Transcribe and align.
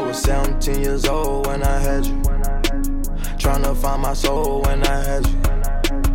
was 0.00 0.22
17 0.22 0.82
years 0.82 1.04
old 1.06 1.46
when 1.46 1.62
I 1.62 1.78
had 1.78 2.06
you. 2.06 2.22
Trying 3.38 3.62
to 3.62 3.74
find 3.74 4.02
my 4.02 4.14
soul 4.14 4.62
when 4.62 4.82
I 4.84 5.02
had 5.02 5.26
you. 5.26 5.38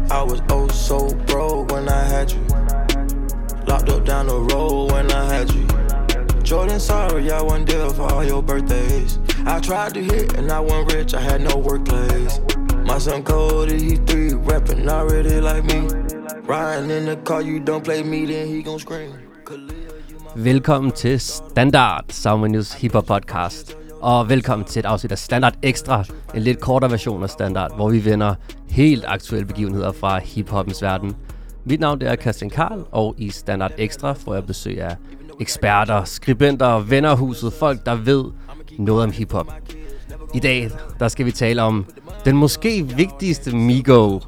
I 0.09 0.21
was 0.21 0.42
oh 0.50 0.67
so 0.69 1.13
broke 1.25 1.72
when 1.72 1.90
I 1.90 2.03
had 2.03 2.32
you. 2.32 2.42
Locked 3.67 3.90
up 3.90 4.06
down 4.06 4.27
the 4.27 4.40
road 4.51 4.92
when 4.92 5.11
I 5.11 5.25
had 5.25 5.53
you. 5.53 5.66
Jordan, 6.43 6.79
sorry 6.79 7.32
I 7.32 7.42
wasn't 7.42 7.67
there 7.67 7.90
for 7.90 8.04
all 8.04 8.23
your 8.23 8.43
birthdays. 8.43 9.20
I 9.46 9.60
tried 9.60 9.94
to 9.96 10.04
hit 10.04 10.38
and 10.38 10.52
I 10.52 10.60
wasn't 10.60 10.94
rich, 10.94 11.14
I 11.14 11.22
had 11.22 11.42
no 11.42 11.58
workplace. 11.58 12.40
My 12.86 13.00
son 13.00 13.24
Cody, 13.24 13.80
he 13.82 13.96
three, 13.96 14.34
rapping 14.34 14.88
already 14.88 15.42
like 15.42 15.66
me. 15.66 15.88
Riding 16.44 16.92
in 16.92 17.06
the 17.06 17.18
car, 17.24 17.42
you 17.42 17.60
don't 17.60 17.84
play 17.84 18.04
me, 18.04 18.26
then 18.26 18.48
he 18.48 18.62
gon' 18.62 18.80
scream. 18.80 19.25
Velkommen 20.38 20.92
til 20.92 21.20
Standard 21.20 22.06
Sound 22.10 22.52
News 22.52 22.74
Hip 22.74 22.94
Hop 22.94 23.06
Podcast. 23.06 23.78
Og 24.02 24.30
velkommen 24.30 24.68
til 24.68 24.80
et 24.80 24.86
afsnit 24.86 25.12
af 25.12 25.18
Standard 25.18 25.54
Extra, 25.64 26.04
en 26.36 26.42
lidt 26.42 26.60
kortere 26.60 26.92
version 26.92 27.24
af 27.24 27.30
Standard, 27.30 27.76
hvor 27.76 27.89
vi 27.89 28.06
vender 28.06 28.36
helt 28.70 29.06
aktuelle 29.07 29.46
begivenheder 29.46 29.92
fra 29.92 30.20
hiphoppens 30.20 30.82
verden. 30.82 31.16
Mit 31.66 31.79
navn 31.79 32.00
det 32.00 32.09
er 32.09 32.16
Christian 32.16 32.49
Karl, 32.49 32.85
og 32.91 33.16
i 33.17 33.29
Standard 33.29 33.71
Extra 33.77 34.13
får 34.13 34.34
jeg 34.34 34.45
besøg 34.45 34.81
af 34.81 34.95
eksperter, 35.41 36.03
skribenter, 36.03 36.79
venner 36.79 37.09
af 37.09 37.17
huset, 37.17 37.54
folk 37.54 37.85
der 37.85 37.95
ved 37.95 38.26
noget 38.79 39.04
om 39.04 39.12
hiphop. 39.12 39.54
I 40.34 40.40
dag 40.40 40.71
der 40.99 41.07
skal 41.07 41.26
vi 41.26 41.31
tale 41.31 41.62
om 41.62 41.85
den 42.26 42.38
måske 42.38 42.88
vigtigste 42.95 43.55
Migo 43.55 44.20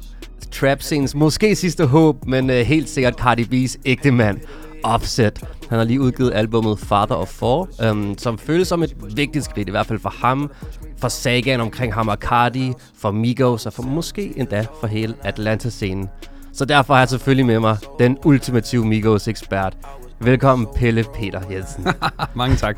trap 0.52 0.82
scenes 0.82 1.14
måske 1.14 1.56
sidste 1.56 1.86
håb, 1.86 2.26
men 2.26 2.50
øh, 2.50 2.56
helt 2.56 2.88
sikkert 2.88 3.14
Cardi 3.14 3.42
B's 3.42 3.76
ægte 3.84 4.10
mand, 4.10 4.40
Offset. 4.84 5.57
Han 5.68 5.78
har 5.78 5.84
lige 5.84 6.00
udgivet 6.00 6.32
albummet 6.34 6.78
Father 6.78 7.14
of 7.14 7.28
Four, 7.28 7.68
um, 7.90 8.14
som 8.18 8.38
føles 8.38 8.68
som 8.68 8.82
et 8.82 8.96
vigtigt 9.16 9.44
skridt, 9.44 9.68
i 9.68 9.70
hvert 9.70 9.86
fald 9.86 9.98
for 9.98 10.14
ham, 10.22 10.50
for 10.98 11.08
sagaen 11.08 11.60
omkring 11.60 11.94
ham 11.94 12.08
og 12.08 12.16
Cardi, 12.16 12.72
for 12.98 13.10
Migos 13.10 13.66
og 13.66 13.72
for 13.72 13.82
måske 13.82 14.32
endda 14.36 14.66
for 14.80 14.86
hele 14.86 15.14
Atlanta-scenen. 15.22 16.08
Så 16.52 16.64
derfor 16.64 16.94
har 16.94 17.00
jeg 17.00 17.08
selvfølgelig 17.08 17.46
med 17.46 17.60
mig 17.60 17.76
den 17.98 18.18
ultimative 18.24 18.86
Migos-ekspert. 18.86 19.76
Velkommen, 20.20 20.68
Pelle 20.76 21.04
Peter 21.14 21.40
Jensen. 21.50 21.86
Mange 22.34 22.56
tak. 22.56 22.76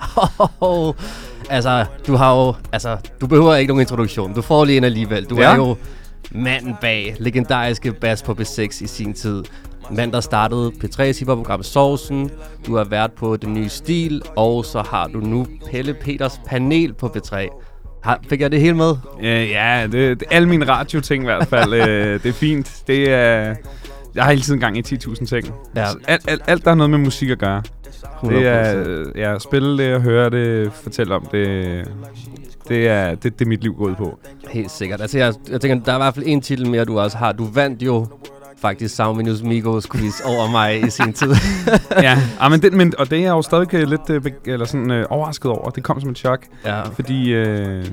altså, 1.50 1.84
du 2.06 2.16
har 2.16 2.36
jo... 2.36 2.54
Altså, 2.72 2.96
du 3.20 3.26
behøver 3.26 3.54
ikke 3.54 3.68
nogen 3.68 3.80
introduktion. 3.80 4.34
Du 4.34 4.42
får 4.42 4.64
lige 4.64 4.78
en 4.78 4.84
alligevel. 4.84 5.24
Du 5.24 5.36
ja. 5.36 5.42
er 5.42 5.56
jo 5.56 5.76
manden 6.30 6.76
bag 6.80 7.16
legendariske 7.18 7.92
Bass 7.92 8.22
på 8.22 8.32
B6 8.32 8.84
i 8.84 8.86
sin 8.86 9.14
tid. 9.14 9.44
Mand, 9.90 10.12
der 10.12 10.20
startede 10.20 10.72
P3's 10.84 11.18
hiphop-program 11.18 11.62
Sovsen. 11.62 12.30
Du 12.66 12.76
har 12.76 12.84
været 12.84 13.12
på 13.12 13.36
Den 13.36 13.54
Nye 13.54 13.68
Stil, 13.68 14.22
og 14.36 14.64
så 14.64 14.82
har 14.82 15.06
du 15.06 15.20
nu 15.20 15.46
Pelle 15.70 15.94
Peters 15.94 16.40
panel 16.46 16.94
på 16.94 17.06
P3. 17.06 17.48
Har, 18.02 18.20
fik 18.28 18.40
jeg 18.40 18.52
det 18.52 18.60
hele 18.60 18.76
med? 18.76 18.90
Uh, 19.18 19.24
ja, 19.24 19.86
det, 19.92 20.20
det, 20.20 20.28
alle 20.30 20.48
mine 20.48 20.68
radio-ting 20.68 21.24
i 21.24 21.26
hvert 21.26 21.48
fald. 21.48 21.72
uh, 21.72 22.22
det 22.22 22.26
er 22.26 22.32
fint. 22.32 22.82
Det 22.86 23.10
er... 23.10 23.54
Jeg 24.14 24.24
har 24.24 24.30
hele 24.30 24.42
tiden 24.42 24.60
gang 24.60 24.78
i 24.78 24.82
10.000 24.82 25.26
ting. 25.26 25.54
Ja. 25.76 25.86
Alt, 26.08 26.30
alt, 26.30 26.42
alt, 26.46 26.64
der 26.64 26.70
har 26.70 26.74
noget 26.74 26.90
med 26.90 26.98
musik 26.98 27.30
at 27.30 27.38
gøre. 27.38 27.62
100%. 28.22 28.28
Det 28.28 28.46
er 28.46 29.04
ja, 29.16 29.38
spille 29.38 29.84
det 29.84 29.94
og 29.94 30.00
høre 30.00 30.30
det, 30.30 30.72
fortælle 30.72 31.14
om 31.14 31.26
det. 31.32 31.88
Det 32.68 32.88
er, 32.88 33.14
det, 33.14 33.38
det 33.38 33.44
er 33.44 33.48
mit 33.48 33.62
liv 33.62 33.74
gået 33.74 33.96
på. 33.96 34.18
Helt 34.50 34.70
sikkert. 34.70 35.00
Altså, 35.00 35.18
jeg, 35.18 35.34
jeg 35.50 35.60
tænker, 35.60 35.84
der 35.84 35.92
er 35.92 35.96
i 35.96 35.98
hvert 35.98 36.14
fald 36.14 36.24
en 36.28 36.40
titel 36.40 36.70
mere, 36.70 36.84
du 36.84 36.98
også 36.98 37.16
har. 37.16 37.32
Du 37.32 37.44
vandt 37.44 37.82
jo 37.82 38.06
faktisk 38.60 38.96
Sound 38.96 39.16
Minus 39.16 39.42
Migos 39.42 39.86
quiz 39.86 40.20
over 40.20 40.50
mig 40.50 40.86
i 40.86 40.90
sin 40.90 41.12
tid. 41.12 41.34
ja, 42.02 42.18
ah, 42.40 42.50
men, 42.50 42.62
den, 42.62 42.76
men, 42.76 42.94
og 42.98 43.10
det 43.10 43.18
er 43.18 43.22
jeg 43.22 43.30
jo 43.30 43.42
stadig 43.42 43.88
lidt 43.88 44.10
øh, 44.10 44.22
eller 44.46 44.66
sådan, 44.66 44.90
øh, 44.90 45.06
overrasket 45.10 45.50
over. 45.50 45.70
Det 45.70 45.82
kom 45.82 46.00
som 46.00 46.10
et 46.10 46.18
chok. 46.18 46.46
Ja. 46.64 46.82
Fordi 46.82 47.32
øh, 47.32 47.86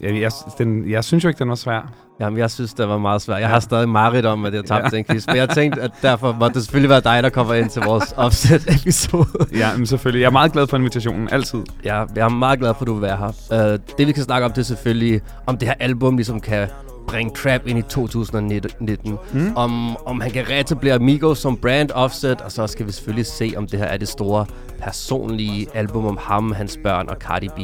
jeg, 0.00 0.20
jeg, 0.20 0.30
den, 0.58 0.90
jeg 0.90 1.04
synes 1.04 1.24
jo 1.24 1.28
ikke, 1.28 1.38
den 1.38 1.48
var 1.48 1.54
svær. 1.54 1.92
Jamen, 2.20 2.38
jeg 2.38 2.50
synes, 2.50 2.74
det 2.74 2.88
var 2.88 2.98
meget 2.98 3.22
svært. 3.22 3.40
Jeg 3.40 3.48
har 3.48 3.60
stadig 3.60 3.88
mareridt 3.88 4.26
om, 4.26 4.44
at 4.44 4.54
jeg 4.54 4.64
tabte 4.64 4.88
ja. 4.92 4.96
den 4.96 5.04
quiz. 5.04 5.26
Men 5.26 5.36
jeg 5.36 5.48
tænkte, 5.48 5.80
at 5.80 5.90
derfor 6.02 6.32
måtte 6.32 6.54
det 6.54 6.62
selvfølgelig 6.62 6.90
være 6.90 7.00
dig, 7.00 7.22
der 7.22 7.28
kommer 7.28 7.54
ind 7.54 7.70
til 7.70 7.82
vores 7.82 8.14
offset-episode. 8.16 9.46
ja, 9.52 9.76
men 9.76 9.86
selvfølgelig. 9.86 10.20
Jeg 10.20 10.26
er 10.26 10.32
meget 10.32 10.52
glad 10.52 10.66
for 10.66 10.76
invitationen, 10.76 11.28
altid. 11.32 11.58
Ja, 11.84 12.04
jeg 12.16 12.24
er 12.24 12.28
meget 12.28 12.58
glad 12.58 12.74
for, 12.74 12.80
at 12.80 12.86
du 12.86 12.92
vil 12.92 13.02
være 13.02 13.16
her. 13.16 13.72
Uh, 13.72 13.78
det, 13.98 14.06
vi 14.06 14.12
kan 14.12 14.22
snakke 14.22 14.44
om, 14.44 14.52
det 14.52 14.58
er 14.58 14.64
selvfølgelig, 14.64 15.20
om 15.46 15.58
det 15.58 15.68
her 15.68 15.74
album 15.80 16.16
ligesom 16.16 16.40
kan 16.40 16.68
bringe 17.06 17.34
trap 17.34 17.66
ind 17.66 17.78
i 17.78 17.82
2019. 17.82 19.18
Mm. 19.32 19.52
Om, 19.56 19.96
om 19.96 20.20
han 20.20 20.30
kan 20.30 20.48
reetablere 20.50 20.98
Migos 20.98 21.38
som 21.38 21.56
brand 21.56 21.90
offset, 21.94 22.40
og 22.40 22.52
så 22.52 22.66
skal 22.66 22.86
vi 22.86 22.92
selvfølgelig 22.92 23.26
se, 23.26 23.52
om 23.56 23.66
det 23.66 23.78
her 23.78 23.86
er 23.86 23.96
det 23.96 24.08
store 24.08 24.46
personlige 24.78 25.66
album 25.74 26.06
om 26.06 26.18
ham, 26.20 26.52
hans 26.52 26.78
børn 26.82 27.08
og 27.08 27.16
Cardi 27.16 27.48
B. 27.48 27.58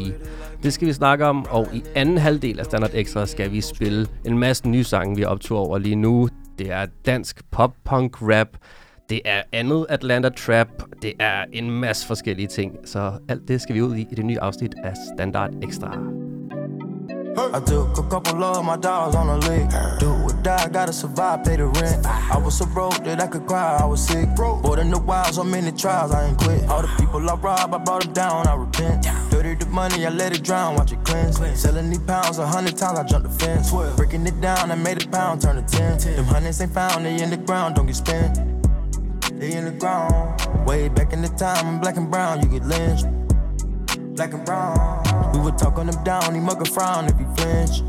Det 0.62 0.72
skal 0.72 0.88
vi 0.88 0.92
snakke 0.92 1.26
om, 1.26 1.46
og 1.50 1.68
i 1.72 1.82
anden 1.94 2.18
halvdel 2.18 2.58
af 2.58 2.64
Standard 2.64 2.90
Extra 2.94 3.26
skal 3.26 3.52
vi 3.52 3.60
spille 3.60 4.06
en 4.24 4.38
masse 4.38 4.68
nye 4.68 4.84
sange, 4.84 5.16
vi 5.16 5.24
optog 5.24 5.58
over 5.58 5.78
lige 5.78 5.96
nu. 5.96 6.28
Det 6.58 6.70
er 6.72 6.86
dansk 7.06 7.50
pop-punk-rap, 7.50 8.48
det 9.10 9.20
er 9.24 9.42
andet 9.52 9.86
Atlanta 9.88 10.28
Trap, 10.28 10.68
det 11.02 11.12
er 11.20 11.44
en 11.52 11.70
masse 11.70 12.06
forskellige 12.06 12.48
ting. 12.48 12.72
Så 12.84 13.12
alt 13.28 13.48
det 13.48 13.60
skal 13.60 13.74
vi 13.74 13.82
ud 13.82 13.96
i 13.96 14.00
i 14.00 14.14
det 14.14 14.24
nye 14.24 14.40
afsnit 14.40 14.74
af 14.84 14.92
Standard 15.16 15.50
Extra. 15.62 16.29
I 17.36 17.60
took 17.60 17.96
a 17.96 18.02
couple 18.02 18.42
of 18.42 18.64
my 18.64 18.76
dogs 18.76 19.14
on 19.14 19.28
a 19.28 19.38
lick. 19.38 19.68
Do 19.98 20.12
or 20.12 20.32
die, 20.42 20.68
gotta 20.68 20.92
survive, 20.92 21.44
pay 21.44 21.56
the 21.56 21.66
rent. 21.66 22.04
I 22.04 22.36
was 22.38 22.58
so 22.58 22.66
broke 22.66 23.04
that 23.04 23.20
I 23.20 23.26
could 23.28 23.46
cry, 23.46 23.78
I 23.80 23.84
was 23.86 24.04
sick. 24.04 24.28
More 24.36 24.76
than 24.76 24.91
the 24.91 24.98
wild, 24.98 25.34
so 25.34 25.44
many 25.44 25.70
trials, 25.72 26.12
I 26.12 26.28
ain't 26.28 26.38
quit. 26.38 26.64
All 26.69 26.82
the 26.82 26.88
people 26.98 27.28
I 27.28 27.34
robbed, 27.34 27.72
I 27.74 27.78
brought 27.78 28.02
them 28.02 28.12
down, 28.12 28.46
I 28.46 28.54
repent. 28.54 29.06
Dirty 29.30 29.54
the 29.54 29.66
money, 29.66 30.06
I 30.06 30.10
let 30.10 30.34
it 30.34 30.42
drown, 30.42 30.74
watch 30.74 30.92
it 30.92 31.04
cleanse. 31.04 31.38
Selling 31.58 31.88
these 31.88 32.00
pounds 32.00 32.38
a 32.38 32.46
hundred 32.46 32.76
times, 32.76 32.98
I 32.98 33.04
jumped 33.04 33.28
the 33.28 33.44
fence. 33.44 33.70
Breaking 33.96 34.26
it 34.26 34.40
down, 34.40 34.70
I 34.70 34.74
made 34.74 35.02
a 35.04 35.08
pound, 35.08 35.40
turn 35.42 35.56
to 35.56 35.62
ten. 35.62 35.98
Them 35.98 36.24
hundreds 36.24 36.60
ain't 36.60 36.72
found, 36.72 37.04
they 37.04 37.22
in 37.22 37.30
the 37.30 37.36
ground, 37.36 37.76
don't 37.76 37.86
get 37.86 37.96
spent. 37.96 38.40
They 39.38 39.52
in 39.52 39.64
the 39.66 39.72
ground. 39.72 40.66
Way 40.66 40.88
back 40.88 41.12
in 41.12 41.22
the 41.22 41.28
time, 41.28 41.66
I'm 41.66 41.80
black 41.80 41.96
and 41.96 42.10
brown, 42.10 42.42
you 42.42 42.48
get 42.48 42.66
lynched. 42.66 43.06
Black 44.16 44.32
and 44.32 44.44
brown. 44.44 45.09
We 45.32 45.38
would 45.38 45.58
talk 45.58 45.78
on 45.78 45.88
him 45.88 46.04
down, 46.04 46.34
he 46.34 46.41
mug 46.41 46.60
a 46.62 46.64
frown 46.64 47.06
if 47.06 47.18
he 47.18 47.26
flinch. 47.36 47.82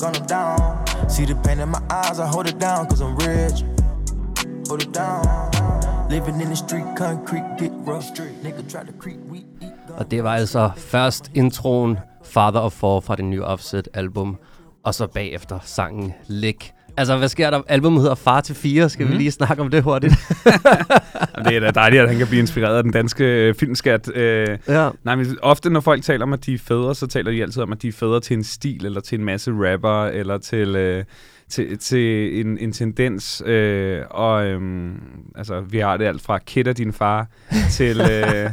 Gun 0.00 0.14
him 0.14 0.26
down. 0.26 0.84
See 1.08 1.24
the 1.24 1.34
pain 1.44 1.60
in 1.60 1.68
my 1.68 1.82
eyes, 1.90 2.18
I 2.18 2.26
hold 2.26 2.46
it 2.48 2.58
down 2.58 2.86
cause 2.86 3.00
I'm 3.00 3.16
rich. 3.16 3.64
Hold 4.68 4.82
it 4.82 4.92
down. 4.92 5.24
Living 6.10 6.40
in 6.40 6.48
the 6.48 6.56
street, 6.56 6.86
concrete, 6.96 7.44
get 7.58 7.72
rough. 7.84 8.12
Nigga 8.14 8.62
try 8.68 8.84
to 8.84 8.92
creep, 8.92 9.18
we 9.30 9.38
eat. 9.60 9.72
Og 9.96 10.10
det 10.10 10.24
var 10.24 10.34
altså 10.34 10.70
først 10.76 11.30
introen 11.34 11.98
Father 12.24 12.60
of 12.60 12.72
Four 12.72 13.00
fra 13.00 13.16
det 13.16 13.24
nye 13.24 13.44
Offset 13.44 13.88
album, 13.94 14.36
og 14.84 14.94
så 14.94 15.06
bagefter 15.06 15.58
sangen 15.62 16.12
Lick 16.26 16.72
Altså, 16.96 17.16
hvad 17.16 17.28
sker 17.28 17.50
der? 17.50 17.62
Albumet 17.68 18.00
hedder 18.00 18.14
Far 18.14 18.40
til 18.40 18.54
Fire. 18.54 18.88
Skal 18.88 19.04
mm. 19.04 19.08
vi 19.08 19.14
mhm. 19.14 19.18
lige 19.18 19.30
snakke 19.30 19.62
om 19.62 19.70
det 19.70 19.82
hurtigt? 19.82 20.14
det 21.44 21.56
er 21.56 21.60
da 21.60 21.70
dejligt, 21.70 22.02
at 22.02 22.08
han 22.08 22.18
kan 22.18 22.26
blive 22.26 22.40
inspireret 22.40 22.76
af 22.76 22.82
den 22.82 22.92
danske 22.92 23.24
øh, 23.24 23.54
filmskat. 23.54 24.16
Øh, 24.16 24.58
ja. 24.68 24.90
Nej, 25.04 25.14
men 25.14 25.38
ofte 25.42 25.70
når 25.70 25.80
folk 25.80 26.02
taler 26.02 26.22
om, 26.22 26.32
at 26.32 26.46
de 26.46 26.54
er 26.54 26.58
fædre, 26.58 26.94
så 26.94 27.06
taler 27.06 27.30
de 27.30 27.42
altid 27.42 27.62
om, 27.62 27.72
at 27.72 27.82
de 27.82 27.88
er 27.88 27.92
fædre 27.92 28.20
til 28.20 28.36
en 28.36 28.44
stil, 28.44 28.86
eller 28.86 29.00
til 29.00 29.18
en 29.18 29.24
masse 29.24 29.52
rapper, 29.52 30.04
eller 30.04 30.38
til... 30.38 30.76
Øh, 30.76 31.04
til, 31.48 31.78
til 31.78 32.40
en, 32.40 32.58
en 32.58 32.72
tendens, 32.72 33.42
øh, 33.46 34.02
og 34.10 34.46
øhm, 34.46 35.00
altså, 35.34 35.60
vi 35.60 35.78
har 35.78 35.96
det 35.96 36.04
alt 36.04 36.22
fra 36.22 36.38
Kid 36.38 36.64
din 36.64 36.92
far, 36.92 37.26
til, 37.70 38.00
øh, 38.00 38.52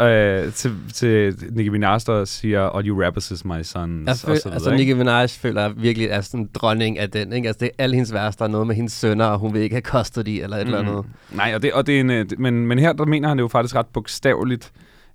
øh, 0.08 0.52
til, 0.52 0.72
til 0.94 1.34
Nicki 1.50 1.68
Minaj, 1.68 1.98
der 2.06 2.24
siger, 2.24 2.68
all 2.68 2.88
you 2.88 3.02
rappers 3.02 3.30
is 3.30 3.44
my 3.44 3.62
sons. 3.62 4.06
Jeg 4.06 4.16
føl, 4.16 4.52
altså, 4.52 4.74
Nicki 4.74 4.92
Minaj 4.92 5.26
føler 5.26 5.62
jeg 5.62 5.72
virkelig 5.76 6.08
er 6.08 6.20
sådan 6.20 6.40
en 6.40 6.48
dronning 6.54 6.98
af 6.98 7.10
den. 7.10 7.32
Ikke? 7.32 7.48
Altså, 7.48 7.58
det 7.60 7.66
er 7.66 7.84
alle 7.84 7.94
hendes 7.94 8.12
værste, 8.12 8.38
der 8.38 8.44
er 8.44 8.52
noget 8.52 8.66
med 8.66 8.74
hendes 8.74 8.92
sønner, 8.92 9.26
og 9.26 9.38
hun 9.38 9.54
vil 9.54 9.62
ikke 9.62 9.74
have 9.74 9.82
kostet 9.82 10.26
de 10.26 10.42
eller 10.42 10.56
et 10.56 10.66
mm. 10.66 10.74
eller 10.74 10.88
andet. 10.88 11.04
Nej, 11.30 11.52
og 11.54 11.62
det, 11.62 11.72
og 11.72 11.86
det 11.86 11.96
er 11.96 12.00
en, 12.00 12.10
øh, 12.10 12.26
men, 12.38 12.66
men 12.66 12.78
her 12.78 12.92
der 12.92 13.06
mener 13.06 13.28
han 13.28 13.36
det 13.36 13.42
jo 13.42 13.48
faktisk 13.48 13.74
ret 13.74 13.86
bogstaveligt, 13.86 14.72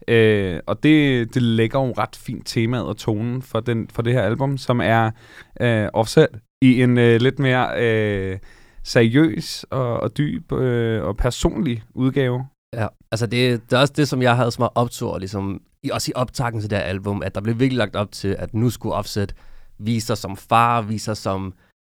Øh, 0.07 0.59
og 0.67 0.83
det, 0.83 1.33
det 1.33 1.41
lægger 1.41 1.79
jo 1.79 1.93
ret 1.97 2.15
fint 2.15 2.47
temaet 2.47 2.85
og 2.85 2.97
tonen 2.97 3.41
for, 3.41 3.59
den, 3.59 3.87
for 3.93 4.01
det 4.01 4.13
her 4.13 4.21
album, 4.21 4.57
som 4.57 4.81
er 4.81 5.11
øh, 5.61 5.87
Offset 5.93 6.27
i 6.61 6.81
en 6.81 6.97
øh, 6.97 7.21
lidt 7.21 7.39
mere 7.39 7.83
øh, 7.83 8.39
seriøs 8.83 9.65
og, 9.69 9.99
og 9.99 10.17
dyb 10.17 10.51
øh, 10.51 11.03
og 11.03 11.17
personlig 11.17 11.83
udgave. 11.93 12.47
Ja, 12.73 12.87
altså 13.11 13.25
det, 13.25 13.61
det 13.69 13.75
er 13.75 13.81
også 13.81 13.93
det, 13.97 14.07
som 14.07 14.21
jeg 14.21 14.35
havde 14.35 14.51
som 14.51 14.69
optur, 14.75 15.19
ligesom, 15.19 15.61
i, 15.83 15.89
også 15.89 16.11
i 16.11 16.13
optakken 16.15 16.61
til 16.61 16.69
det 16.69 16.77
her 16.77 16.85
album, 16.85 17.23
at 17.23 17.35
der 17.35 17.41
blev 17.41 17.59
virkelig 17.59 17.77
lagt 17.77 17.95
op 17.95 18.11
til, 18.11 18.35
at 18.39 18.53
nu 18.53 18.69
skulle 18.69 18.95
Offset 18.95 19.35
vise 19.79 20.07
sig 20.07 20.17
som 20.17 20.37
far, 20.37 20.81
vise 20.81 21.05
sig 21.05 21.17
som, 21.17 21.53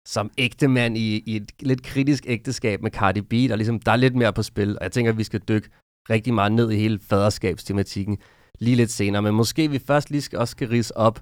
som 0.06 0.30
ægte 0.38 0.68
mand 0.68 0.98
i, 0.98 1.22
i 1.26 1.36
et 1.36 1.50
lidt 1.60 1.82
kritisk 1.82 2.24
ægteskab 2.26 2.82
med 2.82 2.90
Cardi 2.90 3.20
B, 3.20 3.30
der, 3.32 3.56
ligesom, 3.56 3.80
der 3.80 3.92
er 3.92 3.96
lidt 3.96 4.14
mere 4.14 4.32
på 4.32 4.42
spil, 4.42 4.78
og 4.78 4.84
jeg 4.84 4.92
tænker, 4.92 5.12
at 5.12 5.18
vi 5.18 5.24
skal 5.24 5.40
dykke 5.48 5.68
rigtig 6.10 6.34
meget 6.34 6.52
ned 6.52 6.70
i 6.70 6.76
hele 6.76 7.00
faderskabstematikken 7.08 8.18
lige 8.58 8.76
lidt 8.76 8.90
senere, 8.90 9.22
men 9.22 9.34
måske 9.34 9.70
vi 9.70 9.78
først 9.78 10.10
lige 10.10 10.22
skal, 10.22 10.38
også 10.38 10.52
skal 10.52 10.68
rise 10.68 10.96
op, 10.96 11.20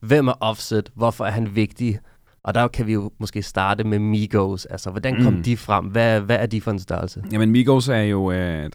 hvem 0.00 0.28
er 0.28 0.34
Offset, 0.40 0.90
hvorfor 0.94 1.24
er 1.24 1.30
han 1.30 1.56
vigtig, 1.56 2.00
og 2.44 2.54
der 2.54 2.68
kan 2.68 2.86
vi 2.86 2.92
jo 2.92 3.10
måske 3.18 3.42
starte 3.42 3.84
med 3.84 3.98
Migos. 3.98 4.64
Altså, 4.64 4.90
hvordan 4.90 5.22
kom 5.22 5.32
mm. 5.32 5.42
de 5.42 5.56
frem? 5.56 5.84
Hvad, 5.84 6.20
hvad 6.20 6.36
er 6.36 6.46
de 6.46 6.60
for 6.60 6.70
en 6.70 6.78
størrelse? 6.78 7.22
Jamen, 7.32 7.50
Migos 7.50 7.88
er 7.88 8.02
jo 8.02 8.32
øh, 8.32 8.70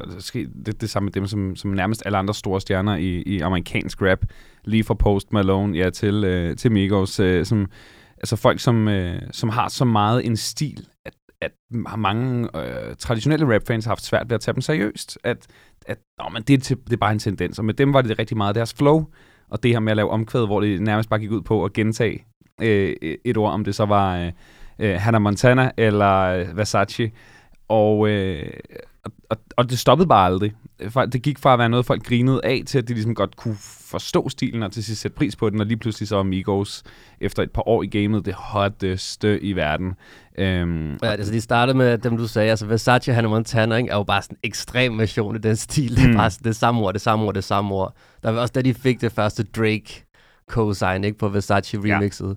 det, 0.66 0.81
det 0.81 0.89
samme 0.89 1.06
med 1.06 1.13
dem, 1.13 1.27
som, 1.27 1.56
som 1.56 1.71
nærmest 1.71 2.04
alle 2.06 2.18
andre 2.18 2.33
store 2.33 2.62
stjerner 2.62 2.95
i, 2.95 3.21
i 3.21 3.39
amerikansk 3.39 4.01
rap. 4.01 4.19
Lige 4.66 4.83
fra 4.83 4.94
Post 4.94 5.33
Malone 5.33 5.77
ja, 5.77 5.89
til, 5.89 6.24
øh, 6.24 6.57
til 6.57 6.71
Migos. 6.71 7.19
Øh, 7.19 7.45
som, 7.45 7.68
altså 8.18 8.36
folk, 8.36 8.60
som, 8.60 8.88
øh, 8.88 9.21
som 9.31 9.50
har 9.50 9.68
så 9.68 9.86
meget 9.86 10.25
en 10.25 10.38
stil, 10.38 10.88
at, 11.06 11.13
at 11.42 11.51
mange 11.98 12.57
øh, 12.57 12.95
traditionelle 12.95 13.56
rapfans 13.56 13.86
har 13.86 13.92
haft 13.92 14.04
svært 14.04 14.30
ved 14.30 14.36
at 14.36 14.42
tage 14.42 14.54
dem 14.54 14.62
seriøst. 14.62 15.18
At, 15.24 15.48
at 15.86 15.98
åh, 16.25 16.33
men 16.33 16.44
det, 16.44 16.71
er, 16.71 16.75
det 16.75 16.94
er 16.94 16.98
bare 16.98 17.12
en 17.12 17.19
tendens. 17.19 17.60
Og 17.60 17.66
med 17.66 17.74
dem 17.74 17.94
var 17.94 18.01
det 18.01 18.19
rigtig 18.19 18.38
meget 18.38 18.56
deres 18.56 18.74
flow. 18.74 19.06
Og 19.50 19.63
det 19.63 19.72
her 19.72 19.80
med 19.80 19.92
at 19.92 19.98
lave 19.98 20.10
omkvæd, 20.10 20.46
hvor 20.46 20.62
det 20.62 20.81
nærmest 20.81 21.10
bare 21.10 21.19
gik 21.19 21.31
ud 21.31 21.42
på 21.42 21.66
at 21.66 21.74
gentage 21.74 22.25
øh, 22.62 22.96
et 23.25 23.38
ord, 23.38 23.51
om 23.51 23.63
det 23.63 23.75
så 23.75 23.86
var 23.86 24.18
øh, 24.18 24.31
øh, 24.80 24.96
Hannah 25.00 25.22
Montana 25.22 25.72
eller 25.78 26.16
øh, 26.19 26.57
Versace. 26.57 27.12
Og, 27.68 28.10
øh, 28.10 28.50
og, 29.30 29.38
og 29.57 29.69
det 29.69 29.80
stoppede 29.80 30.07
bare 30.07 30.25
aldrig. 30.25 30.54
Det 31.13 31.22
gik 31.22 31.40
fra 31.40 31.54
at 31.54 31.60
være 31.60 31.69
noget, 31.69 31.86
folk 31.86 32.04
grinede 32.04 32.42
af, 32.44 32.63
til 32.66 32.78
at 32.78 32.88
de 32.88 32.94
ligesom 32.94 33.16
godt 33.16 33.36
kunne 33.36 33.56
forstå 33.89 34.30
stilen, 34.30 34.63
og 34.63 34.71
til 34.71 34.83
sidst 34.83 35.01
sætte 35.01 35.15
pris 35.15 35.36
på 35.36 35.50
den, 35.50 35.59
og 35.59 35.65
lige 35.65 35.77
pludselig 35.77 36.07
så 36.07 36.15
var 36.15 36.24
Migos 36.24 36.83
efter 37.21 37.44
et 37.44 37.51
par 37.51 37.68
år 37.68 37.83
i 37.83 37.88
gamet 37.88 38.25
det 38.25 38.33
hotteste 38.33 39.41
i 39.41 39.53
verden. 39.53 39.94
Øhm, 40.38 40.97
ja, 41.03 41.07
altså 41.07 41.33
de 41.33 41.41
startede 41.41 41.77
med 41.77 41.97
dem, 41.97 42.18
du 42.18 42.27
sagde, 42.27 42.50
altså 42.50 42.65
Versace 42.65 43.13
Hannah 43.13 43.31
Montana 43.31 43.75
ikke, 43.75 43.89
er 43.89 43.95
jo 43.95 44.03
bare 44.03 44.21
sådan 44.21 44.36
en 44.44 44.47
ekstrem 44.47 45.00
version 45.00 45.36
af 45.36 45.41
den 45.41 45.56
stil. 45.56 45.95
Det 45.95 46.03
er 46.03 46.07
mm. 46.07 46.15
bare 46.15 46.31
sådan, 46.31 46.44
det 46.44 46.56
samme 46.56 46.81
ord, 46.81 46.94
det 46.94 47.01
samme 47.01 47.25
ord, 47.25 47.33
det 47.33 47.44
samme 47.44 47.75
ord. 47.75 47.95
Der 48.24 48.30
var 48.30 48.41
også 48.41 48.51
da 48.51 48.62
de 48.62 48.74
fik 48.74 49.01
det 49.01 49.12
første 49.12 49.44
Drake 49.44 50.06
co-sign 50.51 51.03
ikke, 51.03 51.18
på 51.18 51.30
Versace 51.30 51.77
remixet. 51.77 52.27
Ja. 52.27 52.33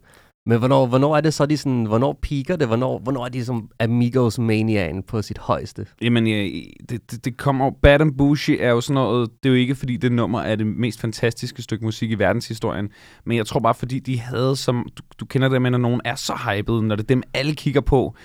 Men 0.47 0.59
hvornår, 0.59 0.87
hvornår 0.87 1.17
er 1.17 1.21
det 1.21 1.35
så, 1.35 1.47
de 1.47 1.57
sådan, 1.57 1.85
hvornår 1.85 2.19
piker 2.23 2.57
det? 2.57 2.67
Hvornår, 2.67 2.99
hvornår 2.99 3.25
er 3.25 3.29
de 3.29 3.45
som 3.45 3.71
Amigos 3.81 4.39
Maniaen 4.39 5.03
på 5.03 5.23
sit 5.23 5.39
højeste? 5.39 5.87
Jamen, 6.03 6.27
ja, 6.27 6.49
det, 6.89 7.11
det, 7.11 7.25
det 7.25 7.37
kommer 7.37 7.65
jo, 7.65 7.71
Bad 7.83 8.01
and 8.01 8.17
Bougie 8.19 8.61
er 8.61 8.71
jo 8.71 8.81
sådan 8.81 8.95
noget, 8.95 9.31
det 9.43 9.49
er 9.49 9.53
jo 9.53 9.59
ikke 9.59 9.75
fordi 9.75 9.97
det 9.97 10.13
nummer 10.13 10.41
er 10.41 10.57
det 10.57 10.67
mest 10.67 11.01
fantastiske 11.01 11.63
stykke 11.63 11.85
musik 11.85 12.11
i 12.11 12.15
verdenshistorien, 12.15 12.89
men 13.25 13.37
jeg 13.37 13.47
tror 13.47 13.61
bare 13.61 13.75
fordi 13.75 13.99
de 13.99 14.21
havde 14.21 14.57
som, 14.57 14.89
du, 14.99 15.03
du 15.21 15.25
kender 15.25 15.49
det 15.49 15.63
med, 15.63 15.71
når 15.71 15.79
nogen 15.79 16.01
er 16.05 16.15
så 16.15 16.33
hyped, 16.33 16.81
når 16.81 16.97
det 16.97 17.03
er 17.03 17.07
dem 17.07 17.23
alle 17.35 17.55
kigger 17.55 17.81
på, 17.81 18.17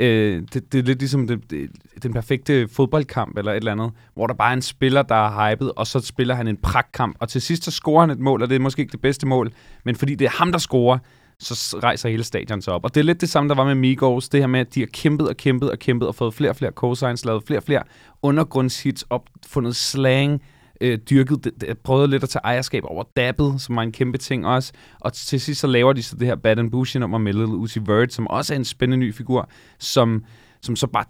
Øh, 0.00 0.42
det, 0.54 0.72
det 0.72 0.78
er 0.78 0.82
lidt 0.82 0.98
ligesom 0.98 1.26
det, 1.26 1.50
det, 1.50 1.70
den 2.02 2.12
perfekte 2.12 2.68
fodboldkamp 2.68 3.38
eller 3.38 3.52
et 3.52 3.56
eller 3.56 3.72
andet, 3.72 3.90
hvor 4.14 4.26
der 4.26 4.34
bare 4.34 4.50
er 4.50 4.54
en 4.54 4.62
spiller, 4.62 5.02
der 5.02 5.14
er 5.14 5.50
hyped, 5.50 5.70
og 5.76 5.86
så 5.86 6.00
spiller 6.00 6.34
han 6.34 6.48
en 6.48 6.56
pragtkamp, 6.56 7.16
og 7.20 7.28
til 7.28 7.40
sidst 7.42 7.64
så 7.64 7.70
scorer 7.70 8.00
han 8.00 8.10
et 8.10 8.18
mål, 8.18 8.42
og 8.42 8.48
det 8.48 8.54
er 8.54 8.60
måske 8.60 8.80
ikke 8.80 8.92
det 8.92 9.00
bedste 9.00 9.26
mål, 9.26 9.52
men 9.84 9.96
fordi 9.96 10.14
det 10.14 10.24
er 10.24 10.30
ham, 10.30 10.52
der 10.52 10.58
scorer, 10.58 10.98
så 11.42 11.78
rejser 11.82 12.08
hele 12.08 12.24
stadion 12.24 12.62
sig 12.62 12.74
op. 12.74 12.84
Og 12.84 12.94
det 12.94 13.00
er 13.00 13.04
lidt 13.04 13.20
det 13.20 13.28
samme, 13.28 13.48
der 13.48 13.54
var 13.54 13.64
med 13.64 13.74
Migos. 13.74 14.28
Det 14.28 14.40
her 14.40 14.46
med, 14.46 14.60
at 14.60 14.74
de 14.74 14.80
har 14.80 14.86
kæmpet 14.86 15.28
og 15.28 15.36
kæmpet 15.36 15.70
og 15.70 15.78
kæmpet 15.78 16.08
og 16.08 16.14
fået 16.14 16.34
flere 16.34 16.50
og 16.50 16.56
flere 16.56 16.70
cosigns, 16.70 17.24
lavet 17.24 17.42
flere 17.46 17.58
og 17.58 17.64
flere 17.64 17.82
undergrundshits, 18.22 19.04
opfundet 19.10 19.76
slang, 19.76 20.42
øh, 20.80 20.98
dyrket, 21.10 21.52
prøvet 21.84 22.10
lidt 22.10 22.22
at 22.22 22.28
tage 22.28 22.44
ejerskab 22.44 22.84
over 22.86 23.04
dabbet, 23.16 23.60
som 23.60 23.76
var 23.76 23.82
en 23.82 23.92
kæmpe 23.92 24.18
ting 24.18 24.46
også. 24.46 24.72
Og 25.00 25.12
til 25.12 25.40
sidst 25.40 25.60
så 25.60 25.66
laver 25.66 25.92
de 25.92 26.02
så 26.02 26.16
det 26.16 26.26
her 26.26 26.36
Bad 26.36 26.58
and 26.58 26.70
Bougie 26.70 27.00
nummer 27.00 27.18
med 27.18 27.32
Little 27.32 27.56
Uzi 27.56 27.80
Vert, 27.86 28.12
som 28.12 28.26
også 28.26 28.54
er 28.54 28.58
en 28.58 28.64
spændende 28.64 29.06
ny 29.06 29.14
figur, 29.14 29.48
som 29.78 30.24
som 30.62 30.76
så 30.76 30.86
bare, 30.86 31.04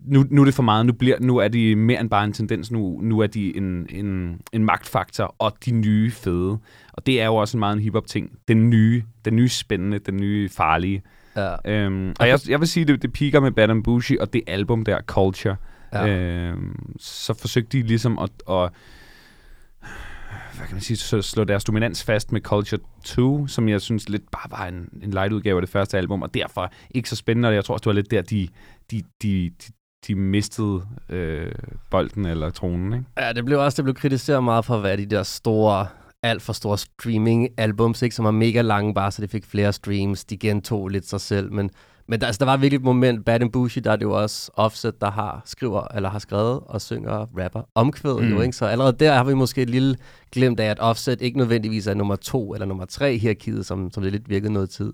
nu, 0.00 0.24
nu 0.30 0.40
er 0.40 0.44
det 0.44 0.54
for 0.54 0.62
meget, 0.62 0.86
nu, 0.86 0.92
bliver, 0.92 1.16
nu 1.20 1.36
er 1.36 1.48
de 1.48 1.76
mere 1.76 2.00
end 2.00 2.10
bare 2.10 2.24
en 2.24 2.32
tendens, 2.32 2.70
nu, 2.70 3.00
nu 3.02 3.20
er 3.20 3.26
de 3.26 3.56
en, 3.56 3.86
en, 3.90 4.40
en 4.52 4.64
magtfaktor, 4.64 5.34
og 5.38 5.56
de 5.64 5.70
nye 5.70 6.10
fede. 6.10 6.58
Og 6.92 7.06
det 7.06 7.20
er 7.20 7.26
jo 7.26 7.34
også 7.34 7.56
en 7.56 7.58
meget 7.58 7.76
en 7.76 7.82
hip-hop 7.82 8.06
ting. 8.06 8.30
Den 8.48 8.70
nye, 8.70 9.02
den 9.24 9.36
nye 9.36 9.48
spændende, 9.48 9.98
den 9.98 10.16
nye 10.16 10.48
farlige. 10.48 11.02
Ja. 11.36 11.54
Øhm, 11.64 12.14
og 12.20 12.28
jeg, 12.28 12.38
jeg 12.48 12.60
vil 12.60 12.68
sige, 12.68 12.84
det, 12.84 13.02
det 13.02 13.12
piker 13.12 13.40
med 13.40 13.52
Bad 13.52 13.70
and 13.70 13.84
Bushy, 13.84 14.18
og 14.18 14.32
det 14.32 14.42
album 14.46 14.84
der, 14.84 15.00
Culture. 15.00 15.56
Ja. 15.92 16.06
Øhm, 16.08 16.96
så 16.98 17.34
forsøgte 17.34 17.78
de 17.78 17.82
ligesom 17.82 18.18
at, 18.18 18.30
at 18.50 18.70
hvad 20.56 20.66
kan 20.66 20.74
man 20.74 20.82
sige, 20.82 20.96
så 20.96 21.22
slå 21.22 21.44
deres 21.44 21.64
dominans 21.64 22.04
fast 22.04 22.32
med 22.32 22.40
Culture 22.40 22.80
2, 23.04 23.46
som 23.46 23.68
jeg 23.68 23.80
synes 23.80 24.08
lidt 24.08 24.30
bare 24.30 24.50
var 24.50 24.66
en, 24.66 24.88
en 25.02 25.10
light 25.10 25.32
udgave 25.32 25.56
af 25.56 25.62
det 25.62 25.70
første 25.70 25.98
album, 25.98 26.22
og 26.22 26.34
derfor 26.34 26.72
ikke 26.90 27.08
så 27.08 27.16
spændende, 27.16 27.48
og 27.48 27.54
jeg 27.54 27.64
tror 27.64 27.74
også, 27.74 27.82
det 27.82 27.86
var 27.86 27.92
lidt 27.92 28.10
der, 28.10 28.22
de, 28.22 28.48
de, 28.94 29.02
de, 29.22 29.50
de, 29.50 29.72
de 30.06 30.14
mistede 30.14 30.82
øh, 31.08 31.52
bolden 31.90 32.26
eller 32.26 32.50
tronen, 32.50 32.92
ikke? 32.92 33.04
Ja, 33.18 33.32
det 33.32 33.44
blev 33.44 33.58
også 33.58 33.76
det 33.76 33.84
blev 33.84 33.94
kritiseret 33.94 34.44
meget 34.44 34.64
for 34.64 34.76
at 34.76 34.82
være 34.82 34.96
de 34.96 35.06
der 35.06 35.22
store 35.22 35.86
alt 36.22 36.42
for 36.42 36.52
store 36.52 36.78
streaming-albums, 36.78 38.02
ikke, 38.02 38.16
som 38.16 38.24
var 38.24 38.30
mega 38.30 38.60
lange, 38.60 38.94
bare 38.94 39.10
så 39.10 39.22
det 39.22 39.30
fik 39.30 39.46
flere 39.46 39.72
streams. 39.72 40.24
De 40.24 40.36
gentog 40.36 40.88
lidt 40.88 41.08
sig 41.08 41.20
selv, 41.20 41.52
men 41.52 41.70
men 42.08 42.20
der, 42.20 42.26
altså, 42.26 42.38
der 42.38 42.44
var 42.44 42.56
virkelig 42.56 42.76
et 42.78 42.84
moment, 42.84 43.24
Bad 43.24 43.50
Bushy, 43.50 43.78
der 43.84 43.92
er 43.92 43.96
det 43.96 44.02
jo 44.02 44.22
også 44.22 44.50
Offset, 44.54 45.00
der 45.00 45.10
har 45.10 45.42
skriver, 45.44 45.94
eller 45.94 46.08
har 46.08 46.18
skrevet 46.18 46.60
og 46.66 46.80
synger 46.80 47.26
rapper 47.42 47.62
omkvædet 47.74 48.24
mm. 48.24 48.30
jo, 48.30 48.40
ikke? 48.40 48.56
Så 48.56 48.66
allerede 48.66 48.96
der 49.00 49.12
har 49.12 49.24
vi 49.24 49.34
måske 49.34 49.62
et 49.62 49.70
lille 49.70 49.96
glimt 50.32 50.60
af, 50.60 50.70
at 50.70 50.80
Offset 50.80 51.22
ikke 51.22 51.38
nødvendigvis 51.38 51.86
er 51.86 51.94
nummer 51.94 52.16
to 52.16 52.54
eller 52.54 52.66
nummer 52.66 52.84
tre 52.84 53.14
i 53.14 53.18
hierarkiet, 53.18 53.66
som, 53.66 53.90
som 53.90 54.02
det 54.02 54.12
lidt 54.12 54.28
virkede 54.28 54.52
noget 54.52 54.70
tid. 54.70 54.92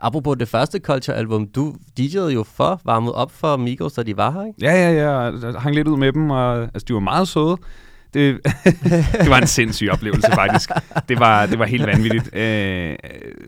Apropos 0.00 0.36
det 0.38 0.48
første 0.48 0.78
Culture-album, 0.78 1.46
du 1.46 1.74
DJ'ede 2.00 2.30
jo 2.30 2.42
for, 2.42 2.80
varmet 2.84 3.12
op 3.12 3.32
for 3.32 3.56
Migos, 3.56 3.92
da 3.92 4.02
de 4.02 4.16
var 4.16 4.30
her, 4.30 4.44
ikke? 4.46 4.58
Ja, 4.62 4.72
ja, 4.72 4.92
ja. 4.92 5.20
Jeg 5.20 5.60
hang 5.60 5.74
lidt 5.74 5.88
ud 5.88 5.96
med 5.96 6.12
dem, 6.12 6.30
og 6.30 6.62
altså, 6.62 6.84
de 6.88 6.94
var 6.94 7.00
meget 7.00 7.28
søde. 7.28 7.56
Det, 8.14 8.38
det 9.22 9.30
var 9.30 9.38
en 9.38 9.46
sindssyg 9.46 9.88
oplevelse, 9.90 10.30
faktisk. 10.42 10.70
Det 11.08 11.20
var, 11.20 11.46
det 11.46 11.58
var 11.58 11.66
helt 11.66 11.86
vanvittigt. 11.86 12.36
Øh, 12.36 12.96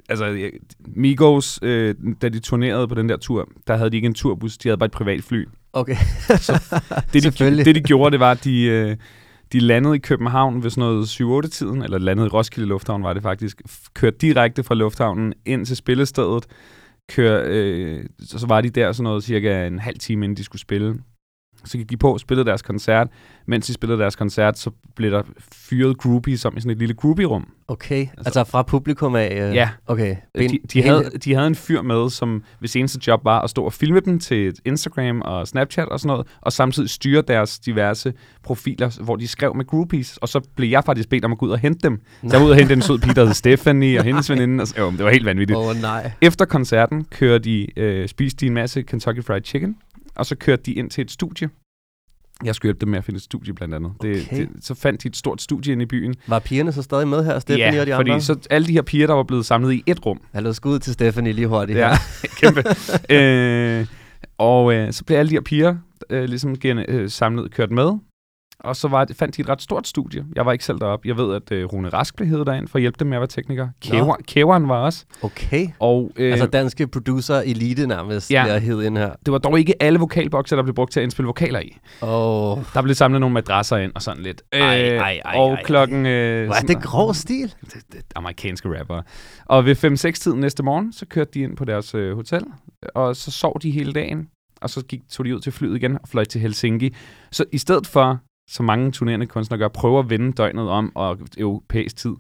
altså, 0.09 0.51
Migos, 0.97 1.59
øh, 1.63 1.95
da 2.23 2.29
de 2.29 2.39
turnerede 2.39 2.89
på 2.89 2.95
den 2.95 3.09
der 3.09 3.17
tur, 3.17 3.49
der 3.67 3.77
havde 3.77 3.91
de 3.91 3.97
ikke 3.97 4.07
en 4.07 4.15
turbus, 4.15 4.59
de 4.59 4.69
havde 4.69 4.79
bare 4.79 4.87
et 4.87 4.93
privat 4.93 5.25
fly. 5.25 5.49
Okay. 5.73 5.97
Så 6.29 6.81
det, 7.13 7.23
de, 7.23 7.31
det, 7.65 7.75
de 7.75 7.81
gjorde, 7.81 8.13
det 8.13 8.21
var, 8.21 8.31
at 8.31 8.45
de, 8.45 8.63
øh, 8.63 8.97
de 9.53 9.61
landede 9.61 9.97
i 9.97 9.99
København 9.99 10.63
ved 10.63 10.71
sådan 10.71 10.91
noget 10.91 11.45
7-8-tiden, 11.47 11.83
eller 11.83 11.99
landede 11.99 12.27
i 12.27 12.31
Roskilde 12.31 12.69
Lufthavn, 12.69 13.03
var 13.03 13.13
det 13.13 13.23
faktisk. 13.23 13.63
Kørte 13.95 14.17
direkte 14.17 14.63
fra 14.63 14.75
lufthavnen 14.75 15.35
ind 15.47 15.67
til 15.67 15.77
spillestedet, 15.77 16.47
kør, 17.09 17.45
øh, 17.47 18.05
så 18.21 18.47
var 18.47 18.61
de 18.61 18.71
der 18.71 18.93
sådan 18.93 19.05
noget 19.05 19.25
cirka 19.25 19.67
en 19.67 19.79
halv 19.79 19.99
time, 19.99 20.25
inden 20.25 20.37
de 20.37 20.45
skulle 20.45 20.61
spille. 20.61 20.95
Så 21.65 21.79
gik 21.79 21.91
de 21.91 21.97
på 21.97 22.13
og 22.13 22.21
spillede 22.21 22.47
deres 22.47 22.63
koncert. 22.63 23.09
Mens 23.47 23.67
de 23.67 23.73
spillede 23.73 24.01
deres 24.01 24.17
koncert, 24.17 24.59
så 24.59 24.71
blev 24.97 25.11
der 25.11 25.23
fyret 25.53 25.99
groupies 25.99 26.41
som 26.41 26.57
i 26.57 26.61
sådan 26.61 26.73
et 26.73 26.79
lille 26.79 26.95
groupie-rum. 26.95 27.47
Okay, 27.69 28.01
altså, 28.01 28.15
altså 28.25 28.45
fra 28.45 28.63
publikum 28.63 29.17
af? 29.17 29.49
Øh, 29.49 29.55
ja. 29.55 29.69
Okay. 29.87 30.17
Ben, 30.35 30.51
de, 30.51 30.59
de, 30.73 30.83
havde, 30.83 31.11
de 31.25 31.35
havde 31.35 31.47
en 31.47 31.55
fyr 31.55 31.83
med, 31.83 32.11
som 32.11 32.43
hvis 32.59 32.77
eneste 32.77 32.99
job 33.07 33.25
var 33.25 33.41
at 33.41 33.51
stå 33.51 33.65
og 33.65 33.73
filme 33.73 34.01
dem 34.01 34.19
til 34.19 34.55
Instagram 34.65 35.21
og 35.21 35.49
Snapchat 35.49 35.89
og 35.89 36.01
sådan 36.01 36.09
noget, 36.09 36.27
og 36.41 36.53
samtidig 36.53 36.91
styre 36.91 37.23
deres 37.23 37.59
diverse 37.59 38.13
profiler, 38.43 39.03
hvor 39.05 39.17
de 39.17 39.29
skrev 39.29 39.57
med 39.57 39.67
groupies. 39.67 40.17
Og 40.17 40.29
så 40.29 40.41
blev 40.57 40.69
jeg 40.69 40.85
faktisk 40.85 41.09
bedt 41.09 41.25
om 41.25 41.33
at 41.33 41.39
gå 41.39 41.47
ud 41.47 41.51
og 41.51 41.59
hente 41.59 41.89
dem. 41.89 42.01
Så 42.29 42.37
jeg 42.37 42.45
ude 42.45 42.53
og 42.53 42.57
hente 42.57 42.73
en 42.73 42.83
sød 42.83 42.99
pige, 42.99 43.15
der 43.15 43.25
hed 43.25 43.35
Stephanie, 43.45 43.99
og 43.99 44.05
hendes 44.05 44.31
veninde. 44.31 44.63
Og 44.63 44.69
så, 44.69 44.75
jo, 44.79 44.91
det 44.91 45.05
var 45.05 45.11
helt 45.11 45.27
vanvittigt. 45.27 45.57
Åh 45.57 45.67
oh, 45.67 45.77
nej. 45.77 46.13
Efter 46.21 46.45
koncerten 46.45 47.05
kørte 47.05 47.45
de, 47.45 47.79
øh, 47.79 48.09
spiste 48.09 48.41
de 48.41 48.47
en 48.47 48.55
masse 48.55 48.83
Kentucky 48.83 49.25
Fried 49.25 49.43
Chicken, 49.45 49.77
og 50.21 50.27
så 50.27 50.37
kørte 50.37 50.63
de 50.63 50.73
ind 50.73 50.91
til 50.91 51.03
et 51.03 51.11
studie. 51.11 51.49
Jeg 52.45 52.55
skulle 52.55 52.69
hjælpe 52.69 52.81
dem 52.81 52.89
med 52.89 52.99
at 52.99 53.05
finde 53.05 53.17
et 53.17 53.23
studie, 53.23 53.55
blandt 53.55 53.75
andet. 53.75 53.93
Okay. 54.01 54.15
Det, 54.15 54.31
det, 54.31 54.49
så 54.61 54.75
fandt 54.75 55.03
de 55.03 55.09
et 55.09 55.17
stort 55.17 55.43
studie 55.43 55.73
inde 55.73 55.83
i 55.83 55.87
byen. 55.87 56.15
Var 56.27 56.39
pigerne 56.39 56.73
så 56.73 56.83
stadig 56.83 57.09
med 57.09 57.25
her, 57.25 57.39
Stephanie 57.39 57.75
ja, 57.75 57.81
og 57.81 57.87
de 57.87 57.95
fordi 57.95 58.11
andre? 58.11 58.23
så 58.23 58.37
alle 58.51 58.67
de 58.67 58.73
her 58.73 58.83
piger, 58.83 59.07
der 59.07 59.15
var 59.15 59.23
blevet 59.23 59.47
samlet 59.47 59.73
i 59.73 59.83
et 59.87 60.07
rum. 60.07 60.21
Jeg 60.35 60.55
skud 60.55 60.79
til 60.79 60.93
Stephanie 60.93 61.33
lige 61.33 61.47
hurtigt. 61.47 61.79
Ja, 61.79 61.91
kæmpe. 62.41 62.65
øh, 63.15 63.87
og 64.39 64.75
øh, 64.75 64.93
så 64.93 65.05
blev 65.05 65.17
alle 65.17 65.31
de 65.31 65.35
her 65.35 65.41
piger 65.41 65.77
øh, 66.11 66.25
ligesom 66.25 66.57
øh, 66.65 67.11
samlet, 67.11 67.51
kørt 67.51 67.71
med. 67.71 67.93
Og 68.61 68.77
så 68.77 68.89
var 68.89 69.05
det, 69.05 69.17
fandt 69.17 69.37
de 69.37 69.43
et 69.43 69.49
ret 69.49 69.63
stort 69.63 69.87
studie. 69.87 70.25
Jeg 70.37 70.47
var 70.47 70.53
ikke 70.53 70.65
selv 70.65 70.79
deroppe. 70.79 71.09
Jeg 71.09 71.17
ved, 71.17 71.35
at 71.35 71.65
uh, 71.65 71.73
Rune 71.73 71.89
Rask 71.89 72.17
blev 72.17 72.29
heddet 72.29 72.47
derind 72.47 72.69
for 72.69 72.79
at 72.79 72.81
hjælpe 72.81 72.97
dem 72.99 73.09
med 73.09 73.17
at 73.17 73.21
være 73.21 73.29
tekniker. 73.29 73.69
Kæveren 74.27 74.69
var 74.69 74.77
også. 74.77 75.05
Okay. 75.23 75.69
Og, 75.79 76.13
øh, 76.17 76.33
altså 76.33 76.47
danske 76.47 76.87
producer 76.87 77.35
elite 77.35 77.87
nærmest, 77.87 78.31
ja, 78.31 78.45
der 78.49 78.59
hed 78.59 78.83
ind 78.83 78.99
her. 78.99 79.13
Det 79.27 79.33
var 79.33 79.39
dog 79.39 79.59
ikke 79.59 79.83
alle 79.83 79.99
vokalbokser, 79.99 80.57
der 80.57 80.63
blev 80.63 80.75
brugt 80.75 80.93
til 80.93 81.01
at 81.01 81.05
indspille 81.05 81.27
vokaler 81.27 81.61
i. 81.61 81.79
Oh. 82.01 82.59
Der 82.75 82.83
blev 82.83 82.95
samlet 82.95 83.21
nogle 83.21 83.35
madrasser 83.35 83.77
ind 83.77 83.93
og 83.95 84.03
sådan 84.03 84.23
lidt. 84.23 84.43
Ej, 84.53 84.61
ej, 84.61 85.21
ej, 85.25 85.39
og 85.39 85.59
klokken... 85.65 86.07
Øh, 86.07 86.47
Hvor 86.47 86.55
er 86.55 86.61
det 86.61 86.83
grov 86.83 87.15
stil? 87.15 87.55
Det, 87.65 87.83
det, 87.93 88.03
amerikanske 88.17 88.79
rapper. 88.81 89.03
Og 89.47 89.65
ved 89.65 89.85
5-6-tiden 89.85 90.41
næste 90.41 90.63
morgen, 90.63 90.93
så 90.93 91.07
kørte 91.07 91.31
de 91.35 91.41
ind 91.41 91.57
på 91.57 91.65
deres 91.65 91.95
øh, 91.95 92.15
hotel, 92.15 92.45
og 92.95 93.17
så 93.17 93.31
sov 93.31 93.61
de 93.63 93.71
hele 93.71 93.93
dagen 93.93 94.29
og 94.61 94.71
så 94.71 94.85
gik, 94.85 95.01
tog 95.09 95.27
de 95.27 95.35
ud 95.35 95.41
til 95.41 95.53
flyet 95.53 95.77
igen 95.77 95.99
og 96.03 96.09
fløj 96.09 96.25
til 96.25 96.41
Helsinki. 96.41 96.95
Så 97.31 97.45
i 97.53 97.59
stedet 97.59 97.87
for 97.87 98.21
som 98.51 98.67
mange 98.67 98.93
turnerende 98.93 99.27
kunstnere 99.27 99.59
gør, 99.59 99.69
prøver 99.69 100.01
at 100.01 100.11
vende 100.11 100.33
døgnet 100.33 100.69
om 100.69 100.93
og 100.95 101.19
europæisk 101.39 101.97
tid, 101.97 102.15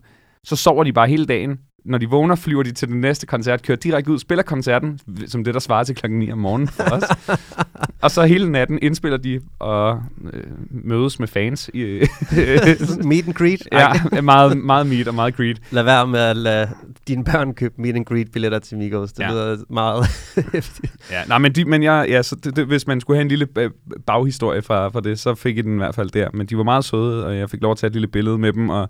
så 0.45 0.57
sover 0.57 0.85
de 0.85 0.93
bare 0.93 1.09
hele 1.09 1.27
dagen, 1.27 1.59
når 1.85 1.99
de 1.99 2.09
vågner, 2.09 2.35
flyver 2.35 2.63
de 2.63 2.73
til 2.73 2.89
den 2.89 3.01
næste 3.01 3.27
koncert, 3.27 3.63
kører 3.63 3.79
direkte 3.79 4.11
ud, 4.11 4.19
spiller 4.19 4.43
koncerten, 4.43 5.01
som 5.27 5.45
det, 5.45 5.55
der 5.55 5.61
svarer 5.61 5.85
til 5.85 5.95
klokken 5.95 6.19
9 6.19 6.33
om 6.33 6.39
morgenen 6.39 6.69
for 6.69 6.83
os. 6.83 7.03
og 8.03 8.11
så 8.11 8.23
hele 8.23 8.53
natten 8.53 8.79
indspiller 8.83 9.19
de 9.19 9.41
og 9.59 10.03
øh, 10.33 10.43
mødes 10.71 11.19
med 11.19 11.29
fans. 11.29 11.71
I, 11.75 11.81
meet 13.11 13.27
and 13.27 13.35
greet. 13.35 13.69
Ja, 13.73 13.93
meget, 14.23 14.59
meget 14.59 14.87
meet 14.87 15.09
og 15.09 15.15
meget 15.15 15.37
greet. 15.37 15.63
Lad 15.71 15.83
være 15.83 16.07
med 16.07 16.21
at 16.21 16.37
lade 16.37 16.69
dine 17.09 17.25
børn 17.25 17.55
købe 17.55 17.75
meet 17.79 17.97
and 17.97 18.05
greet 18.05 18.33
billetter 18.33 18.59
til 18.59 18.79
Migos. 18.79 19.13
Det 19.13 19.23
ja. 19.23 19.31
lyder 19.31 19.57
meget 19.69 20.07
Ja, 21.11 21.25
nej, 21.29 21.39
men, 21.39 21.53
de, 21.53 21.65
men 21.65 21.83
jeg, 21.83 22.07
ja, 22.09 22.23
så 22.23 22.37
det, 22.45 22.57
det, 22.57 22.67
hvis 22.67 22.87
man 22.87 23.01
skulle 23.01 23.17
have 23.17 23.23
en 23.23 23.29
lille 23.29 23.47
baghistorie 24.07 24.63
fra, 24.63 24.89
fra 24.89 25.01
det, 25.01 25.19
så 25.19 25.35
fik 25.35 25.59
I 25.59 25.63
den 25.63 25.75
i 25.75 25.77
hvert 25.79 25.95
fald 25.95 26.11
der. 26.11 26.29
Men 26.35 26.47
de 26.47 26.57
var 26.57 26.65
meget 26.65 26.85
søde, 26.85 27.27
og 27.27 27.37
jeg 27.37 27.51
fik 27.51 27.63
lov 27.63 27.73
at 27.73 27.79
tage 27.79 27.89
et 27.89 27.95
lille 27.95 28.09
billede 28.09 28.39
med 28.39 28.53
dem, 28.53 28.69
og 28.69 28.89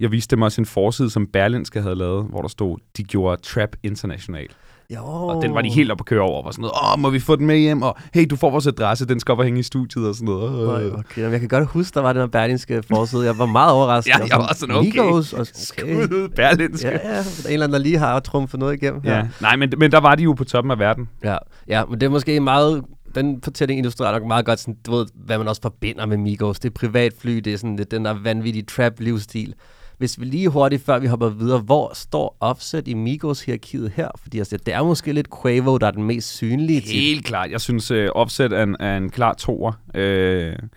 jeg 0.00 0.12
viste 0.12 0.36
dem 0.36 0.42
også 0.42 0.60
en 0.60 0.66
forside, 0.66 1.10
som 1.10 1.26
Berlinske 1.26 1.82
havde 1.82 1.94
lavet, 1.94 2.26
hvor 2.30 2.40
der 2.40 2.48
stod, 2.48 2.78
de 2.96 3.04
gjorde 3.04 3.42
Trap 3.42 3.76
International. 3.82 4.48
Jo. 4.90 5.04
Og 5.04 5.42
den 5.42 5.54
var 5.54 5.62
de 5.62 5.68
helt 5.68 5.90
op 5.90 6.00
at 6.00 6.06
køre 6.06 6.20
over, 6.20 6.38
og 6.38 6.44
var 6.44 6.50
sådan 6.50 6.62
noget, 6.62 6.74
åh, 6.94 7.00
må 7.00 7.10
vi 7.10 7.20
få 7.20 7.36
den 7.36 7.46
med 7.46 7.58
hjem, 7.58 7.82
og 7.82 7.96
hey, 8.14 8.26
du 8.30 8.36
får 8.36 8.50
vores 8.50 8.66
adresse, 8.66 9.06
den 9.06 9.20
skal 9.20 9.32
op 9.32 9.38
og 9.38 9.44
hænge 9.44 9.60
i 9.60 9.62
studiet, 9.62 10.08
og 10.08 10.14
sådan 10.14 10.26
noget. 10.26 10.84
Øh. 10.84 10.92
Okay, 10.98 11.30
jeg 11.30 11.40
kan 11.40 11.48
godt 11.48 11.66
huske, 11.66 11.94
der 11.94 12.00
var 12.00 12.12
den 12.12 12.22
her 12.22 12.26
berlinske 12.26 12.82
forside. 12.90 13.24
Jeg 13.24 13.38
var 13.38 13.46
meget 13.46 13.72
overrasket. 13.72 14.10
ja, 14.10 14.26
jeg 14.30 14.38
var 14.38 14.54
sådan, 14.54 14.74
okay, 14.74 14.90
Migos, 14.90 15.32
og, 15.32 15.40
okay. 15.40 15.50
Skud, 15.54 16.28
berlinske. 16.36 16.88
Ja, 16.88 17.14
ja, 17.14 17.18
en 17.20 17.52
eller 17.52 17.66
anden, 17.66 17.72
der 17.72 17.78
lige 17.78 17.98
har 17.98 18.20
trumfet 18.20 18.60
noget 18.60 18.74
igennem. 18.82 19.00
Ja. 19.04 19.16
ja. 19.16 19.28
Nej, 19.40 19.56
men, 19.56 19.72
men 19.78 19.92
der 19.92 20.00
var 20.00 20.14
de 20.14 20.22
jo 20.22 20.32
på 20.32 20.44
toppen 20.44 20.70
af 20.70 20.78
verden. 20.78 21.08
Ja, 21.24 21.36
ja 21.68 21.84
men 21.84 22.00
det 22.00 22.06
er 22.06 22.10
måske 22.10 22.40
meget 22.40 22.84
den 23.14 23.40
fortælling 23.42 23.78
illustrerer 23.78 24.12
nok 24.12 24.26
meget 24.26 24.46
godt, 24.46 24.60
sådan, 24.60 24.76
du 24.86 24.96
ved, 24.96 25.06
hvad 25.14 25.38
man 25.38 25.48
også 25.48 25.62
forbinder 25.62 26.06
med 26.06 26.16
Migos. 26.16 26.58
Det 26.58 26.68
er 26.68 26.74
privatfly, 26.74 27.36
det 27.36 27.52
er 27.52 27.56
sådan 27.56 27.78
det, 27.78 27.90
den 27.90 28.04
der 28.04 28.22
vanvittige 28.22 28.64
trap-livsstil. 28.70 29.54
Hvis 29.98 30.20
vi 30.20 30.24
lige 30.24 30.48
hurtigt, 30.48 30.84
før 30.84 30.98
vi 30.98 31.06
hopper 31.06 31.28
videre, 31.28 31.60
hvor 31.60 31.90
står 31.94 32.36
Offset 32.40 32.88
i 32.88 32.94
Migos-hierarkiet 32.94 33.92
her? 33.96 34.08
Fordi 34.22 34.38
altså, 34.38 34.56
det 34.56 34.74
er 34.74 34.82
måske 34.82 35.12
lidt 35.12 35.28
Quavo, 35.42 35.78
der 35.78 35.86
er 35.86 35.90
den 35.90 36.02
mest 36.04 36.36
synlige. 36.36 36.80
Helt 36.80 37.16
til. 37.16 37.24
klart. 37.24 37.50
Jeg 37.50 37.60
synes, 37.60 37.90
uh, 37.90 38.06
Offset 38.14 38.52
er 38.52 38.62
en, 38.62 38.76
er 38.80 38.96
en 38.96 39.10
klar 39.10 39.34
toer. 39.34 39.72
Uh, 39.98 40.68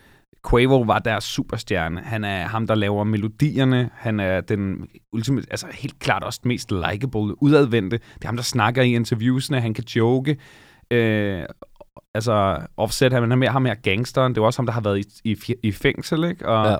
Quavo 0.50 0.82
var 0.82 1.00
der 1.00 1.20
superstjerne. 1.20 2.02
Han 2.02 2.24
er 2.24 2.48
ham, 2.48 2.68
der 2.68 2.76
laver 2.76 3.04
melodierne. 3.04 3.90
Han 3.94 4.20
er 4.20 4.42
den 4.42 4.88
ultimate, 5.14 5.48
altså 5.52 5.68
helt 5.74 6.00
klart 6.00 6.24
også 6.24 6.40
den 6.44 6.50
mest 6.50 6.72
likable, 6.72 7.44
udadvendte. 7.44 7.98
Det 7.98 8.24
er 8.24 8.28
ham, 8.28 8.36
der 8.36 8.44
snakker 8.44 8.82
i 8.82 8.96
interviewsene. 8.96 9.62
Han 9.62 9.74
kan 9.74 9.84
joke. 9.84 10.32
Uh, 10.94 11.46
altså, 12.14 12.58
Offset, 12.78 13.14
han 13.14 13.32
er 13.32 13.36
mere 13.36 13.50
ham 13.50 13.66
her 13.66 13.76
gangsteren. 13.76 14.36
Det 14.36 14.42
er 14.42 14.46
også 14.46 14.60
ham, 14.60 14.66
der 14.66 14.74
har 14.74 14.82
været 14.82 15.06
i, 15.24 15.32
i, 15.32 15.56
i 15.64 15.72
fængsel, 15.72 16.24
ikke? 16.24 16.48
Og, 16.50 16.72
ja 16.72 16.76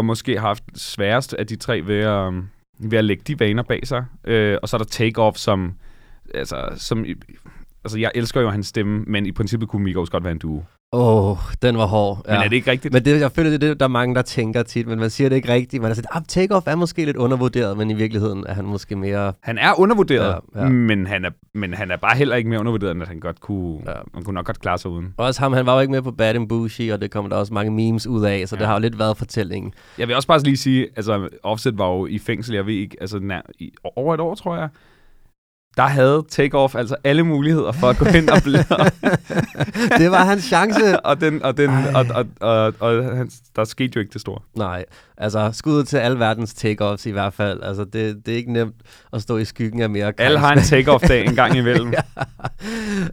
og 0.00 0.04
måske 0.04 0.38
har 0.38 0.46
haft 0.46 0.64
sværest 0.74 1.34
af 1.34 1.46
de 1.46 1.56
tre 1.56 1.86
ved 1.86 1.98
at, 1.98 2.26
øhm, 2.26 2.48
ved 2.78 2.98
at 2.98 3.04
lægge 3.04 3.22
de 3.26 3.40
vaner 3.40 3.62
bag 3.62 3.86
sig. 3.86 4.04
Øh, 4.24 4.58
og 4.62 4.68
så 4.68 4.76
er 4.76 4.78
der 4.78 4.84
Takeoff, 4.84 5.36
som, 5.36 5.74
altså, 6.34 6.68
som 6.76 7.04
altså, 7.84 7.98
jeg 7.98 8.10
elsker 8.14 8.40
jo 8.40 8.48
hans 8.48 8.66
stemme, 8.66 9.04
men 9.06 9.26
i 9.26 9.32
princippet 9.32 9.68
kunne 9.68 9.84
Migos 9.84 10.10
godt 10.10 10.24
være 10.24 10.32
en 10.32 10.38
duo. 10.38 10.62
Åh, 10.92 11.30
oh, 11.30 11.36
den 11.62 11.78
var 11.78 11.86
hård. 11.86 12.22
Ja. 12.28 12.32
Men 12.32 12.42
er 12.42 12.48
det 12.48 12.56
ikke 12.56 12.70
rigtigt? 12.70 12.94
Men 12.94 13.04
det, 13.04 13.20
jeg 13.20 13.32
føler, 13.32 13.50
det 13.50 13.62
er 13.62 13.68
det, 13.68 13.80
der 13.80 13.86
er 13.86 13.90
mange, 13.90 14.14
der 14.14 14.22
tænker 14.22 14.62
tit, 14.62 14.86
men 14.86 14.98
man 14.98 15.10
siger 15.10 15.28
det 15.28 15.36
ikke 15.36 15.52
rigtigt. 15.52 15.82
Man 15.82 15.90
er 15.90 15.94
sådan, 15.94 16.08
ah, 16.12 16.22
Takeoff 16.28 16.66
er 16.66 16.74
måske 16.74 17.04
lidt 17.04 17.16
undervurderet, 17.16 17.76
men 17.76 17.90
i 17.90 17.94
virkeligheden 17.94 18.44
er 18.48 18.54
han 18.54 18.64
måske 18.64 18.96
mere... 18.96 19.32
Han 19.40 19.58
er 19.58 19.80
undervurderet, 19.80 20.40
ja, 20.54 20.62
ja. 20.62 20.68
Men, 20.68 21.06
han 21.06 21.24
er, 21.24 21.30
men 21.54 21.74
han 21.74 21.90
er 21.90 21.96
bare 21.96 22.16
heller 22.16 22.36
ikke 22.36 22.50
mere 22.50 22.60
undervurderet, 22.60 22.90
end 22.90 23.02
at 23.02 23.08
han 23.08 23.20
godt 23.20 23.40
kunne, 23.40 23.78
ja. 23.86 23.92
man 24.14 24.24
kunne 24.24 24.34
nok 24.34 24.46
godt 24.46 24.60
klare 24.60 24.78
sig 24.78 24.90
uden. 24.90 25.14
Også 25.16 25.40
ham, 25.40 25.52
han 25.52 25.66
var 25.66 25.74
jo 25.74 25.80
ikke 25.80 25.90
med 25.90 26.02
på 26.02 26.10
Bad 26.10 26.34
and 26.34 26.48
Bougie, 26.48 26.92
og 26.94 27.00
det 27.00 27.10
kommer 27.10 27.28
der 27.28 27.36
også 27.36 27.54
mange 27.54 27.70
memes 27.70 28.06
ud 28.06 28.24
af, 28.24 28.48
så 28.48 28.56
ja. 28.56 28.60
det 28.60 28.66
har 28.66 28.74
jo 28.74 28.80
lidt 28.80 28.98
været 28.98 29.16
fortællingen. 29.16 29.74
Jeg 29.98 30.08
vil 30.08 30.16
også 30.16 30.28
bare 30.28 30.38
lige 30.42 30.56
sige, 30.56 30.88
altså 30.96 31.28
Offset 31.42 31.78
var 31.78 31.88
jo 31.88 32.06
i 32.06 32.18
fængsel, 32.18 32.54
jeg 32.54 32.66
ved 32.66 32.74
ikke, 32.74 32.96
altså 33.00 33.18
nær, 33.18 33.40
i, 33.58 33.72
over 33.96 34.14
et 34.14 34.20
år, 34.20 34.34
tror 34.34 34.56
jeg 34.56 34.68
der 35.76 35.82
havde 35.82 36.24
Takeoff 36.28 36.74
altså 36.74 36.96
alle 37.04 37.22
muligheder 37.22 37.72
for 37.72 37.86
at 37.88 37.98
gå 37.98 38.04
ind 38.04 38.28
og 38.28 38.42
blive... 38.42 38.58
det 40.00 40.10
var 40.10 40.24
hans 40.24 40.44
chance. 40.44 41.00
og, 41.00 41.20
den, 41.20 41.42
og, 41.42 41.56
den, 41.56 41.70
og, 41.70 42.06
og, 42.14 42.26
og, 42.40 42.74
og 42.80 43.16
han, 43.16 43.30
der 43.56 43.64
skete 43.64 43.92
jo 43.96 44.00
ikke 44.00 44.12
det 44.12 44.20
store. 44.20 44.40
Nej, 44.56 44.84
altså 45.16 45.50
skud 45.52 45.84
til 45.84 45.96
alle 45.96 46.18
verdens 46.18 46.54
takeoffs 46.54 47.06
i 47.06 47.10
hvert 47.10 47.34
fald. 47.34 47.62
Altså 47.62 47.84
det, 47.84 48.26
det 48.26 48.32
er 48.32 48.36
ikke 48.36 48.52
nemt 48.52 48.74
at 49.12 49.22
stå 49.22 49.36
i 49.36 49.44
skyggen 49.44 49.82
af 49.82 49.90
mere 49.90 50.12
Alle 50.18 50.38
har 50.38 50.52
en 50.52 50.58
takeoff-dag 50.58 51.26
en 51.26 51.34
gang 51.34 51.56
imellem. 51.56 51.92
ja. 51.98 52.22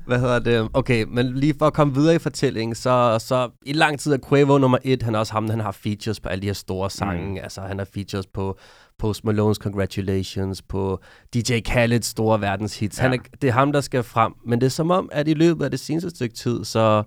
Hvad 0.05 0.19
hedder 0.19 0.39
det? 0.39 0.69
Okay, 0.73 1.05
men 1.07 1.33
lige 1.35 1.53
for 1.59 1.67
at 1.67 1.73
komme 1.73 1.93
videre 1.93 2.15
i 2.15 2.19
fortællingen, 2.19 2.75
så, 2.75 3.17
så 3.19 3.49
i 3.65 3.73
lang 3.73 3.99
tid 3.99 4.13
er 4.13 4.17
Quavo 4.29 4.57
nummer 4.57 4.77
et. 4.83 5.03
Han 5.03 5.15
er 5.15 5.19
også 5.19 5.33
ham, 5.33 5.49
han 5.49 5.59
har 5.59 5.71
features 5.71 6.19
på 6.19 6.29
alle 6.29 6.41
de 6.41 6.47
her 6.47 6.53
store 6.53 6.89
sange. 6.89 7.31
Mm. 7.31 7.43
Altså 7.43 7.61
han 7.61 7.77
har 7.77 7.87
features 7.93 8.25
på 8.27 8.57
Post 8.99 9.25
Malone's 9.25 9.53
Congratulations, 9.53 10.61
på 10.61 10.99
DJ 11.33 11.53
Khaled's 11.69 12.01
store 12.01 12.41
verdenshits. 12.41 12.97
Ja. 12.97 13.03
Han 13.03 13.13
er, 13.13 13.17
det 13.41 13.47
er 13.47 13.53
ham, 13.53 13.71
der 13.71 13.81
skal 13.81 14.03
frem. 14.03 14.33
Men 14.45 14.61
det 14.61 14.65
er 14.65 14.71
som 14.71 14.91
om, 14.91 15.09
at 15.11 15.27
i 15.27 15.33
løbet 15.33 15.65
af 15.65 15.71
det 15.71 15.79
seneste 15.79 16.09
stykke 16.09 16.35
tid, 16.35 16.63
så, 16.63 17.03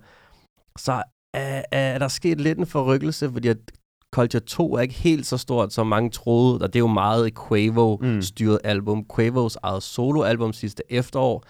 så 0.78 1.02
er, 1.34 1.62
er 1.72 1.98
der 1.98 2.08
sket 2.08 2.40
lidt 2.40 2.58
en 2.58 2.66
forrykkelse, 2.66 3.30
fordi 3.32 3.48
at 3.48 3.56
Culture 4.14 4.40
2 4.40 4.74
er 4.74 4.80
ikke 4.80 4.94
helt 4.94 5.26
så 5.26 5.36
stort, 5.38 5.72
som 5.72 5.86
mange 5.86 6.10
troede, 6.10 6.54
og 6.54 6.72
det 6.72 6.76
er 6.76 6.80
jo 6.80 6.86
meget 6.86 7.26
et 7.26 7.34
Quavo-styret 7.48 8.60
mm. 8.64 8.68
album. 8.68 9.04
Quavos 9.16 9.58
eget 9.62 9.82
soloalbum 9.82 10.52
sidste 10.52 10.82
efterår, 10.88 11.44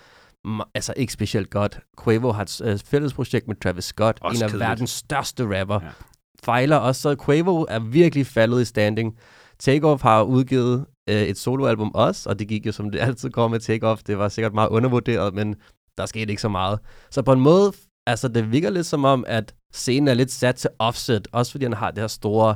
altså 0.75 0.95
ikke 0.97 1.13
specielt 1.13 1.51
godt. 1.51 1.81
Quavo 2.05 2.33
har 2.33 2.43
et 2.43 2.61
uh, 2.61 2.79
fælles 2.85 3.15
projekt 3.15 3.49
med 3.49 3.57
Travis 3.57 3.85
Scott, 3.85 4.19
også 4.21 4.39
en 4.39 4.43
af 4.43 4.51
kedeligt. 4.51 4.69
verdens 4.69 4.91
største 4.91 5.61
rapper. 5.61 5.81
Ja. 5.83 5.89
Fejler 6.45 6.77
også, 6.77 7.01
så 7.01 7.17
Quavo 7.25 7.67
er 7.69 7.79
virkelig 7.79 8.27
faldet 8.27 8.63
i 8.63 8.65
standing. 8.65 9.17
Takeoff 9.61 10.03
har 10.03 10.23
udgivet 10.23 10.87
øh, 11.11 11.23
et 11.23 11.39
soloalbum 11.39 11.91
også, 11.95 12.29
og 12.29 12.39
det 12.39 12.49
gik 12.49 12.67
jo 12.67 12.73
som 12.73 12.91
det 12.91 13.01
altid 13.01 13.31
går 13.31 13.49
med 13.49 13.61
Takeoff. 13.61 14.03
Det 14.03 14.19
var 14.19 14.29
sikkert 14.29 14.55
meget 14.55 14.69
undervurderet, 14.69 15.35
men 15.35 15.57
der 15.99 16.07
skete 16.07 16.31
ikke 16.31 16.43
så 16.43 16.49
meget. 16.49 16.79
Så 17.11 17.23
på 17.23 17.33
en 17.33 17.41
måde, 17.41 17.73
altså 18.07 18.29
det 18.29 18.53
virker 18.53 18.71
lidt 18.71 18.87
som 18.87 19.05
om, 19.05 19.25
at 19.27 19.55
scenen 19.73 20.09
er 20.09 20.15
lidt 20.15 20.33
sat 20.33 20.55
til 20.55 20.71
offset, 20.79 21.29
også 21.33 21.53
fordi 21.53 21.65
han 21.65 21.73
har 21.73 21.91
det 21.91 21.99
her 21.99 22.09
store 22.09 22.55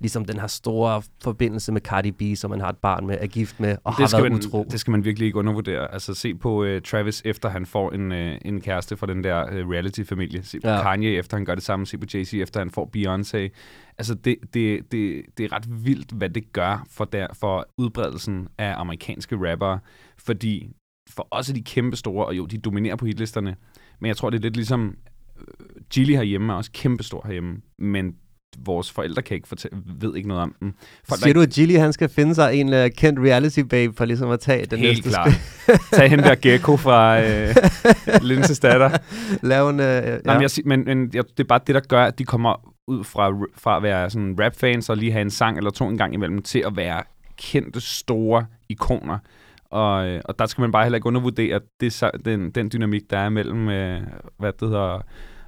ligesom 0.00 0.24
den 0.24 0.40
her 0.40 0.46
store 0.46 1.02
forbindelse 1.22 1.72
med 1.72 1.80
Cardi 1.80 2.10
B, 2.10 2.22
som 2.36 2.50
man 2.50 2.60
har 2.60 2.68
et 2.68 2.76
barn 2.76 3.06
med, 3.06 3.18
er 3.20 3.26
gift 3.26 3.60
med, 3.60 3.76
og 3.84 3.94
det 3.98 4.10
har 4.10 4.18
været 4.18 4.32
man, 4.32 4.40
utro. 4.40 4.66
Det 4.70 4.80
skal 4.80 4.90
man 4.90 5.04
virkelig 5.04 5.26
ikke 5.26 5.38
undervurdere. 5.38 5.92
Altså 5.92 6.14
se 6.14 6.34
på 6.34 6.64
uh, 6.64 6.82
Travis, 6.84 7.22
efter 7.24 7.48
han 7.48 7.66
får 7.66 7.90
en, 7.90 8.12
uh, 8.12 8.32
en 8.44 8.60
kæreste 8.60 8.96
fra 8.96 9.06
den 9.06 9.24
der 9.24 9.44
uh, 9.44 9.70
reality-familie. 9.70 10.42
Se 10.44 10.60
på 10.60 10.68
ja. 10.68 10.82
Kanye, 10.82 11.16
efter 11.16 11.36
han 11.36 11.44
gør 11.44 11.54
det 11.54 11.64
samme. 11.64 11.86
Se 11.86 11.98
på 11.98 12.06
Jay-Z, 12.14 12.36
efter 12.36 12.60
han 12.60 12.70
får 12.70 12.90
Beyoncé. 12.96 13.56
Altså 14.00 14.14
det, 14.14 14.36
det, 14.54 14.92
det, 14.92 15.24
det 15.38 15.44
er 15.44 15.52
ret 15.52 15.84
vildt, 15.84 16.12
hvad 16.12 16.30
det 16.30 16.52
gør 16.52 16.86
for, 16.90 17.04
der, 17.04 17.26
for 17.34 17.68
udbredelsen 17.78 18.48
af 18.58 18.74
amerikanske 18.76 19.50
rappere. 19.50 19.78
Fordi 20.18 20.70
for 21.10 21.28
os 21.30 21.50
er 21.50 21.54
de 21.54 21.62
kæmpe 21.62 21.96
store, 21.96 22.26
og 22.26 22.36
jo, 22.36 22.46
de 22.46 22.58
dominerer 22.58 22.96
på 22.96 23.06
hitlisterne. 23.06 23.56
Men 24.00 24.08
jeg 24.08 24.16
tror, 24.16 24.30
det 24.30 24.38
er 24.38 24.42
lidt 24.42 24.56
ligesom... 24.56 24.96
Øh, 25.36 25.44
Gilly 25.90 26.12
herhjemme 26.12 26.52
er 26.52 26.56
også 26.56 26.70
kæmpe 26.72 27.02
stor 27.02 27.22
herhjemme, 27.24 27.60
men 27.78 28.16
vores 28.58 28.92
forældre 28.92 29.22
kan 29.22 29.34
ikke 29.34 29.48
fortælle, 29.48 29.78
ved 30.00 30.16
ikke 30.16 30.28
noget 30.28 30.42
om 30.42 30.54
dem. 30.60 30.74
Folk, 31.08 31.20
Siger 31.20 31.34
du, 31.34 31.40
at 31.40 31.50
Gilly 31.50 31.76
han 31.76 31.92
skal 31.92 32.08
finde 32.08 32.34
sig 32.34 32.54
en 32.54 32.68
uh, 32.68 32.86
kendt 32.96 33.20
reality 33.20 33.60
babe 33.60 33.92
for 33.96 34.04
ligesom 34.04 34.30
at 34.30 34.40
tage 34.40 34.66
den 34.66 34.78
Helt 34.78 35.04
næste 35.04 35.10
klart. 35.10 35.32
Tag 35.92 36.10
hende 36.10 36.24
der 36.24 36.34
gecko 36.34 36.76
fra 36.76 37.18
uh, 37.18 38.22
Linses 38.22 38.58
datter. 38.58 38.90
Lav 39.48 39.68
en, 39.68 39.80
uh, 39.80 39.84
ja. 39.84 40.16
Jamen, 40.26 40.42
jeg, 40.42 40.50
men, 40.64 40.84
men 40.84 41.08
det 41.08 41.40
er 41.40 41.44
bare 41.44 41.60
det, 41.66 41.74
der 41.74 41.80
gør, 41.80 42.04
at 42.04 42.18
de 42.18 42.24
kommer 42.24 42.74
ud 42.86 43.04
fra, 43.04 43.30
fra 43.56 43.76
at 43.76 43.82
være 43.82 44.10
sådan 44.10 44.36
rap-fans 44.40 44.90
og 44.90 44.96
lige 44.96 45.12
have 45.12 45.22
en 45.22 45.30
sang 45.30 45.56
eller 45.56 45.70
to 45.70 45.88
en 45.88 45.98
gang 45.98 46.14
imellem, 46.14 46.42
til 46.42 46.62
at 46.66 46.76
være 46.76 47.02
kendte, 47.38 47.80
store 47.80 48.46
ikoner. 48.68 49.18
Og, 49.70 50.20
og 50.24 50.38
der 50.38 50.46
skal 50.46 50.62
man 50.62 50.72
bare 50.72 50.84
heller 50.84 50.96
ikke 50.96 51.06
undervurdere 51.06 51.60
det, 51.80 52.04
den, 52.24 52.50
den 52.50 52.70
dynamik, 52.72 53.10
der 53.10 53.18
er 53.18 53.28
mellem, 53.28 53.62
uh, 53.66 54.08
hvad 54.38 54.52
det 54.52 54.68
hedder, 54.68 55.00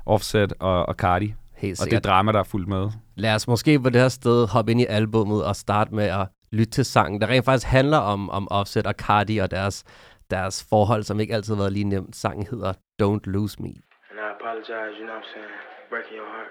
Offset 0.06 0.52
og, 0.60 0.88
og 0.88 0.94
Cardi. 0.94 1.34
Helt 1.62 1.78
sikkert. 1.78 1.98
Og 1.98 2.04
det 2.04 2.10
drama, 2.10 2.32
der 2.32 2.38
er 2.38 2.48
fuldt 2.54 2.68
med. 2.68 2.90
Lad 3.16 3.34
os 3.34 3.48
måske 3.48 3.80
på 3.80 3.90
det 3.90 4.00
her 4.00 4.08
sted 4.08 4.48
hoppe 4.48 4.70
ind 4.72 4.80
i 4.80 4.86
albummet 4.88 5.44
og 5.44 5.56
starte 5.56 5.94
med 5.94 6.04
at 6.04 6.26
lytte 6.52 6.70
til 6.70 6.84
sangen, 6.84 7.20
der 7.20 7.26
rent 7.26 7.44
faktisk 7.44 7.66
handler 7.66 7.98
om, 7.98 8.30
om 8.30 8.48
Offset 8.50 8.86
og 8.86 8.94
Cardi 9.04 9.38
og 9.38 9.50
deres, 9.50 9.84
deres 10.30 10.66
forhold, 10.70 11.02
som 11.02 11.20
ikke 11.20 11.34
altid 11.34 11.54
har 11.54 11.62
været 11.62 11.72
lige 11.72 11.84
nemt. 11.84 12.16
Sangen 12.16 12.46
hedder 12.50 12.72
Don't 13.02 13.24
Lose 13.34 13.62
Me. 13.62 13.72
And 14.10 14.18
I 14.26 14.28
apologize, 14.38 14.92
you 14.98 15.04
know 15.08 15.16
what 15.18 15.24
I'm 15.24 15.34
saying? 15.34 15.54
Breaking 15.92 16.16
your 16.20 16.30
heart, 16.34 16.50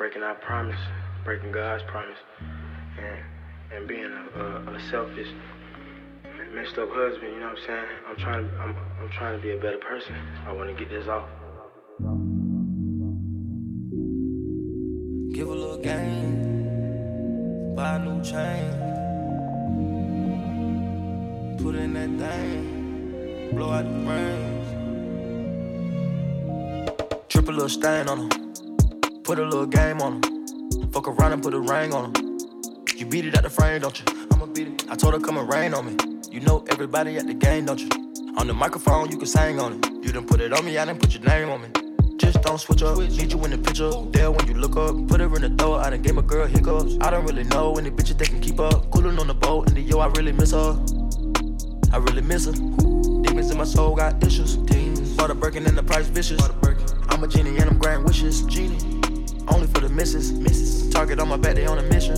breaking 0.00 0.22
our 0.28 0.38
promise, 0.48 0.82
breaking 1.26 1.52
God's 1.60 1.84
promise, 1.92 2.20
and, 3.06 3.18
and 3.74 3.82
being 3.92 4.12
a, 4.22 4.24
a, 4.42 4.46
a 4.76 4.80
selfish, 4.90 5.30
messed 6.56 6.76
up 6.82 6.90
husband, 7.02 7.30
you 7.34 7.40
know 7.42 7.52
what 7.54 7.62
I'm 7.62 7.68
saying? 7.70 7.88
I'm 8.08 8.18
trying, 8.24 8.46
I'm, 8.62 8.72
I'm 9.00 9.10
trying 9.18 9.34
to 9.38 9.42
be 9.46 9.50
a 9.58 9.60
better 9.66 9.82
person. 9.90 10.14
I 10.48 10.50
want 10.58 10.66
to 10.72 10.76
get 10.80 10.88
this 10.96 11.06
off. 11.16 11.28
Give 15.32 15.48
a 15.48 15.54
little 15.54 15.78
game, 15.78 16.74
buy 17.76 17.94
a 17.94 17.98
new 18.00 18.20
chain. 18.22 18.72
Put 21.62 21.76
in 21.76 21.94
that 21.94 22.10
thing, 22.18 23.54
blow 23.54 23.70
out 23.70 23.84
the 23.84 23.90
brains. 24.04 24.66
Trip 27.28 27.48
a 27.48 27.52
little 27.52 27.68
stain 27.68 28.08
on 28.08 28.28
them, 28.28 28.52
put 29.22 29.38
a 29.38 29.44
little 29.44 29.66
game 29.66 30.00
on 30.00 30.20
them. 30.20 30.90
Fuck 30.90 31.06
around 31.06 31.32
and 31.32 31.42
put 31.42 31.54
a 31.54 31.60
ring 31.60 31.94
on 31.94 32.12
them. 32.12 32.38
You 32.96 33.06
beat 33.06 33.24
it 33.24 33.36
at 33.36 33.44
the 33.44 33.50
frame, 33.50 33.82
don't 33.82 33.98
you? 34.00 34.06
I'ma 34.32 34.46
beat 34.46 34.66
it. 34.66 34.84
I 34.90 34.96
told 34.96 35.14
her 35.14 35.20
come 35.20 35.36
and 35.38 35.48
rain 35.48 35.74
on 35.74 35.86
me. 35.86 35.96
You 36.30 36.40
know 36.40 36.64
everybody 36.70 37.16
at 37.18 37.28
the 37.28 37.34
game, 37.34 37.66
don't 37.66 37.78
you? 37.80 37.88
On 38.36 38.48
the 38.48 38.54
microphone, 38.54 39.10
you 39.10 39.16
can 39.16 39.26
sing 39.26 39.60
on 39.60 39.74
it. 39.74 39.86
You 40.04 40.12
done 40.12 40.26
put 40.26 40.40
it 40.40 40.52
on 40.52 40.64
me, 40.64 40.76
I 40.76 40.84
done 40.84 40.98
put 40.98 41.14
your 41.14 41.22
name 41.22 41.50
on 41.50 41.62
me. 41.62 41.79
Don't 42.42 42.58
switch 42.58 42.82
up. 42.82 42.98
Need 42.98 43.32
you 43.32 43.44
in 43.44 43.50
the 43.50 43.58
picture. 43.58 43.90
There 44.10 44.30
when 44.30 44.46
you 44.46 44.54
look 44.54 44.76
up. 44.76 44.94
Put 45.08 45.20
her 45.20 45.26
in 45.36 45.42
the 45.42 45.50
throat. 45.56 45.80
I 45.80 45.90
done 45.90 46.02
gave 46.02 46.14
my 46.14 46.22
girl 46.22 46.46
hiccups. 46.46 46.96
I 47.00 47.10
don't 47.10 47.24
really 47.24 47.44
know 47.44 47.76
any 47.76 47.90
bitches 47.90 48.18
that 48.18 48.28
can 48.28 48.40
keep 48.40 48.58
up. 48.58 48.90
Coolin' 48.90 49.18
on 49.18 49.26
the 49.26 49.34
boat. 49.34 49.68
And 49.68 49.76
the 49.76 49.80
yo, 49.80 49.98
I 49.98 50.06
really 50.08 50.32
miss 50.32 50.52
her. 50.52 50.78
I 51.92 51.98
really 51.98 52.22
miss 52.22 52.46
her. 52.46 52.52
Demons 52.52 53.50
in 53.50 53.58
my 53.58 53.64
soul 53.64 53.94
got 53.94 54.22
issues. 54.24 54.56
Demons. 54.56 55.16
Bought 55.16 55.30
a 55.30 55.34
Birkin 55.34 55.66
and 55.66 55.76
the 55.76 55.82
price 55.82 56.06
vicious. 56.06 56.40
I'm 57.08 57.22
a 57.22 57.28
genie 57.28 57.56
and 57.58 57.70
I'm 57.70 57.78
granting 57.78 58.06
wishes. 58.06 58.42
Genie. 58.42 58.78
Only 59.48 59.66
for 59.66 59.80
the 59.80 59.88
misses. 59.88 60.32
Misses. 60.32 60.88
Target 60.90 61.20
on 61.20 61.28
my 61.28 61.36
back, 61.36 61.56
they 61.56 61.66
on 61.66 61.78
a 61.78 61.82
mission. 61.82 62.16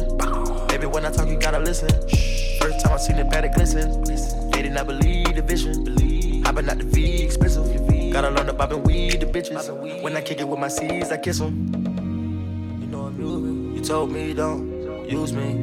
Baby, 0.69 0.87
when 0.87 1.05
I 1.05 1.11
talk, 1.11 1.29
you 1.29 1.39
gotta 1.39 1.59
listen. 1.59 1.89
First 2.61 2.85
time 2.85 2.93
I 2.93 2.97
seen 2.99 3.17
the 3.17 3.25
bad, 3.25 3.45
it 3.45 3.55
glisten. 3.55 4.05
They 4.51 4.63
did 4.63 4.73
not 4.73 4.87
believe 4.87 5.35
the 5.35 5.43
vision. 5.43 5.85
Believe. 5.85 6.45
Hopping 6.45 6.69
out 6.69 6.79
the 6.79 6.85
V, 6.85 7.23
expensive. 7.23 7.92
Gotta 8.13 8.29
learn 8.29 8.45
to 8.45 8.53
bob 8.53 8.73
and 8.73 8.87
weed 8.87 9.21
the 9.21 9.27
bitches. 9.27 10.03
When 10.03 10.15
I 10.15 10.21
kick 10.21 10.39
it 10.39 10.47
with 10.47 10.59
my 10.59 10.69
C's, 10.69 11.11
I 11.11 11.17
kiss 11.17 11.39
them. 11.39 11.73
You 12.79 12.87
know 12.87 13.07
I'm 13.07 13.17
me. 13.17 13.79
You 13.79 13.83
told 13.83 14.13
me 14.13 14.35
don't 14.35 15.09
use 15.09 15.33
me. 15.33 15.55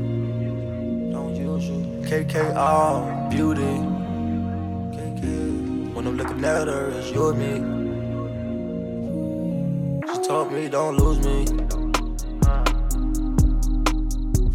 Don't 1.12 1.36
use 1.36 1.66
you. 1.66 1.86
KKR, 2.10 3.30
beauty. 3.30 3.62
KK. 4.98 5.94
When 5.94 6.08
I'm 6.08 6.18
looking 6.18 6.44
at 6.44 6.68
her, 6.68 6.90
it's 6.90 7.12
you 7.12 7.30
and 7.30 7.38
me. 7.38 7.54
She 10.12 10.20
told 10.28 10.52
me 10.52 10.70
don't 10.70 10.98
lose 10.98 11.20
me. 11.20 11.46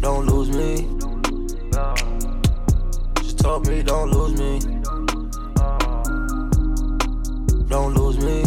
Don't 0.01 0.25
lose 0.25 0.49
me. 0.49 0.85
She 3.25 3.35
told 3.37 3.65
me 3.69 3.83
don't 3.83 4.11
lose 4.11 4.37
me. 4.37 4.59
Don't 7.75 7.93
lose 7.93 8.17
me. 8.27 8.39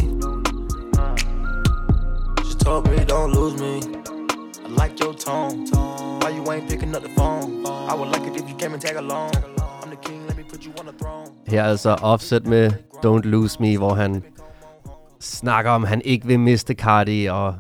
She 2.48 2.54
told 2.64 2.88
me 2.90 3.04
don't 3.04 3.32
lose 3.38 3.60
me. 3.60 3.74
I 4.64 4.68
like 4.80 4.98
your 5.00 5.12
tone. 5.12 5.66
Why 6.20 6.30
you 6.30 6.42
ain't 6.52 6.66
picking 6.70 6.94
up 6.96 7.02
the 7.02 7.10
phone? 7.10 7.66
I 7.90 7.94
would 7.98 8.08
like 8.08 8.26
it 8.26 8.40
if 8.40 8.48
you 8.48 8.56
came 8.56 8.72
and 8.72 8.80
tag 8.80 8.96
along. 8.96 9.30
I'm 9.82 9.90
the 9.90 9.96
king, 9.96 10.26
let 10.26 10.36
me 10.38 10.44
put 10.44 10.64
you 10.64 10.72
on 10.78 10.86
the 10.86 10.94
throne. 11.00 11.26
Her 11.46 11.60
er 11.60 11.64
altså 11.64 11.90
Offset 11.90 12.46
med 12.46 12.70
Don't 13.04 13.28
Lose 13.28 13.56
Me, 13.60 13.78
hvor 13.78 13.94
han 13.94 14.22
snakker 15.20 15.70
om, 15.70 15.84
han 15.84 16.02
ikke 16.04 16.26
vil 16.26 16.40
miste 16.40 16.74
Cardi, 16.74 17.26
og 17.26 17.54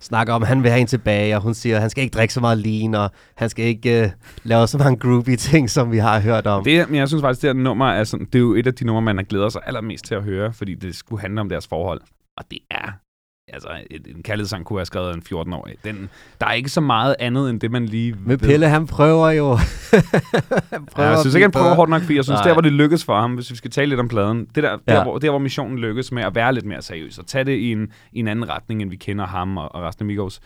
snakker 0.00 0.32
om, 0.34 0.42
at 0.42 0.48
han 0.48 0.62
vil 0.62 0.70
have 0.70 0.78
hende 0.78 0.90
tilbage, 0.90 1.36
og 1.36 1.42
hun 1.42 1.54
siger, 1.54 1.76
at 1.76 1.80
han 1.80 1.90
skal 1.90 2.04
ikke 2.04 2.14
drikke 2.14 2.34
så 2.34 2.40
meget 2.40 2.58
lean, 2.58 2.94
og 2.94 3.10
han 3.34 3.48
skal 3.48 3.64
ikke 3.64 4.02
øh, 4.02 4.10
lave 4.44 4.66
så 4.66 4.78
mange 4.78 4.96
groovy 4.96 5.36
ting, 5.36 5.70
som 5.70 5.92
vi 5.92 5.98
har 5.98 6.20
hørt 6.20 6.46
om. 6.46 6.64
Det, 6.64 6.88
men 6.90 6.98
jeg 6.98 7.08
synes 7.08 7.22
faktisk, 7.22 7.42
det 7.42 7.48
her 7.48 7.62
nummer 7.62 7.86
er, 7.86 8.04
sådan, 8.04 8.26
det 8.26 8.34
er 8.34 8.40
jo 8.40 8.54
et 8.54 8.66
af 8.66 8.74
de 8.74 8.84
numre, 8.84 9.02
man 9.02 9.16
har 9.16 9.24
glæder 9.24 9.48
sig 9.48 9.60
allermest 9.66 10.04
til 10.04 10.14
at 10.14 10.22
høre, 10.22 10.52
fordi 10.52 10.74
det 10.74 10.96
skulle 10.96 11.22
handle 11.22 11.40
om 11.40 11.48
deres 11.48 11.66
forhold. 11.66 12.00
Og 12.36 12.44
det 12.50 12.58
er 12.70 13.03
altså, 13.52 13.68
en 14.16 14.22
kærlighedssang 14.22 14.64
kunne 14.64 14.78
have 14.78 14.86
skrevet 14.86 15.14
en 15.14 15.22
14-årig. 15.32 15.74
Den, 15.84 16.08
der 16.40 16.46
er 16.46 16.52
ikke 16.52 16.68
så 16.68 16.80
meget 16.80 17.16
andet, 17.18 17.50
end 17.50 17.60
det, 17.60 17.70
man 17.70 17.86
lige 17.86 18.16
Men 18.26 18.38
Pelle, 18.38 18.68
han 18.68 18.86
prøver 18.86 19.30
jo. 19.30 19.54
han 20.72 20.86
prøver 20.86 21.08
ja, 21.08 21.14
jeg 21.14 21.18
synes 21.20 21.34
ikke, 21.34 21.44
han 21.44 21.50
prøver 21.50 21.74
hårdt 21.74 21.90
nok, 21.90 22.02
fordi 22.02 22.16
jeg 22.16 22.24
synes, 22.24 22.38
Nej. 22.38 22.46
der, 22.46 22.52
hvor 22.52 22.62
det 22.62 22.72
lykkes 22.72 23.04
for 23.04 23.20
ham, 23.20 23.34
hvis 23.34 23.50
vi 23.50 23.56
skal 23.56 23.70
tale 23.70 23.88
lidt 23.88 24.00
om 24.00 24.08
pladen, 24.08 24.46
det 24.54 24.62
der, 24.62 24.78
ja. 24.88 24.94
der, 24.94 25.02
hvor, 25.02 25.18
der, 25.18 25.30
hvor 25.30 25.38
missionen 25.38 25.78
lykkes 25.78 26.12
med 26.12 26.22
at 26.22 26.34
være 26.34 26.52
lidt 26.52 26.64
mere 26.64 26.82
seriøs, 26.82 27.18
og 27.18 27.26
tage 27.26 27.44
det 27.44 27.56
i 27.56 27.72
en, 27.72 27.92
i 28.12 28.18
en 28.18 28.28
anden 28.28 28.48
retning, 28.48 28.82
end 28.82 28.90
vi 28.90 28.96
kender 28.96 29.26
ham 29.26 29.56
og, 29.56 29.74
og 29.74 29.82
resten 29.82 30.02
af 30.02 30.06
Migos, 30.06 30.40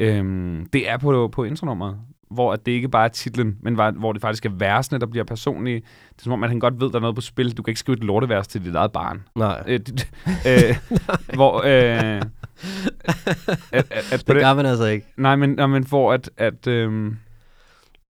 øhm, 0.00 0.66
det 0.72 0.90
er 0.90 0.96
på, 0.96 1.28
på 1.32 1.44
intronummeret 1.44 1.98
hvor 2.30 2.56
det 2.56 2.72
ikke 2.72 2.88
bare 2.88 3.04
er 3.04 3.08
titlen, 3.08 3.56
men 3.60 3.74
hvor, 3.74 3.90
hvor 3.90 4.12
det 4.12 4.22
faktisk 4.22 4.46
er 4.46 4.50
versene, 4.50 4.98
der 4.98 5.06
bliver 5.06 5.24
personlige. 5.24 5.76
Det 5.76 6.18
er 6.18 6.22
som 6.22 6.32
om, 6.32 6.44
at 6.44 6.50
han 6.50 6.60
godt 6.60 6.80
ved, 6.80 6.86
at 6.86 6.92
der 6.92 6.98
er 6.98 7.00
noget 7.00 7.14
på 7.14 7.20
spil. 7.20 7.56
Du 7.56 7.62
kan 7.62 7.70
ikke 7.70 7.80
skrive 7.80 7.96
et 7.96 8.04
lortevers 8.04 8.48
til 8.48 8.64
dit 8.64 8.74
eget 8.74 8.92
barn. 8.92 9.22
Nej. 9.36 9.62
Øh, 9.66 9.80
øh, 10.48 10.76
hvor... 11.34 11.62
Øh, 11.64 12.22
at, 13.72 13.86
at, 13.90 14.12
at 14.12 14.24
det 14.26 14.36
gør 14.36 14.54
man 14.54 14.66
altså 14.66 14.84
ikke. 14.84 15.06
Nej, 15.16 15.36
men, 15.36 15.50
nej, 15.50 15.66
men 15.66 15.86
hvor 15.86 16.12
at... 16.12 16.30
at 16.36 16.66
øh, 16.66 17.12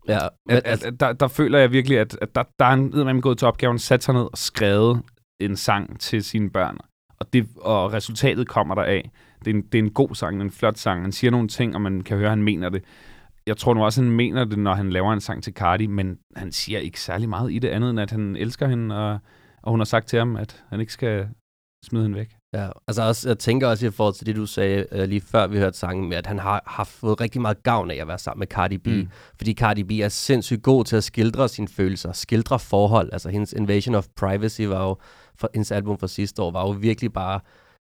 Ja, 0.09 0.19
men, 0.47 0.57
at, 0.57 0.63
at, 0.65 0.85
at 0.85 1.01
der, 1.01 1.13
der 1.13 1.29
føler 1.29 1.59
jeg 1.59 1.73
virkelig, 1.73 1.99
at, 1.99 2.19
at 2.23 2.35
der, 2.35 2.43
der 2.59 2.65
er 2.65 2.73
en 2.73 2.91
man 2.95 3.21
gået 3.21 3.39
til 3.39 3.49
opgaven, 3.49 3.79
sat 3.79 4.05
sig 4.05 4.15
ned 4.15 4.23
og 4.23 4.39
skrevet 4.39 5.03
en 5.41 5.57
sang 5.57 6.01
til 6.01 6.25
sine 6.25 6.51
børn. 6.51 6.79
Og, 7.19 7.33
det, 7.33 7.49
og 7.61 7.93
resultatet 7.93 8.49
kommer 8.49 8.75
der 8.75 8.83
af. 8.83 9.11
Det 9.39 9.51
er, 9.51 9.55
en, 9.55 9.63
det 9.63 9.79
er 9.79 9.83
en 9.83 9.91
god 9.91 10.15
sang, 10.15 10.43
en 10.43 10.51
flot 10.51 10.77
sang. 10.77 11.03
Han 11.03 11.13
siger 11.13 11.31
nogle 11.31 11.49
ting, 11.49 11.75
og 11.75 11.81
man 11.81 12.01
kan 12.01 12.17
høre, 12.17 12.27
at 12.27 12.31
han 12.31 12.43
mener 12.43 12.69
det 12.69 12.85
jeg 13.47 13.57
tror 13.57 13.75
nu 13.75 13.85
også, 13.85 14.03
han 14.03 14.11
mener 14.11 14.45
det, 14.45 14.59
når 14.59 14.75
han 14.75 14.91
laver 14.91 15.13
en 15.13 15.21
sang 15.21 15.43
til 15.43 15.53
Cardi, 15.53 15.87
men 15.87 16.19
han 16.37 16.53
siger 16.53 16.79
ikke 16.79 17.01
særlig 17.01 17.29
meget 17.29 17.53
i 17.53 17.59
det 17.59 17.69
andet, 17.69 17.91
end 17.91 18.01
at 18.01 18.11
han 18.11 18.37
elsker 18.37 18.69
hende, 18.69 18.97
og, 18.97 19.19
og 19.63 19.71
hun 19.71 19.81
har 19.81 19.85
sagt 19.85 20.09
til 20.09 20.19
ham, 20.19 20.37
at 20.37 20.65
han 20.69 20.81
ikke 20.81 20.93
skal 20.93 21.29
smide 21.85 22.05
hende 22.05 22.19
væk. 22.19 22.37
Ja, 22.55 22.69
altså 22.89 23.03
også, 23.03 23.29
jeg 23.29 23.39
tænker 23.39 23.69
også 23.69 23.87
i 23.87 23.91
forhold 23.91 24.15
til 24.15 24.27
det, 24.27 24.37
du 24.37 24.47
sagde 24.47 24.87
uh, 24.93 24.99
lige 24.99 25.21
før 25.21 25.47
vi 25.47 25.59
hørte 25.59 25.79
sangen, 25.79 26.09
med 26.09 26.17
at 26.17 26.27
han 26.27 26.39
har, 26.39 26.63
har 26.67 26.85
fået 26.85 27.21
rigtig 27.21 27.41
meget 27.41 27.63
gavn 27.63 27.91
af 27.91 27.95
at 27.95 28.09
være 28.09 28.19
sammen 28.19 28.39
med 28.39 28.47
Cardi 28.47 28.79
B. 28.79 28.87
Mm. 28.87 29.09
Fordi 29.37 29.55
Cardi 29.55 29.83
B 29.85 29.91
er 29.91 30.09
sindssygt 30.09 30.63
god 30.63 30.85
til 30.85 30.97
at 30.97 31.05
skildre 31.05 31.49
sine 31.49 31.69
følelser, 31.69 32.13
skildre 32.13 32.59
forhold. 32.59 33.11
Altså 33.13 33.29
hendes 33.29 33.53
Invasion 33.53 33.95
of 33.95 34.07
Privacy 34.17 34.63
var 34.63 34.85
jo, 34.85 34.97
for, 35.39 35.51
hendes 35.55 35.73
album 35.73 35.99
fra 35.99 36.09
sidste 36.09 36.43
år, 36.43 36.51
var 36.51 36.67
jo 36.67 36.71
virkelig 36.71 37.13
bare 37.13 37.41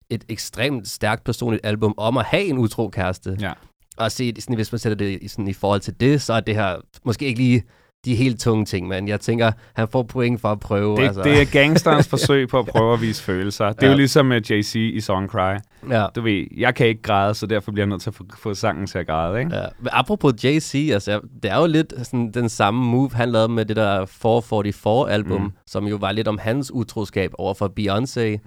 et 0.09 0.23
ekstremt 0.29 0.87
stærkt 0.87 1.23
personligt 1.23 1.65
album 1.65 1.93
om 1.97 2.17
at 2.17 2.25
have 2.25 2.43
en 2.43 2.57
utro 2.57 2.89
kæreste. 2.89 3.37
Ja 3.41 3.53
og 3.97 4.11
se, 4.11 4.33
sådan, 4.39 4.55
hvis 4.55 4.71
man 4.71 4.79
sætter 4.79 4.97
det 4.97 5.19
i, 5.21 5.27
sådan, 5.27 5.47
i 5.47 5.53
forhold 5.53 5.79
til 5.79 5.93
det, 5.99 6.21
så 6.21 6.33
er 6.33 6.39
det 6.39 6.55
her 6.55 6.75
måske 7.03 7.25
ikke 7.25 7.39
lige 7.39 7.63
de 8.05 8.15
helt 8.15 8.39
tunge 8.39 8.65
ting, 8.65 8.87
men 8.87 9.07
jeg 9.07 9.19
tænker, 9.19 9.51
han 9.73 9.87
får 9.87 10.03
point 10.03 10.41
for 10.41 10.51
at 10.51 10.59
prøve. 10.59 10.97
Det, 10.97 11.03
altså. 11.03 11.23
det 11.23 11.41
er 11.41 11.45
gangsterens 11.45 12.07
forsøg 12.13 12.47
på 12.47 12.59
at 12.59 12.65
prøve 12.65 12.93
at 12.93 13.01
vise 13.01 13.23
følelser. 13.23 13.73
Det 13.73 13.83
er 13.83 13.87
ja. 13.87 13.91
jo 13.91 13.97
ligesom 13.97 14.25
med 14.25 14.41
JC 14.41 14.75
i 14.75 15.01
Song 15.01 15.29
Cry. 15.29 15.55
Ja. 15.89 16.05
Du 16.15 16.21
ved, 16.21 16.47
jeg 16.57 16.75
kan 16.75 16.87
ikke 16.87 17.01
græde, 17.01 17.33
så 17.33 17.45
derfor 17.45 17.71
bliver 17.71 17.85
jeg 17.85 17.89
nødt 17.89 18.01
til 18.01 18.09
at 18.09 18.15
få, 18.15 18.25
få 18.39 18.53
sangen 18.53 18.87
til 18.87 18.97
at 18.97 19.07
græde. 19.07 19.39
Ikke? 19.39 19.55
Ja. 19.55 19.65
Men 19.79 19.89
apropos 19.91 20.43
JC, 20.43 20.89
altså, 20.93 21.19
det 21.43 21.51
er 21.51 21.59
jo 21.59 21.65
lidt 21.65 21.93
sådan, 21.97 22.31
den 22.31 22.49
samme 22.49 22.85
move, 22.85 23.09
han 23.13 23.31
lavede 23.31 23.49
med 23.49 23.65
det 23.65 23.75
der 23.75 24.05
444-album, 24.05 25.41
mm. 25.41 25.51
som 25.65 25.87
jo 25.87 25.95
var 25.95 26.11
lidt 26.11 26.27
om 26.27 26.37
hans 26.37 26.71
utroskab 26.73 27.31
over 27.33 27.53
for 27.53 27.73
Beyoncé. 27.79 28.39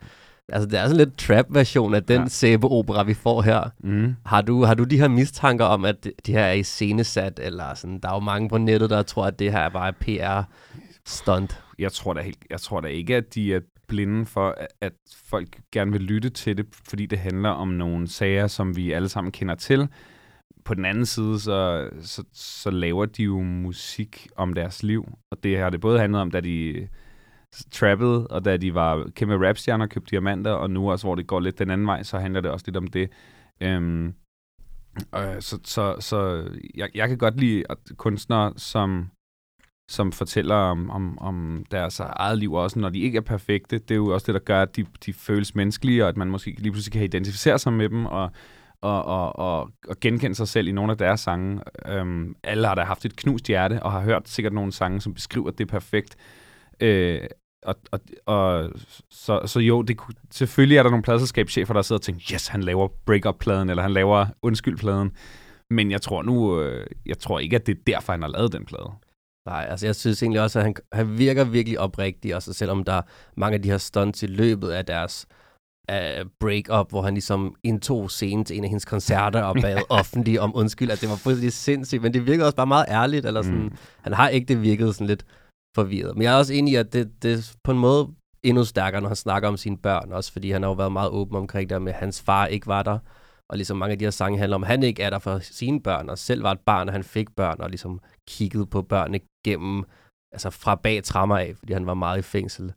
Altså, 0.49 0.69
det 0.69 0.79
er 0.79 0.85
sådan 0.85 0.97
lidt 0.97 1.19
trap-version 1.19 1.95
af 1.95 2.05
den 2.05 2.23
ja. 2.23 2.29
sæbeopera, 2.29 3.03
vi 3.03 3.15
får 3.15 3.43
her. 3.43 3.71
Mm. 3.79 4.15
Har, 4.27 4.43
du, 4.43 4.65
har 4.65 4.75
du 4.75 4.85
de 4.85 4.99
her 4.99 5.09
mistanker 5.09 5.65
om, 5.65 5.85
at 5.85 6.05
det 6.05 6.35
her 6.35 6.45
er 6.45 6.53
iscenesat, 6.53 7.41
eller 7.43 7.75
sådan, 7.75 7.99
der 7.99 8.09
er 8.09 8.15
jo 8.15 8.21
mange 8.21 8.49
på 8.49 8.59
nettet, 8.59 8.91
der 8.91 9.03
tror, 9.03 9.25
at 9.25 9.39
det 9.39 9.53
her 9.53 9.59
er 9.59 9.69
bare 9.69 9.93
PR-stunt? 9.93 11.63
Jeg 11.79 11.93
tror, 11.93 12.13
da 12.13 12.21
helt, 12.21 12.39
jeg 12.51 12.61
tror 12.61 12.81
da 12.81 12.89
ikke, 12.89 13.17
at 13.17 13.35
de 13.35 13.55
er 13.55 13.61
blinde 13.89 14.27
for, 14.27 14.57
at 14.81 14.93
folk 15.25 15.59
gerne 15.73 15.93
vil 15.93 16.01
lytte 16.01 16.31
til 16.31 16.57
det, 16.57 16.67
fordi 16.89 17.07
det 17.07 17.19
handler 17.19 17.51
om 17.51 17.69
nogle 17.69 18.09
sager, 18.09 18.47
som 18.47 18.77
vi 18.77 18.93
alle 18.93 19.09
sammen 19.09 19.33
kender 19.33 19.55
til. 19.55 19.89
På 20.65 20.75
den 20.75 20.85
anden 20.85 21.07
side, 21.07 21.41
så, 21.41 21.89
så, 22.01 22.25
så 22.33 22.71
laver 22.71 23.07
de 23.07 23.23
jo 23.23 23.41
musik 23.41 24.29
om 24.37 24.53
deres 24.53 24.83
liv, 24.83 25.09
og 25.31 25.43
det 25.43 25.59
har 25.59 25.71
det 25.71 25.81
både 25.81 26.01
handlet 26.01 26.21
om, 26.21 26.31
da 26.31 26.41
de 26.41 26.89
trappet, 27.73 28.29
og 28.29 28.45
da 28.45 28.57
de 28.57 28.75
var 28.75 29.11
kæmpe 29.14 29.49
rapstjerner, 29.49 29.87
købte 29.87 30.11
diamanter, 30.11 30.51
og 30.51 30.71
nu 30.71 30.90
også, 30.90 31.07
hvor 31.07 31.14
det 31.14 31.27
går 31.27 31.40
lidt 31.40 31.59
den 31.59 31.71
anden 31.71 31.87
vej, 31.87 32.03
så 32.03 32.19
handler 32.19 32.40
det 32.40 32.51
også 32.51 32.64
lidt 32.66 32.77
om 32.77 32.87
det. 32.87 33.11
Øhm, 33.61 34.14
øh, 35.14 35.40
så 35.40 35.59
så, 35.64 35.97
så 36.01 36.49
jeg, 36.75 36.88
jeg 36.95 37.09
kan 37.09 37.19
godt 37.19 37.40
lide 37.40 37.64
at 37.71 37.79
kunstnere, 37.97 38.53
som, 38.57 39.11
som 39.90 40.12
fortæller 40.12 40.55
om, 40.55 40.90
om, 40.90 41.19
om 41.19 41.64
deres 41.71 42.01
eget 42.01 42.38
liv, 42.38 42.53
også 42.53 42.79
når 42.79 42.88
de 42.88 43.01
ikke 43.01 43.16
er 43.16 43.23
perfekte. 43.23 43.79
Det 43.79 43.90
er 43.90 43.95
jo 43.97 44.14
også 44.14 44.27
det, 44.27 44.35
der 44.35 44.45
gør, 44.45 44.62
at 44.62 44.77
de, 44.77 44.87
de 45.07 45.12
føles 45.12 45.55
menneskelige, 45.55 46.05
og 46.05 46.09
at 46.09 46.16
man 46.16 46.29
måske 46.29 46.51
lige 46.51 46.73
pludselig 46.73 46.92
kan 46.92 47.05
identificere 47.05 47.59
sig 47.59 47.73
med 47.73 47.88
dem, 47.88 48.07
og, 48.07 48.31
og, 48.81 49.05
og, 49.05 49.37
og, 49.37 49.71
og 49.88 50.01
genkende 50.01 50.35
sig 50.35 50.49
selv 50.49 50.69
i 50.69 50.73
nogle 50.73 50.92
af 50.92 50.99
deres 50.99 51.21
sange. 51.21 51.61
Øhm, 51.87 52.37
alle 52.42 52.66
har 52.66 52.75
da 52.75 52.83
haft 52.83 53.05
et 53.05 53.16
knust 53.16 53.47
hjerte, 53.47 53.83
og 53.83 53.92
har 53.92 54.01
hørt 54.01 54.29
sikkert 54.29 54.53
nogle 54.53 54.73
sange, 54.73 55.01
som 55.01 55.14
beskriver 55.14 55.51
det 55.51 55.69
perfekt. 55.69 56.16
Øh, 56.81 57.21
og, 57.67 57.77
og, 57.91 58.01
og 58.27 58.71
så, 59.11 59.41
så 59.47 59.61
jo, 59.61 59.83
det, 59.83 59.97
selvfølgelig 60.31 60.79
er 60.79 60.83
der 60.83 60.91
nogle 60.91 61.03
pladselskabschefer, 61.03 61.75
der 61.75 61.83
sidder 61.83 61.99
og 61.99 62.03
tænker, 62.03 62.23
yes, 62.33 62.47
han 62.47 62.63
laver 62.63 62.89
break-up-pladen, 63.07 63.71
eller 63.71 63.83
han 63.83 63.93
laver 63.93 64.27
undskyld-pladen. 64.43 65.13
Men 65.71 65.91
jeg 65.91 66.03
tror 66.03 66.23
nu, 66.23 66.61
øh, 66.61 66.87
jeg 67.07 67.19
tror 67.19 67.39
ikke, 67.39 67.57
at 67.57 67.67
det 67.67 67.77
er 67.77 67.83
derfor, 67.87 68.13
han 68.13 68.23
har 68.23 68.29
lavet 68.29 68.53
den 68.53 68.65
plade. 68.65 68.91
Nej, 69.47 69.67
altså 69.71 69.87
jeg 69.87 69.97
synes 69.97 70.23
egentlig 70.23 70.41
også, 70.41 70.59
at 70.59 70.65
han, 70.65 70.75
han 70.93 71.19
virker 71.19 71.45
virkelig 71.45 71.81
oprigtig, 71.81 72.35
også 72.37 72.53
selvom 72.53 72.85
der 72.85 72.93
er 72.93 73.03
mange 73.37 73.55
af 73.55 73.63
de 73.63 73.71
her 73.71 73.79
stunts 73.79 74.23
i 74.23 74.27
løbet 74.27 74.69
af 74.69 74.85
deres 74.85 75.27
uh, 75.93 76.27
break-up, 76.41 76.91
hvor 76.91 77.03
han 77.03 77.15
ligesom 77.15 77.55
indtog 77.63 78.11
scenen 78.11 78.45
til 78.45 78.57
en 78.57 78.65
af 78.65 78.69
hendes 78.69 78.85
koncerter 78.85 79.43
og 79.43 79.55
bad 79.63 79.83
offentligt 80.01 80.39
om 80.39 80.57
undskyld, 80.57 80.91
at 80.91 81.01
det 81.01 81.09
var 81.09 81.17
fuldstændig 81.17 81.53
sindssygt, 81.53 82.03
men 82.03 82.15
det 82.15 82.27
virker 82.27 82.45
også 82.45 82.57
bare 82.57 82.67
meget 82.67 82.87
ærligt, 82.89 83.27
eller 83.27 83.43
sådan, 83.43 83.63
mm. 83.63 83.77
han 84.03 84.13
har 84.13 84.29
ikke 84.29 84.47
det 84.47 84.63
virket 84.63 84.95
sådan 84.95 85.07
lidt 85.07 85.25
forvirret. 85.79 86.17
Men 86.17 86.23
jeg 86.23 86.33
er 86.35 86.39
også 86.39 86.55
enig 86.55 86.73
i, 86.73 86.77
at 86.77 86.93
det, 86.93 87.23
det 87.23 87.33
er 87.33 87.57
på 87.65 87.73
en 87.73 87.79
måde 87.79 88.03
endnu 88.43 88.65
stærkere, 88.65 89.01
når 89.01 89.09
han 89.09 89.17
snakker 89.17 89.49
om 89.49 89.57
sine 89.57 89.79
børn, 89.79 90.12
også 90.12 90.33
fordi 90.33 90.51
han 90.51 90.62
har 90.62 90.69
jo 90.69 90.75
været 90.75 90.93
meget 90.93 91.11
åben 91.11 91.37
omkring 91.37 91.71
det 91.71 91.83
med, 91.83 91.93
at 91.93 91.99
hans 91.99 92.23
far 92.23 92.47
ikke 92.47 92.67
var 92.67 92.83
der. 92.83 92.99
Og 93.51 93.57
ligesom 93.57 93.77
mange 93.77 93.93
af 93.93 93.99
de 93.99 94.05
her 94.05 94.11
sange 94.11 94.39
handler 94.39 94.55
om, 94.55 94.65
at 94.65 94.69
han 94.69 94.83
ikke 94.83 95.03
er 95.03 95.11
der 95.11 95.19
for 95.19 95.39
sine 95.39 95.83
børn, 95.83 96.09
og 96.09 96.19
selv 96.19 96.43
var 96.43 96.53
et 96.53 96.61
barn, 96.67 96.89
og 96.89 96.93
han 96.93 97.05
fik 97.05 97.29
børn, 97.37 97.61
og 97.61 97.71
ligesom 97.71 98.01
kiggede 98.29 98.67
på 98.67 98.83
børnene 98.83 99.21
gennem 99.45 99.85
altså 100.33 100.51
fra 100.51 100.75
bag 100.75 101.05
trammer 101.05 101.39
af, 101.39 101.55
fordi 101.59 101.73
han 101.73 101.87
var 101.87 101.95
meget 101.95 102.19
i 102.19 102.23
fængsel. 102.23 102.73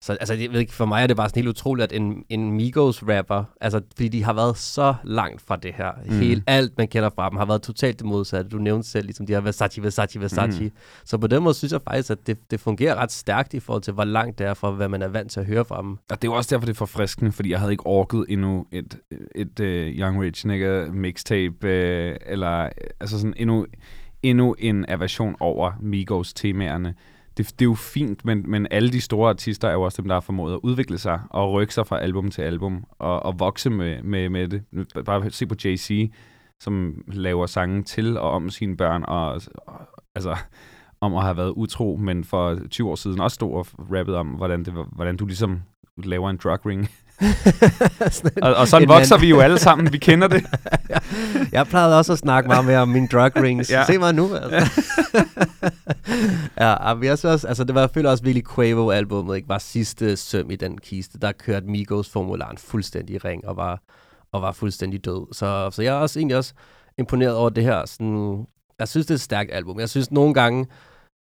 Så 0.00 0.12
altså, 0.12 0.34
jeg 0.34 0.52
ved 0.52 0.60
ikke, 0.60 0.72
for 0.72 0.84
mig 0.84 1.02
er 1.02 1.06
det 1.06 1.16
bare 1.16 1.28
sådan 1.28 1.40
helt 1.40 1.48
utroligt, 1.48 1.92
at 1.92 2.00
en, 2.00 2.24
en 2.28 2.52
Migos-rapper, 2.52 3.44
altså, 3.60 3.80
fordi 3.96 4.08
de 4.08 4.24
har 4.24 4.32
været 4.32 4.56
så 4.56 4.94
langt 5.04 5.42
fra 5.42 5.56
det 5.56 5.74
her. 5.74 5.92
Mm. 6.06 6.18
Helt 6.18 6.44
alt, 6.46 6.78
man 6.78 6.88
kender 6.88 7.10
fra 7.14 7.30
dem, 7.30 7.38
har 7.38 7.44
været 7.44 7.62
totalt 7.62 7.98
det 7.98 8.06
modsatte. 8.06 8.50
Du 8.50 8.58
nævnte 8.58 8.88
selv, 8.88 9.04
ligesom 9.06 9.26
de 9.26 9.32
her 9.32 9.40
Versace, 9.40 9.82
Versace, 9.82 10.20
Versace. 10.20 10.64
Mm. 10.64 10.70
Så 11.04 11.18
på 11.18 11.26
den 11.26 11.42
måde 11.42 11.54
synes 11.54 11.72
jeg 11.72 11.82
faktisk, 11.82 12.10
at 12.10 12.26
det, 12.26 12.50
det 12.50 12.60
fungerer 12.60 12.94
ret 12.94 13.12
stærkt 13.12 13.54
i 13.54 13.60
forhold 13.60 13.82
til, 13.82 13.92
hvor 13.92 14.04
langt 14.04 14.38
det 14.38 14.46
er 14.46 14.54
fra, 14.54 14.70
hvad 14.70 14.88
man 14.88 15.02
er 15.02 15.08
vant 15.08 15.30
til 15.30 15.40
at 15.40 15.46
høre 15.46 15.64
fra 15.64 15.82
dem. 15.82 15.90
Og 15.90 16.22
det 16.22 16.28
er 16.28 16.32
jo 16.32 16.34
også 16.34 16.54
derfor, 16.54 16.66
det 16.66 16.72
er 16.72 16.76
forfriskende, 16.78 17.32
fordi 17.32 17.50
jeg 17.50 17.58
havde 17.58 17.72
ikke 17.72 17.86
orket 17.86 18.26
endnu 18.28 18.66
et, 18.72 18.98
et, 19.34 19.50
et 19.58 19.60
uh, 19.60 20.00
Young 20.00 20.22
Rich 20.22 20.46
Nigga 20.46 20.86
mixtape, 20.90 21.56
uh, 21.62 22.32
eller 22.32 22.68
altså 23.00 23.18
sådan 23.18 23.34
endnu, 23.36 23.66
endnu 24.22 24.54
en 24.58 24.84
aversion 24.88 25.36
over 25.40 25.72
Migos 25.80 26.34
temaerne 26.34 26.94
det, 27.38 27.46
det 27.58 27.64
er 27.64 27.68
jo 27.68 27.74
fint, 27.74 28.24
men, 28.24 28.50
men 28.50 28.66
alle 28.70 28.90
de 28.90 29.00
store 29.00 29.30
artister 29.30 29.68
er 29.68 29.72
jo 29.72 29.82
også 29.82 30.02
dem, 30.02 30.08
der 30.08 30.14
har 30.14 30.20
formået 30.20 30.54
at 30.54 30.60
udvikle 30.62 30.98
sig 30.98 31.20
og 31.30 31.52
rykke 31.52 31.74
sig 31.74 31.86
fra 31.86 32.00
album 32.00 32.30
til 32.30 32.42
album 32.42 32.84
og, 32.98 33.22
og 33.22 33.40
vokse 33.40 33.70
med, 33.70 34.02
med, 34.02 34.28
med 34.28 34.48
det. 34.48 34.62
Bare 35.04 35.30
se 35.30 35.46
på 35.46 35.54
Jay-Z, 35.64 36.08
som 36.60 37.02
laver 37.06 37.46
sange 37.46 37.82
til 37.82 38.18
og 38.18 38.30
om 38.30 38.50
sine 38.50 38.76
børn, 38.76 39.04
og, 39.08 39.40
og 39.66 39.80
altså 40.14 40.36
om 41.00 41.14
at 41.14 41.22
have 41.22 41.36
været 41.36 41.50
utro, 41.56 41.96
men 42.00 42.24
for 42.24 42.58
20 42.70 42.90
år 42.90 42.94
siden 42.94 43.20
også 43.20 43.34
stod 43.34 43.54
og 43.54 43.66
rappede 43.78 44.16
om, 44.18 44.26
hvordan, 44.26 44.64
det, 44.64 44.86
hvordan 44.92 45.16
du 45.16 45.26
ligesom 45.26 45.62
laver 45.96 46.30
en 46.30 46.40
drug 46.44 46.66
ring 46.66 46.88
og, 48.42 48.54
og 48.54 48.68
sådan 48.68 48.88
vokser 48.88 49.14
mand. 49.14 49.20
vi 49.20 49.28
jo 49.28 49.40
alle 49.40 49.58
sammen. 49.58 49.92
Vi 49.92 49.98
kender 49.98 50.28
det. 50.28 50.46
jeg 51.52 51.66
plejede 51.66 51.98
også 51.98 52.12
at 52.12 52.18
snakke 52.18 52.48
meget 52.48 52.64
mere 52.64 52.78
om 52.78 52.88
mine 52.88 53.08
drug 53.08 53.36
rings. 53.36 53.70
ja. 53.70 53.84
Se 53.84 53.98
mig 53.98 54.14
nu. 54.14 54.34
Altså. 54.34 54.82
ja, 56.60 56.94
jeg 57.02 57.12
også, 57.12 57.46
altså, 57.48 57.64
det 57.64 57.74
var 57.74 57.86
selvfølgelig 57.86 58.10
også 58.10 58.24
virkelig 58.24 58.44
Quavo-albummet, 58.54 59.36
ikke? 59.36 59.48
Var 59.48 59.58
sidste 59.58 60.16
søm 60.16 60.50
i 60.50 60.56
den 60.56 60.78
kiste. 60.78 61.18
Der 61.18 61.32
kørte 61.32 61.66
Migos 61.66 62.08
formularen 62.08 62.58
fuldstændig 62.58 63.24
ring 63.24 63.48
og 63.48 63.56
var, 63.56 63.82
og 64.32 64.42
var 64.42 64.52
fuldstændig 64.52 65.04
død. 65.04 65.34
Så, 65.34 65.70
så 65.70 65.82
jeg 65.82 65.94
er 65.94 65.98
også 65.98 66.18
egentlig 66.18 66.36
også 66.36 66.52
imponeret 66.98 67.34
over 67.34 67.50
det 67.50 67.64
her. 67.64 67.86
Sådan, 67.86 68.46
jeg 68.78 68.88
synes, 68.88 69.06
det 69.06 69.10
er 69.10 69.16
et 69.16 69.20
stærkt 69.20 69.52
album. 69.52 69.80
Jeg 69.80 69.88
synes 69.88 70.10
nogle 70.10 70.34
gange, 70.34 70.66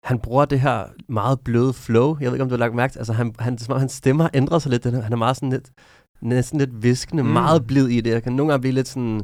han 0.07 0.19
bruger 0.19 0.45
det 0.45 0.59
her 0.59 0.83
meget 1.09 1.39
bløde 1.39 1.73
flow. 1.73 2.17
Jeg 2.19 2.27
ved 2.27 2.35
ikke, 2.35 2.43
om 2.43 2.49
du 2.49 2.55
har 2.55 2.59
lagt 2.59 2.75
mærke 2.75 2.91
til, 2.91 2.99
altså 2.99 3.13
han, 3.13 3.35
han, 3.39 3.57
hans 3.77 3.91
stemmer 3.91 4.29
ændrer 4.33 4.59
sig 4.59 4.71
lidt. 4.71 4.83
Han 4.85 5.13
er 5.13 5.15
meget 5.15 5.35
sådan 5.35 5.49
lidt, 5.49 5.69
næsten 6.21 6.59
lidt 6.59 6.83
viskende, 6.83 7.23
mm. 7.23 7.29
meget 7.29 7.67
blid 7.67 7.87
i 7.87 8.01
det. 8.01 8.11
Jeg 8.11 8.23
kan 8.23 8.33
nogle 8.33 8.51
gange 8.51 8.61
blive 8.61 8.73
lidt 8.73 8.87
sådan, 8.87 9.21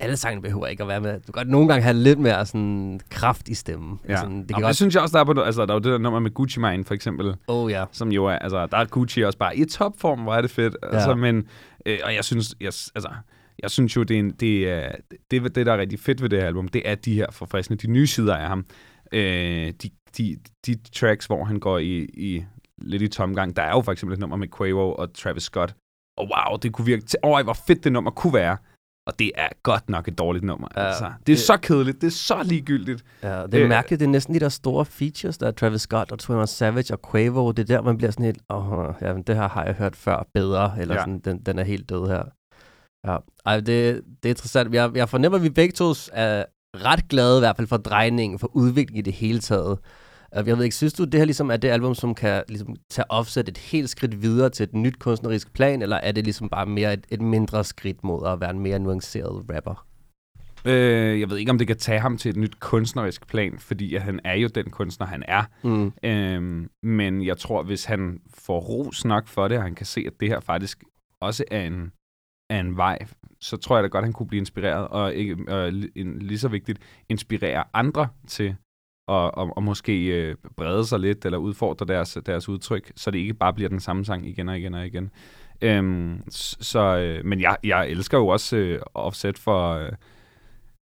alle 0.00 0.16
sangene 0.16 0.42
behøver 0.42 0.66
ikke 0.66 0.82
at 0.82 0.88
være 0.88 1.00
med. 1.00 1.12
Du 1.12 1.32
kan 1.32 1.32
godt 1.32 1.48
nogle 1.48 1.68
gange 1.68 1.82
have 1.82 1.96
lidt 1.96 2.18
mere 2.18 2.46
sådan 2.46 3.00
kraft 3.10 3.48
i 3.48 3.54
stemmen. 3.54 4.00
Ja. 4.08 4.16
Sådan, 4.16 4.42
det, 4.42 4.48
kan 4.48 4.62
godt... 4.62 4.68
det 4.68 4.76
synes 4.76 4.94
jeg 4.94 5.02
også, 5.02 5.12
der 5.12 5.20
er 5.20 5.34
på, 5.34 5.40
altså 5.40 5.66
der 5.66 5.72
er 5.72 5.74
jo 5.74 5.80
det 5.80 5.92
der 5.92 5.98
nummer 5.98 6.20
med 6.20 6.30
Gucci 6.34 6.60
Mane 6.60 6.84
for 6.84 6.94
eksempel. 6.94 7.34
Oh 7.46 7.70
ja. 7.70 7.84
Som 7.92 8.12
jo 8.12 8.24
er, 8.26 8.36
altså 8.36 8.66
der 8.66 8.76
er 8.76 8.84
Gucci 8.84 9.22
også 9.22 9.38
bare 9.38 9.56
i 9.56 9.64
topform, 9.64 10.20
hvor 10.20 10.34
er 10.34 10.40
det 10.40 10.50
fedt. 10.50 10.76
Ja. 10.82 10.88
Altså, 10.94 11.14
men, 11.14 11.46
øh, 11.86 11.98
og 12.04 12.14
jeg 12.14 12.24
synes, 12.24 12.54
jeg, 12.60 12.66
altså, 12.66 13.08
jeg 13.62 13.70
synes 13.70 13.96
jo, 13.96 14.02
det 14.02 14.14
er, 14.14 14.18
en, 14.18 14.30
det, 14.30 14.70
er 14.70 14.90
det, 15.30 15.54
det, 15.54 15.66
der 15.66 15.72
er 15.72 15.78
rigtig 15.78 16.00
fedt 16.00 16.22
ved 16.22 16.28
det 16.28 16.40
her 16.40 16.46
album, 16.46 16.68
det 16.68 16.82
er 16.84 16.94
de 16.94 17.14
her 17.14 17.26
forfriskende, 17.32 17.86
de 17.86 17.92
nye 17.92 18.06
sider 18.06 18.36
af 18.36 18.48
ham. 18.48 18.64
Øh, 19.12 19.72
de, 19.82 19.90
de, 20.16 20.38
de 20.66 20.74
tracks, 20.94 21.26
hvor 21.26 21.44
han 21.44 21.60
går 21.60 21.78
i, 21.78 22.04
i 22.04 22.44
lidt 22.78 23.02
i 23.02 23.08
tomgang. 23.08 23.56
Der 23.56 23.62
er 23.62 23.70
jo 23.70 23.80
for 23.80 23.92
eksempel 23.92 24.14
et 24.14 24.20
nummer 24.20 24.36
med 24.36 24.48
Quavo 24.58 24.92
og 24.92 25.14
Travis 25.14 25.42
Scott. 25.42 25.74
Og 26.16 26.28
wow, 26.30 26.56
det 26.56 26.72
kunne 26.72 26.84
virke 26.84 27.04
til, 27.04 27.18
oh, 27.22 27.44
hvor 27.44 27.52
fedt 27.52 27.84
det 27.84 27.92
nummer 27.92 28.10
kunne 28.10 28.34
være. 28.34 28.56
Og 29.06 29.18
det 29.18 29.32
er 29.34 29.48
godt 29.62 29.90
nok 29.90 30.08
et 30.08 30.18
dårligt 30.18 30.44
nummer. 30.44 30.68
Ja, 30.76 30.86
altså. 30.86 31.04
Det 31.04 31.10
er 31.10 31.36
det, 31.36 31.38
så 31.38 31.56
kedeligt. 31.56 32.00
Det 32.00 32.06
er 32.06 32.10
så 32.10 32.42
ligegyldigt. 32.42 33.04
Ja, 33.22 33.42
det 33.42 33.54
er 33.54 33.62
øh, 33.62 33.68
mærkeligt. 33.68 34.00
Det 34.00 34.06
er 34.06 34.10
næsten 34.10 34.34
de 34.34 34.40
der 34.40 34.48
store 34.48 34.84
features, 34.84 35.38
der 35.38 35.46
er 35.46 35.50
Travis 35.50 35.80
Scott 35.80 36.12
og 36.12 36.18
21 36.28 36.46
Savage 36.46 36.94
og 36.94 37.00
Quavo. 37.12 37.52
Det 37.52 37.70
er 37.70 37.76
der, 37.76 37.82
man 37.82 37.96
bliver 37.96 38.10
sådan 38.10 38.24
helt, 38.24 38.42
åh, 38.50 38.72
oh, 38.72 38.94
ja, 39.00 39.14
det 39.26 39.36
her 39.36 39.48
har 39.48 39.64
jeg 39.64 39.74
hørt 39.74 39.96
før 39.96 40.26
bedre. 40.34 40.74
Eller 40.80 40.94
ja. 40.94 41.00
sådan, 41.00 41.18
den, 41.18 41.38
den 41.38 41.58
er 41.58 41.64
helt 41.64 41.88
død 41.88 42.08
her. 42.08 42.24
Ja, 43.06 43.16
Ej, 43.46 43.56
det, 43.56 43.66
det 44.22 44.28
er 44.28 44.28
interessant. 44.28 44.74
Jeg, 44.74 44.90
jeg 44.94 45.08
fornemmer, 45.08 45.38
at 45.38 45.44
vi 45.44 45.50
begge 45.50 45.72
to 45.72 45.94
er 46.12 46.44
ret 46.76 47.08
glade 47.08 47.38
i 47.38 47.40
hvert 47.40 47.56
fald 47.56 47.68
for 47.68 47.76
drejningen, 47.76 48.38
for 48.38 48.56
udviklingen 48.56 48.98
i 48.98 49.02
det 49.02 49.12
hele 49.12 49.38
taget. 49.38 49.78
Jeg 50.34 50.56
ved 50.56 50.64
ikke, 50.64 50.76
synes 50.76 50.92
du, 50.92 51.04
det 51.04 51.14
her 51.14 51.24
ligesom 51.24 51.50
er 51.50 51.56
det 51.56 51.68
album, 51.68 51.94
som 51.94 52.14
kan 52.14 52.42
ligesom, 52.48 52.76
tage 52.90 53.10
offset 53.10 53.48
et 53.48 53.58
helt 53.58 53.90
skridt 53.90 54.22
videre 54.22 54.50
til 54.50 54.64
et 54.64 54.74
nyt 54.74 54.98
kunstnerisk 54.98 55.52
plan, 55.52 55.82
eller 55.82 55.96
er 55.96 56.12
det 56.12 56.24
ligesom 56.24 56.48
bare 56.48 56.66
mere 56.66 56.92
et, 56.92 57.06
et 57.10 57.20
mindre 57.20 57.64
skridt 57.64 58.04
mod 58.04 58.26
at 58.26 58.40
være 58.40 58.50
en 58.50 58.60
mere 58.60 58.78
nuanceret 58.78 59.44
rapper? 59.54 59.86
Øh, 60.64 61.20
jeg 61.20 61.30
ved 61.30 61.36
ikke, 61.36 61.50
om 61.50 61.58
det 61.58 61.66
kan 61.66 61.76
tage 61.76 62.00
ham 62.00 62.18
til 62.18 62.28
et 62.28 62.36
nyt 62.36 62.60
kunstnerisk 62.60 63.26
plan, 63.26 63.58
fordi 63.58 63.96
han 63.96 64.20
er 64.24 64.34
jo 64.34 64.48
den 64.48 64.70
kunstner, 64.70 65.06
han 65.06 65.22
er. 65.28 65.44
Mm. 65.64 65.92
Øh, 66.02 66.66
men 66.82 67.26
jeg 67.26 67.38
tror, 67.38 67.62
hvis 67.62 67.84
han 67.84 68.20
får 68.34 68.60
ros 68.60 69.04
nok 69.04 69.28
for 69.28 69.48
det, 69.48 69.56
og 69.56 69.62
han 69.62 69.74
kan 69.74 69.86
se, 69.86 70.04
at 70.06 70.12
det 70.20 70.28
her 70.28 70.40
faktisk 70.40 70.84
også 71.20 71.44
er 71.50 71.60
en, 71.60 71.92
af 72.50 72.58
en 72.60 72.76
vej, 72.76 72.98
så 73.40 73.56
tror 73.56 73.76
jeg 73.76 73.82
da 73.82 73.88
godt, 73.88 74.04
han 74.04 74.12
kunne 74.12 74.26
blive 74.26 74.38
inspireret, 74.38 74.88
og, 74.88 75.14
ikke, 75.14 75.36
øh, 75.48 75.82
en, 75.94 76.18
lige 76.18 76.38
så 76.38 76.48
vigtigt, 76.48 76.78
inspirere 77.08 77.64
andre 77.74 78.08
til 78.26 78.56
og, 79.08 79.38
og, 79.38 79.56
og 79.56 79.62
måske 79.62 80.06
øh, 80.06 80.36
brede 80.56 80.86
sig 80.86 81.00
lidt, 81.00 81.24
eller 81.24 81.38
udfordre 81.38 81.86
deres, 81.86 82.18
deres 82.26 82.48
udtryk, 82.48 82.92
så 82.96 83.10
det 83.10 83.18
ikke 83.18 83.34
bare 83.34 83.52
bliver 83.52 83.68
den 83.68 83.80
samme 83.80 84.04
sang 84.04 84.28
igen 84.28 84.48
og 84.48 84.58
igen 84.58 84.74
og 84.74 84.86
igen. 84.86 85.10
Øhm, 85.62 86.22
så, 86.30 86.98
øh, 86.98 87.24
men 87.24 87.40
jeg, 87.40 87.56
jeg 87.64 87.88
elsker 87.88 88.18
jo 88.18 88.28
også 88.28 88.56
øh, 88.56 88.80
Offset 88.94 89.38
for... 89.38 89.72
Øh, 89.72 89.92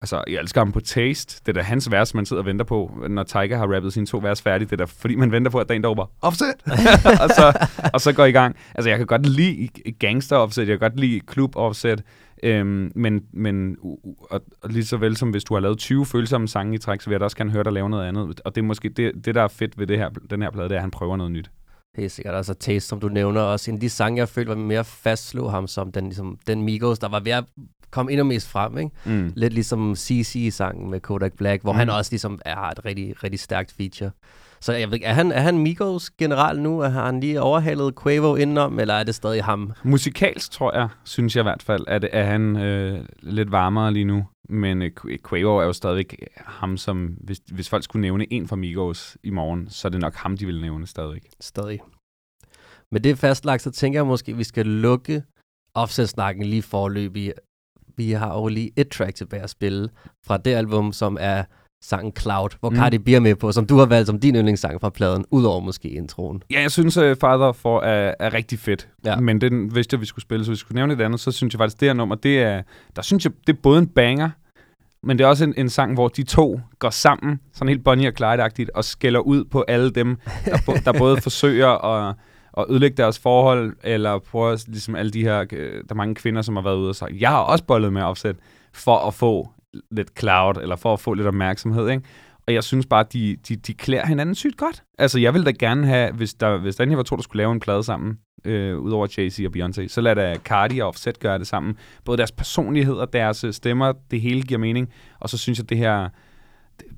altså, 0.03 0.23
jeg 0.27 0.39
elsker 0.39 0.61
ham 0.61 0.71
på 0.71 0.79
Taste. 0.79 1.41
Det 1.45 1.47
er 1.47 1.53
da 1.53 1.61
hans 1.61 1.91
vers, 1.91 2.13
man 2.13 2.25
sidder 2.25 2.41
og 2.41 2.45
venter 2.45 2.65
på, 2.65 3.05
når 3.09 3.23
Tiger 3.23 3.57
har 3.57 3.75
rappet 3.75 3.93
sine 3.93 4.05
to 4.05 4.17
vers 4.17 4.41
færdige. 4.41 4.69
Det 4.69 4.73
er 4.73 4.85
da, 4.85 4.91
fordi 4.97 5.15
man 5.15 5.31
venter 5.31 5.51
på, 5.51 5.57
at 5.57 5.67
der 5.67 5.73
er 5.73 5.75
en, 5.75 5.83
der 5.83 5.89
råber, 5.89 6.05
Offset! 6.21 6.53
og, 7.23 7.29
så, 7.29 7.67
og 7.93 8.01
så 8.01 8.13
går 8.13 8.25
i 8.25 8.31
gang. 8.31 8.55
Altså, 8.75 8.89
jeg 8.89 8.97
kan 8.97 9.07
godt 9.07 9.25
lide 9.25 9.69
gangster 9.99 10.37
Offset, 10.37 10.67
jeg 10.67 10.79
kan 10.79 10.89
godt 10.89 10.99
lide 10.99 11.19
klub 11.19 11.55
Offset. 11.55 12.03
Øhm, 12.43 12.91
men 12.95 13.21
men 13.33 13.77
og, 14.29 14.41
og 14.61 14.69
lige 14.69 14.85
så 14.85 14.97
vel 14.97 15.17
som 15.17 15.29
hvis 15.29 15.43
du 15.43 15.53
har 15.53 15.61
lavet 15.61 15.77
20 15.77 16.05
følsomme 16.05 16.47
sange 16.47 16.75
i 16.75 16.77
træk, 16.77 17.01
så 17.01 17.09
vil 17.09 17.13
jeg 17.13 17.19
da 17.19 17.23
også 17.23 17.37
gerne 17.37 17.51
høre 17.51 17.63
dig 17.63 17.73
lave 17.73 17.89
noget 17.89 18.07
andet. 18.07 18.41
Og 18.45 18.55
det 18.55 18.61
er 18.61 18.65
måske 18.65 18.89
det, 18.89 19.25
det 19.25 19.35
der 19.35 19.41
er 19.41 19.47
fedt 19.47 19.79
ved 19.79 19.87
det 19.87 19.97
her, 19.97 20.09
den 20.29 20.41
her 20.41 20.51
plade, 20.51 20.69
det 20.69 20.75
er, 20.75 20.79
at 20.79 20.83
han 20.83 20.91
prøver 20.91 21.17
noget 21.17 21.31
nyt. 21.31 21.51
Helt 21.97 22.11
sikkert. 22.11 22.35
Altså 22.35 22.53
Taste, 22.53 22.89
som 22.89 22.99
du 22.99 23.09
nævner, 23.09 23.41
også 23.41 23.71
en 23.71 23.77
af 23.77 23.81
de 23.81 23.89
sange, 23.89 24.19
jeg 24.19 24.29
følte 24.29 24.49
var 24.49 24.55
mere 24.55 24.83
fastslå 24.83 25.49
ham 25.49 25.67
som 25.67 25.91
den, 25.91 26.03
ligesom, 26.03 26.37
den 26.47 26.61
Migos, 26.61 26.99
der 26.99 27.09
var 27.09 27.19
ved 27.19 27.31
at 27.31 27.43
komme 27.91 28.11
endnu 28.11 28.23
mest 28.23 28.47
frem. 28.47 28.77
Ikke? 28.77 28.91
Mm. 29.05 29.33
Lidt 29.35 29.53
ligesom 29.53 29.95
CC-sangen 29.95 30.89
med 30.89 30.99
Kodak 30.99 31.33
Black, 31.37 31.61
hvor 31.61 31.71
mm. 31.71 31.79
han 31.79 31.89
også 31.89 32.11
ligesom 32.11 32.39
har 32.45 32.69
et 32.69 32.85
rigtig, 32.85 33.23
rigtig 33.23 33.39
stærkt 33.39 33.73
feature. 33.77 34.11
Så 34.61 34.73
jeg 34.73 34.87
ved 34.87 34.93
ikke, 34.93 35.05
er 35.05 35.13
han, 35.13 35.31
er 35.31 35.41
han 35.41 35.57
Migos 35.57 36.09
general 36.09 36.59
nu? 36.59 36.79
Har 36.81 37.05
han 37.05 37.19
lige 37.19 37.41
overhalet 37.41 37.93
Quavo 38.03 38.35
indenom, 38.35 38.79
eller 38.79 38.93
er 38.93 39.03
det 39.03 39.15
stadig 39.15 39.43
ham? 39.43 39.73
Musikalsk, 39.83 40.51
tror 40.51 40.75
jeg, 40.75 40.87
synes 41.03 41.35
jeg 41.35 41.41
i 41.41 41.43
hvert 41.43 41.63
fald, 41.63 41.83
at 41.87 42.05
er 42.11 42.23
han 42.23 42.57
øh, 42.57 43.05
lidt 43.21 43.51
varmere 43.51 43.93
lige 43.93 44.05
nu. 44.05 44.25
Men 44.49 44.81
øh, 44.81 44.91
Quavo 45.29 45.57
er 45.57 45.63
jo 45.63 45.73
stadigvæk 45.73 46.27
ham, 46.37 46.77
som... 46.77 47.07
Hvis, 47.07 47.41
hvis 47.51 47.69
folk 47.69 47.83
skulle 47.83 48.01
nævne 48.01 48.33
en 48.33 48.47
fra 48.47 48.55
Migos 48.55 49.17
i 49.23 49.29
morgen, 49.29 49.69
så 49.69 49.87
er 49.87 49.89
det 49.89 50.01
nok 50.01 50.15
ham, 50.15 50.37
de 50.37 50.45
vil 50.45 50.61
nævne 50.61 50.87
stadig. 50.87 51.21
Stadig. 51.39 51.81
Men 52.91 53.03
det 53.03 53.17
fastlagt, 53.17 53.61
så 53.61 53.71
tænker 53.71 53.99
jeg 53.99 54.07
måske, 54.07 54.31
at 54.31 54.37
vi 54.37 54.43
skal 54.43 54.65
lukke 54.65 55.23
offset-snakken 55.73 56.45
lige 56.45 56.61
forløbig. 56.61 57.33
Vi 57.97 58.11
har 58.11 58.33
jo 58.39 58.47
lige 58.47 58.71
et 58.75 58.89
track 58.89 59.15
tilbage 59.15 59.43
at 59.43 59.49
spille 59.49 59.89
fra 60.25 60.37
det 60.37 60.53
album, 60.53 60.91
som 60.91 61.17
er 61.19 61.43
sangen 61.83 62.13
Cloud, 62.19 62.49
hvor 62.59 62.69
mm. 62.69 62.75
Cardi 62.75 62.97
B 62.97 63.07
er 63.09 63.19
med 63.19 63.35
på, 63.35 63.51
som 63.51 63.65
du 63.65 63.77
har 63.77 63.85
valgt 63.85 64.07
som 64.07 64.19
din 64.19 64.35
yndlingssang 64.35 64.81
fra 64.81 64.89
pladen, 64.89 65.25
udover 65.31 65.59
måske 65.59 65.89
introen. 65.89 66.43
Ja, 66.51 66.61
jeg 66.61 66.71
synes, 66.71 66.97
uh, 66.97 67.03
Father 67.03 67.51
for 67.51 67.81
er, 67.81 68.13
er 68.19 68.33
rigtig 68.33 68.59
fedt. 68.59 68.87
Ja. 69.05 69.15
Men 69.15 69.41
den 69.41 69.71
hvis 69.71 69.85
jeg, 69.91 70.01
vi 70.01 70.05
skulle 70.05 70.21
spille, 70.21 70.45
så 70.45 70.51
hvis 70.51 70.57
vi 70.57 70.59
skulle 70.59 70.75
nævne 70.75 70.93
et 70.93 71.01
andet, 71.01 71.19
så 71.19 71.31
synes 71.31 71.53
jeg 71.53 71.59
faktisk, 71.59 71.79
det 71.79 71.89
her 71.89 71.93
nummer, 71.93 72.15
det 72.15 72.41
er, 72.41 72.61
der 72.95 73.01
synes 73.01 73.25
jeg, 73.25 73.33
det 73.47 73.53
er 73.53 73.59
både 73.63 73.79
en 73.79 73.87
banger, 73.87 74.29
men 75.03 75.17
det 75.17 75.23
er 75.23 75.27
også 75.27 75.43
en, 75.43 75.53
en 75.57 75.69
sang, 75.69 75.93
hvor 75.93 76.07
de 76.07 76.23
to 76.23 76.59
går 76.79 76.89
sammen, 76.89 77.39
sådan 77.53 77.69
helt 77.69 77.83
Bonnie 77.83 78.07
og 78.07 78.13
Clyde-agtigt, 78.19 78.69
og 78.73 78.83
skælder 78.83 79.19
ud 79.19 79.45
på 79.45 79.65
alle 79.67 79.91
dem, 79.91 80.17
der, 80.45 80.57
bo, 80.65 80.73
der 80.85 80.93
både 80.93 81.21
forsøger 81.27 81.85
at, 81.85 82.15
at 82.57 82.65
ødelægge 82.69 82.97
deres 82.97 83.19
forhold, 83.19 83.75
eller 83.83 84.19
prøver 84.19 84.63
ligesom 84.67 84.95
alle 84.95 85.11
de 85.11 85.23
her, 85.23 85.45
øh, 85.51 85.73
der 85.73 85.83
er 85.89 85.95
mange 85.95 86.15
kvinder, 86.15 86.41
som 86.41 86.55
har 86.55 86.63
været 86.63 86.77
ude 86.77 86.89
og 86.89 86.95
sagt, 86.95 87.11
jeg 87.19 87.29
har 87.29 87.39
også 87.39 87.63
bollet 87.63 87.93
med 87.93 88.01
opsæt, 88.01 88.35
for 88.73 89.07
at 89.07 89.13
få 89.13 89.49
lidt 89.91 90.19
cloud, 90.19 90.55
eller 90.61 90.75
for 90.75 90.93
at 90.93 90.99
få 90.99 91.13
lidt 91.13 91.27
opmærksomhed, 91.27 91.89
ikke? 91.89 92.03
Og 92.47 92.53
jeg 92.53 92.63
synes 92.63 92.85
bare, 92.85 92.99
at 92.99 93.13
de, 93.13 93.37
de, 93.47 93.55
de 93.55 93.73
klæder 93.73 94.05
hinanden 94.05 94.35
sygt 94.35 94.57
godt. 94.57 94.83
Altså, 94.97 95.19
jeg 95.19 95.33
ville 95.33 95.45
da 95.45 95.51
gerne 95.51 95.87
have, 95.87 96.11
hvis 96.11 96.33
der, 96.33 96.57
hvis 96.57 96.75
der 96.75 96.95
var 96.95 97.03
to, 97.03 97.15
der 97.15 97.21
skulle 97.21 97.37
lave 97.37 97.51
en 97.51 97.59
plade 97.59 97.83
sammen, 97.83 98.17
øh, 98.45 98.79
udover 98.79 99.07
Jay-Z 99.07 99.45
og 99.47 99.51
Beyoncé, 99.57 99.87
så 99.87 100.01
lad 100.01 100.15
da 100.15 100.35
Cardi 100.35 100.79
og 100.79 100.87
Offset 100.87 101.19
gøre 101.19 101.39
det 101.39 101.47
sammen. 101.47 101.77
Både 102.05 102.17
deres 102.17 102.31
personlighed 102.31 102.95
og 102.95 103.13
deres 103.13 103.43
øh, 103.43 103.53
stemmer, 103.53 103.93
det 104.11 104.21
hele 104.21 104.41
giver 104.41 104.59
mening. 104.59 104.89
Og 105.19 105.29
så 105.29 105.37
synes 105.37 105.59
jeg, 105.59 105.63
at 105.65 105.69
det 105.69 105.77
her, 105.77 106.09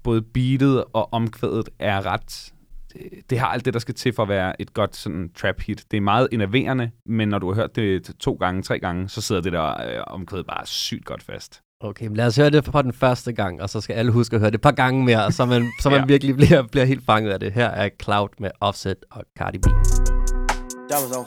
både 0.03 0.21
beatet 0.21 0.83
og 0.93 1.13
omkvædet 1.13 1.69
er 1.79 2.05
ret 2.05 2.53
øh, 2.95 3.11
det 3.29 3.39
har 3.39 3.47
alt 3.47 3.65
det, 3.65 3.73
der 3.73 3.79
skal 3.79 3.95
til 3.95 4.13
for 4.13 4.23
at 4.23 4.29
være 4.29 4.61
et 4.61 4.73
godt 4.73 4.95
sådan 4.95 5.29
trap 5.35 5.61
hit. 5.61 5.85
Det 5.91 5.97
er 5.97 6.01
meget 6.01 6.27
innoverende, 6.31 6.91
men 7.05 7.29
når 7.29 7.39
du 7.39 7.47
har 7.47 7.55
hørt 7.55 7.75
det 7.75 8.15
to 8.19 8.33
gange, 8.33 8.61
tre 8.61 8.79
gange, 8.79 9.09
så 9.09 9.21
sidder 9.21 9.41
det 9.41 9.53
der 9.53 9.65
øh, 9.65 10.03
omkvædet 10.07 10.45
bare 10.45 10.65
sygt 10.65 11.05
godt 11.05 11.23
fast. 11.23 11.61
Okay, 11.81 12.07
men 12.07 12.15
lad 12.15 12.27
os 12.27 12.35
høre 12.35 12.49
det 12.49 12.65
for 12.65 12.81
den 12.81 12.93
første 12.93 13.33
gang, 13.33 13.61
og 13.61 13.69
så 13.69 13.81
skal 13.81 13.93
alle 13.93 14.11
huske 14.11 14.35
at 14.35 14.39
høre 14.39 14.51
det 14.51 14.55
et 14.55 14.61
par 14.61 14.71
gange 14.71 15.05
mere, 15.05 15.31
så 15.31 15.45
man, 15.45 15.71
så 15.81 15.89
man 15.89 15.99
ja. 15.99 16.05
virkelig 16.05 16.35
bliver, 16.35 16.63
bliver 16.71 16.85
helt 16.85 17.05
fanget 17.05 17.31
af 17.31 17.39
det. 17.39 17.53
Her 17.53 17.67
er 17.67 17.89
Cloud 18.03 18.29
med 18.39 18.49
Offset 18.61 18.97
og 19.11 19.23
Cardi 19.37 19.57
B. 19.57 19.65
Diamonds 19.65 21.17
on, 21.17 21.25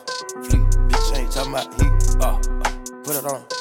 fleet, 0.51 0.67
bitch 0.89 1.13
ain't 1.15 1.33
talking 1.33 1.55
about 1.55 1.69
heat, 1.81 1.93
uh, 2.25 2.35
uh, 2.35 2.73
put 3.05 3.15
it 3.15 3.25
on, 3.33 3.58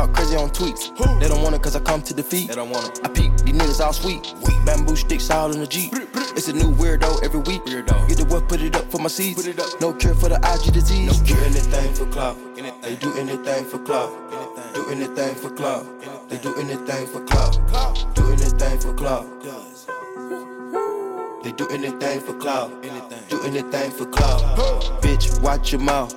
talk 0.00 0.14
crazy 0.14 0.36
on 0.36 0.48
tweets, 0.50 0.96
they 1.20 1.28
don't 1.28 1.42
want 1.42 1.54
it 1.54 1.62
cause 1.62 1.76
I 1.76 1.80
come 1.80 2.02
to 2.02 2.14
defeat, 2.14 2.48
they 2.48 2.54
don't 2.54 2.70
want 2.70 2.98
it, 2.98 3.04
I 3.04 3.08
peep, 3.08 3.36
these 3.38 3.54
niggas 3.54 3.80
all 3.84 3.92
sweet, 3.92 4.34
bamboo 4.64 4.96
sticks 4.96 5.30
all 5.30 5.52
in 5.52 5.60
the 5.60 5.66
Jeep, 5.66 5.92
it's 6.36 6.48
a 6.48 6.52
new 6.52 6.72
weirdo 6.72 7.22
every 7.22 7.40
week. 7.40 7.62
Weirdo. 7.64 8.08
Get 8.08 8.18
the 8.18 8.24
work, 8.24 8.48
put 8.48 8.62
it 8.62 8.74
up 8.76 8.90
for 8.90 8.98
my 8.98 9.08
seeds. 9.08 9.42
Put 9.42 9.50
it 9.50 9.60
up. 9.60 9.80
No 9.80 9.92
cure 9.92 10.14
for 10.14 10.28
the 10.28 10.36
IG 10.36 10.72
disease. 10.72 11.06
No 11.06 11.26
cure. 11.26 11.38
Do 11.38 11.44
anything 11.44 11.92
for 11.94 12.06
clout. 12.06 12.36
They 12.82 12.96
do 12.96 13.12
anything 13.18 13.64
for 13.64 13.78
clout. 13.80 14.10
Do 14.74 14.88
anything 14.90 15.34
for 15.34 15.50
clout. 15.50 15.84
They 16.28 16.38
do 16.38 16.54
anything 16.54 17.06
for 17.08 17.24
clout. 17.24 17.58
Do 18.14 18.32
anything 18.32 18.78
for 18.80 18.94
clout. 18.94 19.26
They 21.42 21.52
do 21.52 21.68
anything 21.68 22.20
for 22.20 22.34
clout. 22.34 22.82
Do 23.28 23.42
anything 23.42 23.90
for 23.90 24.06
clout. 24.06 24.40
Bitch, 25.02 25.42
watch 25.42 25.72
your 25.72 25.80
mouth. 25.80 26.14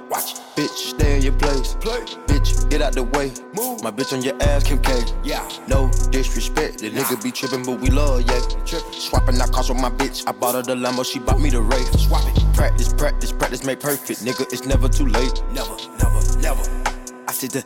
Bitch, 0.55 0.69
stay 0.69 1.15
in 1.15 1.23
your 1.23 1.33
place. 1.33 1.73
Play. 1.81 2.01
Bitch, 2.27 2.69
get 2.69 2.79
out 2.79 2.93
the 2.93 3.01
way. 3.01 3.31
Move. 3.55 3.81
My 3.81 3.89
bitch 3.89 4.13
on 4.13 4.21
your 4.21 4.39
ass, 4.43 4.63
Kim 4.63 4.79
K. 4.79 5.01
Yeah. 5.23 5.49
No 5.67 5.89
disrespect. 6.11 6.77
The 6.77 6.91
nah. 6.91 7.01
nigga 7.01 7.23
be 7.23 7.31
tripping, 7.31 7.63
but 7.63 7.79
we 7.79 7.89
love, 7.89 8.21
yeah. 8.21 8.39
Trippin'. 8.63 8.93
Swapping 8.93 9.41
out 9.41 9.51
cars 9.51 9.69
with 9.69 9.81
my 9.81 9.89
bitch. 9.89 10.23
I 10.27 10.31
bought 10.31 10.53
her 10.53 10.61
the 10.61 10.75
Lambo, 10.75 11.03
she 11.03 11.17
bought 11.17 11.41
me 11.41 11.49
the 11.49 11.61
Ray. 11.61 11.83
Swap 11.97 12.21
it. 12.27 12.53
Practice, 12.53 12.93
practice, 12.93 13.31
practice, 13.31 13.63
make 13.63 13.79
perfect. 13.79 14.23
Nigga, 14.23 14.41
it's 14.53 14.65
never 14.67 14.87
too 14.87 15.07
late. 15.07 15.43
Never, 15.53 15.75
never, 15.97 16.37
never. 16.39 16.83
I 17.27 17.31
see 17.31 17.47
the 17.47 17.61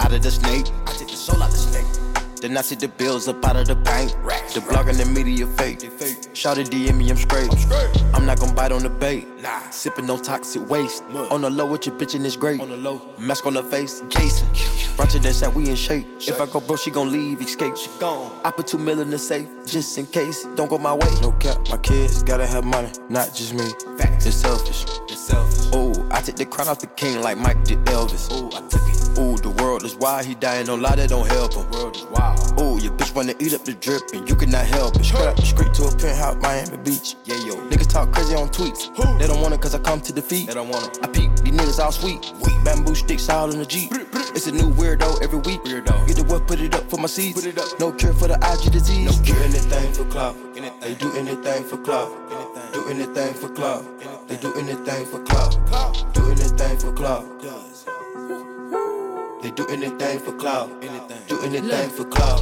out 0.00 0.14
of 0.14 0.22
the 0.22 0.30
snake. 0.30 0.66
I 0.86 0.92
take 0.92 1.08
the 1.08 1.16
soul 1.16 1.42
out 1.42 1.50
the 1.50 1.58
snake. 1.58 2.09
Then 2.40 2.56
I 2.56 2.62
see 2.62 2.74
the 2.74 2.88
bills 2.88 3.28
up 3.28 3.44
out 3.44 3.56
of 3.56 3.66
the 3.66 3.74
bank. 3.74 4.12
The 4.54 4.62
blog 4.62 4.88
and 4.88 4.96
the 4.96 5.04
media 5.04 5.46
fake. 5.46 5.80
Shout 6.32 6.56
it 6.56 6.68
DM 6.70 6.96
me, 6.96 7.10
I'm 7.10 7.16
straight. 7.16 7.50
I'm 8.14 8.24
not 8.24 8.40
gonna 8.40 8.54
bite 8.54 8.72
on 8.72 8.82
the 8.82 8.88
bait. 8.88 9.28
Nah. 9.42 9.68
Sipping 9.70 10.06
no 10.06 10.16
toxic 10.16 10.68
waste. 10.68 11.04
On 11.30 11.42
the 11.42 11.50
low 11.50 11.66
with 11.66 11.86
your 11.86 11.96
bitch 11.96 12.14
and 12.14 12.24
it's 12.24 12.36
great. 12.36 12.60
On 12.60 12.70
the 12.70 12.76
low. 12.78 13.02
Mask 13.18 13.44
on 13.44 13.54
the 13.54 13.62
face, 13.62 14.02
Jason. 14.08 14.48
Brunch 14.96 15.14
and 15.14 15.34
said 15.34 15.54
we 15.54 15.68
in 15.68 15.76
shape. 15.76 16.06
If 16.18 16.40
I 16.40 16.46
go 16.46 16.60
bro, 16.60 16.76
she 16.76 16.90
gon' 16.90 17.12
leave, 17.12 17.40
escape. 17.42 17.76
She 17.76 17.90
gone. 17.98 18.32
I 18.44 18.50
put 18.50 18.66
two 18.66 18.78
mil 18.78 19.00
in 19.00 19.10
the 19.10 19.18
safe, 19.18 19.48
just 19.66 19.96
in 19.98 20.06
case. 20.06 20.44
Don't 20.56 20.68
go 20.68 20.78
my 20.78 20.94
way. 20.94 21.08
No 21.20 21.32
cap, 21.32 21.58
my 21.70 21.76
kids 21.76 22.22
gotta 22.22 22.46
have 22.46 22.64
money, 22.64 22.90
not 23.08 23.34
just 23.34 23.54
me. 23.54 23.68
Facts. 23.98 24.26
It's 24.26 24.36
selfish. 24.36 24.84
It's 25.08 25.20
selfish. 25.20 25.70
Oh, 25.72 26.08
I 26.10 26.20
take 26.20 26.36
the 26.36 26.46
crown 26.46 26.68
off 26.68 26.80
the 26.80 26.86
king 26.88 27.20
like 27.20 27.38
Mike 27.38 27.64
did 27.64 27.78
Elvis. 27.84 28.28
Oh, 28.30 28.48
I 28.48 28.66
took 28.68 28.82
it. 28.88 29.18
Ooh, 29.18 29.36
the 29.36 29.50
world 29.62 29.69
is 29.84 29.96
wild, 29.96 30.26
he 30.26 30.34
dying, 30.34 30.66
no 30.66 30.74
lie, 30.74 30.96
that 30.96 31.08
don't 31.08 31.26
help 31.28 31.54
him. 31.54 31.68
World. 31.70 31.96
Ooh, 32.60 32.78
your 32.82 32.92
bitch 32.92 33.14
wanna 33.14 33.34
eat 33.38 33.54
up 33.54 33.64
the 33.64 33.74
drip, 33.74 34.02
and 34.12 34.28
you 34.28 34.34
cannot 34.36 34.66
help 34.66 34.96
it. 34.96 35.04
Straight 35.04 35.26
up 35.26 35.36
the 35.36 35.46
street 35.46 35.72
to 35.74 35.84
a 35.84 35.96
penthouse, 35.96 36.36
Miami 36.36 36.76
Beach. 36.78 37.16
Yeah, 37.24 37.36
yo. 37.46 37.54
Niggas 37.68 37.88
talk 37.88 38.12
crazy 38.12 38.34
on 38.34 38.48
tweets. 38.48 38.90
They 39.18 39.26
don't 39.26 39.40
want 39.40 39.54
it 39.54 39.60
cause 39.60 39.74
I 39.74 39.78
come 39.78 40.00
to 40.02 40.12
defeat. 40.12 40.48
They 40.48 40.54
don't 40.54 40.68
want 40.68 40.96
it. 40.96 41.04
I 41.04 41.08
peep, 41.08 41.34
these 41.36 41.54
niggas 41.54 41.78
all 41.78 41.92
sweet. 41.92 42.32
Bamboo 42.64 42.94
sticks 42.94 43.28
all 43.28 43.50
in 43.50 43.58
the 43.58 43.66
Jeep. 43.66 43.90
It's 44.34 44.46
a 44.46 44.52
new 44.52 44.70
weirdo 44.72 45.22
every 45.22 45.38
week. 45.40 45.62
Weirdo. 45.62 46.06
Get 46.06 46.16
the 46.16 46.24
work, 46.24 46.46
put 46.46 46.60
it 46.60 46.74
up 46.74 46.88
for 46.90 46.98
my 46.98 47.06
seeds. 47.06 47.40
Put 47.40 47.46
it 47.46 47.58
up. 47.58 47.80
No 47.80 47.92
cure 47.92 48.12
for 48.12 48.28
the 48.28 48.36
IG 48.36 48.72
disease. 48.72 49.06
No 49.06 49.24
cure. 49.24 49.36
Do 49.36 49.44
anything 49.44 49.92
for 49.92 50.04
clout. 50.04 50.36
They 50.80 50.94
do 50.94 51.12
anything 51.12 51.64
for 51.64 51.78
clout. 51.78 52.10
Do 52.72 52.88
anything 52.88 53.34
for 53.34 53.48
clout. 53.48 53.84
They 54.28 54.36
do 54.36 54.52
anything 54.54 55.06
for 55.06 55.22
clout. 55.24 55.56
Do 56.12 56.30
anything 56.30 56.78
for 56.78 56.92
clout. 56.92 57.24
They 59.42 59.50
do 59.50 59.66
anything 59.68 60.18
for 60.18 60.32
clout. 60.32 60.70
Anything. 60.82 61.18
Do 61.26 61.40
anything 61.40 61.68
Look. 61.68 61.90
for 61.92 62.04
clout. 62.04 62.40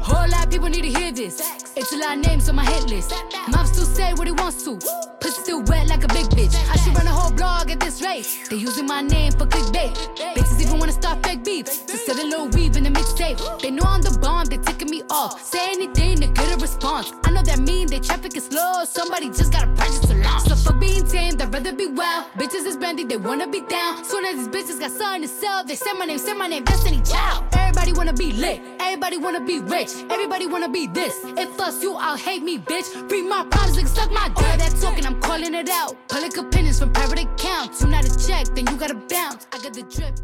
Whole 0.00 0.28
lot 0.30 0.46
of 0.46 0.50
people 0.50 0.68
need 0.70 0.82
to 0.82 0.88
hear 0.88 1.12
this. 1.12 1.57
It's 1.78 1.92
a 1.92 1.96
lot 1.96 2.16
of 2.16 2.26
names 2.26 2.48
on 2.48 2.56
my 2.56 2.64
hit 2.64 2.90
list. 2.90 3.14
Mom 3.52 3.64
still 3.64 3.84
say 3.84 4.12
what 4.14 4.26
he 4.26 4.32
wants 4.32 4.64
to. 4.64 4.80
Pussy 5.20 5.42
still 5.42 5.62
wet 5.62 5.86
like 5.86 6.02
a 6.02 6.08
big 6.08 6.26
bitch. 6.34 6.52
I 6.72 6.76
should 6.76 6.92
run 6.96 7.06
a 7.06 7.10
whole 7.10 7.30
blog 7.30 7.70
at 7.70 7.78
this 7.78 8.02
rate. 8.02 8.26
They 8.50 8.56
using 8.56 8.84
my 8.84 9.00
name 9.00 9.30
for 9.30 9.46
clickbait. 9.46 9.94
Bitches 10.34 10.60
even 10.60 10.80
wanna 10.80 10.90
start 10.90 11.24
fake 11.24 11.44
beef. 11.44 11.66
To 11.86 11.96
sell 11.96 12.16
a 12.16 12.26
little 12.26 12.48
weave 12.48 12.76
in 12.76 12.82
the 12.82 12.90
mixtape. 12.90 13.38
They 13.62 13.70
know 13.70 13.84
I'm 13.86 14.02
the 14.02 14.10
bomb, 14.18 14.46
they 14.46 14.56
ticking 14.56 14.90
me 14.90 15.04
off. 15.08 15.40
Say 15.40 15.70
anything 15.70 16.16
to 16.16 16.26
get 16.26 16.52
a 16.52 16.56
response. 16.56 17.12
I 17.24 17.30
know 17.30 17.42
that 17.42 17.60
mean 17.60 17.86
they 17.86 18.00
traffic 18.00 18.36
is 18.36 18.46
slow. 18.46 18.84
Somebody 18.84 19.28
just 19.28 19.52
gotta 19.52 19.68
purchase 19.68 20.00
to 20.00 20.14
launch. 20.16 20.48
So 20.48 20.56
fuck 20.56 20.80
being 20.80 21.06
tame, 21.06 21.36
I'd 21.40 21.54
rather 21.54 21.72
be 21.72 21.86
wild. 21.86 22.24
Bitches 22.36 22.66
is 22.66 22.76
brandy, 22.76 23.04
they 23.04 23.18
wanna 23.18 23.46
be 23.46 23.60
down. 23.60 24.04
Soon 24.04 24.24
as 24.24 24.34
these 24.34 24.48
bitches 24.48 24.80
got 24.80 24.90
something 24.90 25.22
to 25.22 25.28
sell, 25.28 25.62
they 25.62 25.76
say 25.76 25.92
my 25.92 26.06
name, 26.06 26.18
say 26.18 26.34
my 26.34 26.48
name, 26.48 26.64
Destiny 26.64 27.00
Child. 27.02 27.44
Everybody 27.88 28.06
wanna 28.06 28.18
be 28.18 28.32
lit, 28.32 28.60
everybody 28.80 29.16
wanna 29.16 29.40
be 29.40 29.60
rich, 29.60 29.92
everybody 30.10 30.46
wanna 30.46 30.68
be 30.68 30.86
this. 30.88 31.14
If 31.38 31.58
us 31.58 31.82
you, 31.82 31.94
I'll 31.94 32.18
hate 32.18 32.42
me, 32.42 32.58
bitch. 32.58 32.88
Read 33.10 33.24
my 33.24 33.46
problems, 33.50 33.76
like 33.78 33.86
suck 33.86 34.10
my 34.10 34.28
dick. 34.28 34.58
That 34.60 34.74
talking, 34.82 35.06
I'm 35.06 35.18
calling 35.22 35.54
it 35.54 35.70
out. 35.80 35.96
Public 36.08 36.36
opinions 36.36 36.78
from 36.80 36.92
private 36.92 37.20
accounts. 37.20 37.80
You 37.80 37.88
not 37.88 38.04
a 38.04 38.12
check, 38.26 38.44
then 38.54 38.66
you 38.66 38.76
gotta 38.78 38.94
bounce. 38.94 39.46
I 39.54 39.56
got 39.62 39.72
the 39.72 39.84
drip. 39.94 40.14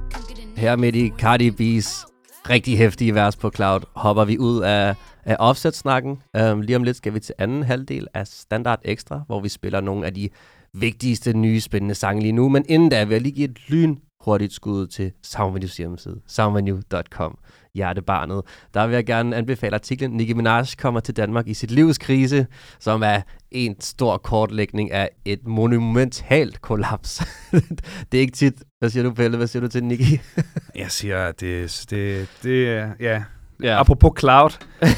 Her 0.57 0.77
midt 0.77 0.97
i 0.97 1.13
Cardi 1.19 1.51
B's 1.51 2.07
rigtig 2.51 2.79
hæftige 2.79 3.15
vers 3.15 3.37
på 3.37 3.51
Cloud, 3.51 3.81
hopper 3.97 4.25
vi 4.25 4.39
ud 4.39 4.63
af, 4.63 4.95
af 5.25 5.37
offset-snakken. 5.39 6.23
Um, 6.41 6.61
lige 6.61 6.77
om 6.77 6.83
lidt 6.83 6.97
skal 6.97 7.15
vi 7.15 7.21
til 7.21 7.35
anden 7.39 7.63
halvdel 7.63 8.07
af 8.15 8.27
Standard 8.27 8.81
Extra, 8.85 9.23
hvor 9.27 9.41
vi 9.41 9.49
spiller 9.49 9.81
nogle 9.81 10.07
af 10.07 10.15
de 10.15 10.29
vigtigste 10.75 11.33
nye 11.33 11.61
spændende 11.61 11.95
sange 11.95 12.23
lige 12.23 12.33
nu. 12.33 12.49
Men 12.49 12.65
inden 12.69 12.89
da 12.89 13.05
vil 13.05 13.15
jeg 13.15 13.23
lige 13.23 13.35
give 13.35 13.51
et 13.51 13.69
lyn 13.69 13.97
hurtigt 14.25 14.53
skud 14.53 14.87
til 14.87 15.13
Soundvenues 15.23 15.77
hjemmeside, 15.77 16.21
soundvenue.com, 16.27 17.39
hjertebarnet. 17.75 18.43
Der 18.75 18.87
vil 18.87 18.95
jeg 18.95 19.07
gerne 19.07 19.37
anbefale 19.37 19.75
artiklen, 19.75 20.11
Nicki 20.11 20.33
Minaj 20.33 20.65
kommer 20.79 21.01
til 21.01 21.17
Danmark 21.17 21.49
i 21.49 21.55
sit 21.55 21.71
livs 21.71 21.99
krise, 21.99 22.47
som 22.79 23.03
er 23.03 23.21
en 23.51 23.81
stor 23.81 24.17
kortlægning 24.17 24.93
af 24.93 25.09
et 25.25 25.47
monumentalt 25.47 26.61
kollaps. 26.61 27.23
det 28.13 28.19
er 28.19 28.21
ikke 28.21 28.37
tit. 28.37 28.55
Hvad 28.79 28.91
siger 28.91 29.03
du, 29.03 29.11
Pelle? 29.13 29.37
Hvad 29.37 29.47
siger 29.47 29.61
du 29.61 29.69
til 29.69 29.85
Nicki? 29.85 30.21
jeg 30.75 30.91
siger, 30.91 31.33
det, 31.33 31.87
det, 31.91 32.29
det 32.43 32.91
ja, 33.01 33.23
Ja. 33.63 33.81
Apropos 33.81 34.13
Cloud. 34.19 34.51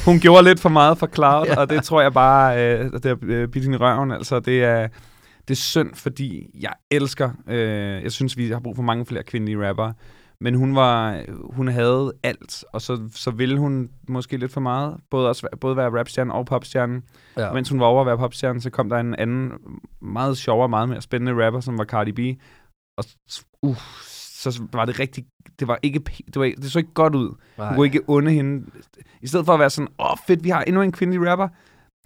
Hun 0.05 0.19
gjorde 0.19 0.43
lidt 0.43 0.59
for 0.59 0.69
meget 0.69 0.97
for 0.97 1.07
Cloud, 1.07 1.45
ja. 1.47 1.59
og 1.59 1.69
det 1.69 1.83
tror 1.83 2.01
jeg 2.01 2.13
bare, 2.13 2.65
øh, 2.65 2.91
det 2.93 3.05
er 3.05 3.15
øh, 3.21 3.47
bidt 3.47 3.65
i 3.65 3.75
røven. 3.75 4.11
Altså, 4.11 4.39
det 4.39 4.63
er, 4.63 4.87
det 5.47 5.53
er 5.53 5.55
synd, 5.55 5.95
fordi 5.95 6.49
jeg 6.59 6.73
elsker, 6.91 7.31
øh, 7.47 8.03
jeg 8.03 8.11
synes, 8.11 8.37
vi 8.37 8.49
har 8.49 8.59
brug 8.59 8.75
for 8.75 8.83
mange 8.83 9.05
flere 9.05 9.23
kvindelige 9.23 9.67
rappere, 9.67 9.93
men 10.41 10.55
hun 10.55 10.75
var, 10.75 11.23
hun 11.53 11.67
havde 11.67 12.13
alt, 12.23 12.63
og 12.73 12.81
så, 12.81 13.09
så 13.13 13.31
ville 13.31 13.59
hun 13.59 13.89
måske 14.07 14.37
lidt 14.37 14.51
for 14.51 14.61
meget, 14.61 14.97
både, 15.09 15.29
også, 15.29 15.47
både 15.61 15.77
være 15.77 15.99
rapstjerne 15.99 16.33
og 16.33 16.45
popstjerne. 16.45 17.01
Ja. 17.37 17.53
Mens 17.53 17.69
hun 17.69 17.79
var 17.79 17.85
over 17.85 18.01
at 18.01 18.07
være 18.07 18.17
popstjerne, 18.17 18.61
så 18.61 18.69
kom 18.69 18.89
der 18.89 18.97
en 18.97 19.15
anden, 19.15 19.51
meget 20.01 20.37
sjovere, 20.37 20.69
meget 20.69 20.89
mere 20.89 21.01
spændende 21.01 21.45
rapper, 21.45 21.59
som 21.59 21.77
var 21.77 21.85
Cardi 21.85 22.11
B, 22.11 22.41
og 22.97 23.05
uh, 23.61 23.77
så 24.37 24.63
var 24.73 24.85
det 24.85 24.99
rigtig, 24.99 25.25
det 25.59 25.67
var 25.67 25.79
ikke, 25.83 25.99
det, 25.99 26.35
var, 26.35 26.51
det 26.57 26.71
så 26.71 26.79
ikke 26.79 26.93
godt 26.93 27.15
ud. 27.15 27.35
Nej. 27.57 27.67
Hun 27.67 27.75
kunne 27.75 27.85
ikke 27.85 28.01
onde 28.07 28.31
hende. 28.31 28.65
I 29.21 29.27
stedet 29.27 29.45
for 29.45 29.53
at 29.53 29.59
være 29.59 29.69
sådan, 29.69 29.87
åh 29.99 30.11
oh, 30.11 30.17
fedt, 30.27 30.43
vi 30.43 30.49
har 30.49 30.61
endnu 30.61 30.81
en 30.81 30.91
kvindelig 30.91 31.29
rapper, 31.31 31.47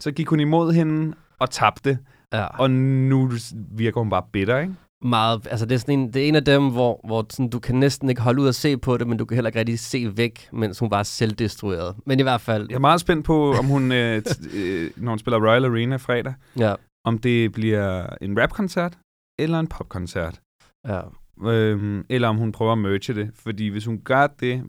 så 0.02 0.12
gik 0.12 0.28
hun 0.28 0.40
imod 0.40 0.74
hende 0.74 1.16
og 1.40 1.50
tabte. 1.50 2.00
Ja. 2.34 2.46
Og 2.46 2.72
nu 2.72 3.32
virker 3.72 4.00
hun 4.00 4.10
bare 4.10 4.24
bitter, 4.34 4.60
ikke? 4.60 4.74
Meget. 5.04 5.48
Altså, 5.52 5.66
det 5.66 5.76
er, 5.76 5.80
sådan 5.80 6.00
en, 6.00 6.14
det 6.14 6.24
er 6.24 6.28
en 6.28 6.36
af 6.36 6.46
dem, 6.46 6.70
hvor, 6.70 7.02
hvor 7.04 7.26
sådan, 7.30 7.50
du 7.50 7.60
kan 7.60 7.76
næsten 7.76 8.10
ikke 8.10 8.22
holde 8.22 8.42
ud 8.42 8.48
at 8.48 8.56
se 8.56 8.78
på 8.78 8.98
det, 8.98 9.08
men 9.08 9.18
du 9.18 9.26
kan 9.26 9.36
heller 9.36 9.50
ikke 9.50 9.60
rigtig 9.60 9.80
se 9.80 10.18
væk, 10.18 10.50
mens 10.52 10.80
hun 10.80 10.90
bare 10.90 11.00
er 11.00 11.04
selvdestrueret. 11.04 11.96
Men 12.06 12.20
i 12.20 12.24
hvert 12.24 12.42
fald... 12.42 12.68
Jeg 12.70 12.76
er 12.76 12.80
meget 12.80 13.02
spændt 13.02 13.26
på, 13.26 13.54
om 13.54 13.66
hun, 13.66 13.92
øh, 13.92 14.22
øh, 14.54 14.92
når 14.98 15.12
hun 15.12 15.20
spiller 15.20 15.50
Royal 15.50 15.66
Arena 15.66 15.96
fredag, 15.96 16.34
ja. 16.58 16.76
om 17.06 17.18
det 17.18 17.52
bliver 17.52 18.06
en 18.22 18.42
rapkoncert 18.42 18.98
eller 19.40 19.60
en 19.60 19.68
popkoncert. 19.68 20.42
Ja. 20.88 21.02
Øhm, 21.44 22.06
eller 22.10 22.28
om 22.28 22.38
hun 22.38 22.52
prøver 22.52 22.72
at 22.72 22.78
merge 22.78 23.14
det. 23.14 23.32
Fordi 23.36 23.68
hvis 23.68 23.86
hun 23.86 24.02
gør 24.02 24.28
det, 24.28 24.64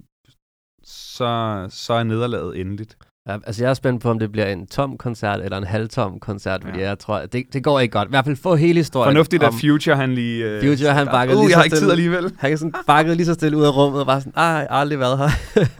så, 0.84 1.66
så 1.70 1.92
er 1.92 2.02
nederlaget 2.02 2.60
endeligt. 2.60 2.98
Ja, 3.28 3.36
altså 3.46 3.64
jeg 3.64 3.70
er 3.70 3.74
spændt 3.74 4.02
på, 4.02 4.10
om 4.10 4.18
det 4.18 4.32
bliver 4.32 4.46
en 4.46 4.66
tom 4.66 4.98
koncert 4.98 5.40
eller 5.40 5.58
en 5.58 5.64
halvtom 5.64 6.20
koncert, 6.20 6.62
fordi 6.64 6.78
ja. 6.78 6.88
jeg 6.88 6.98
tror, 6.98 7.26
det, 7.26 7.44
det 7.52 7.64
går 7.64 7.80
ikke 7.80 7.92
godt. 7.92 8.08
I 8.08 8.10
hvert 8.10 8.24
fald 8.24 8.36
få 8.36 8.54
hele 8.54 8.80
historien. 8.80 9.14
Fornuftigt, 9.14 9.42
at 9.42 9.54
Future 9.60 9.96
han 9.96 10.14
lige... 10.14 10.56
Uh, 10.56 10.62
Future 10.62 10.92
han 10.92 11.06
bakkede 11.06 11.38
uh, 11.38 11.42
lige 11.42 11.50
jeg 11.50 11.58
har 11.58 11.64
ikke 11.64 11.76
tid 11.76 11.90
alligevel. 11.90 12.32
Han 12.38 12.58
sådan 12.58 12.74
bakkede 12.86 13.16
lige 13.16 13.26
så 13.26 13.34
stille 13.34 13.56
ud 13.56 13.64
af 13.64 13.76
rummet 13.76 14.00
og 14.00 14.06
var 14.06 14.18
sådan, 14.18 14.32
ej, 14.36 14.44
jeg 14.44 14.66
har 14.70 14.76
aldrig 14.76 14.98
været 14.98 15.18
her. 15.18 15.30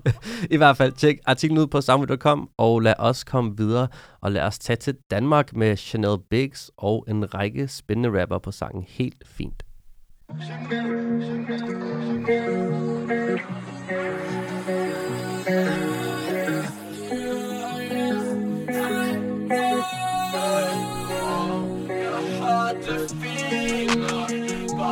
I 0.55 0.57
hvert 0.57 0.77
fald, 0.77 0.93
tjek 0.93 1.19
artiklen 1.27 1.59
ud 1.59 1.67
på 1.67 1.81
soundwave.com, 1.81 2.49
og 2.59 2.81
lad 2.81 2.95
os 2.99 3.25
komme 3.25 3.57
videre, 3.57 3.89
og 4.21 4.33
lad 4.33 4.43
os 4.43 4.59
tage 4.59 4.77
til 4.77 4.95
Danmark 5.11 5.57
med 5.57 5.77
Chanel 5.77 6.19
Biggs 6.31 6.71
og 6.77 7.05
en 7.09 7.35
række 7.35 7.69
spændende 7.69 8.21
rapper 8.23 8.39
på 8.39 8.51
sangen 8.51 8.85
Helt 8.89 9.23
Fint. 9.27 9.63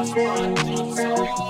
Rock, 0.00 0.16
rock, 0.16 0.96
rock, 0.96 1.18
rock. 1.18 1.49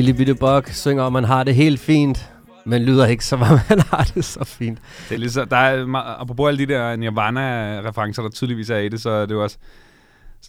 Lille 0.00 0.14
Bitte 0.14 0.34
Bok 0.34 0.68
synger 0.68 1.02
om, 1.02 1.12
man 1.12 1.24
har 1.24 1.44
det 1.44 1.54
helt 1.54 1.80
fint, 1.80 2.32
men 2.64 2.82
lyder 2.82 3.06
ikke 3.06 3.24
som 3.24 3.42
om, 3.42 3.48
man 3.68 3.80
har 3.80 4.10
det 4.14 4.24
så 4.24 4.44
fint. 4.44 4.78
Det 5.08 5.14
er 5.14 5.18
ligesom, 5.18 5.48
der 5.48 5.56
er, 5.56 5.94
apropos 6.20 6.48
alle 6.48 6.66
de 6.66 6.72
der 6.72 6.96
Nirvana-referencer, 6.96 8.22
der 8.22 8.30
tydeligvis 8.30 8.70
er 8.70 8.76
i 8.76 8.88
det, 8.88 9.00
så 9.00 9.10
er 9.10 9.26
det 9.26 9.34
jo 9.34 9.42
også, 9.42 9.58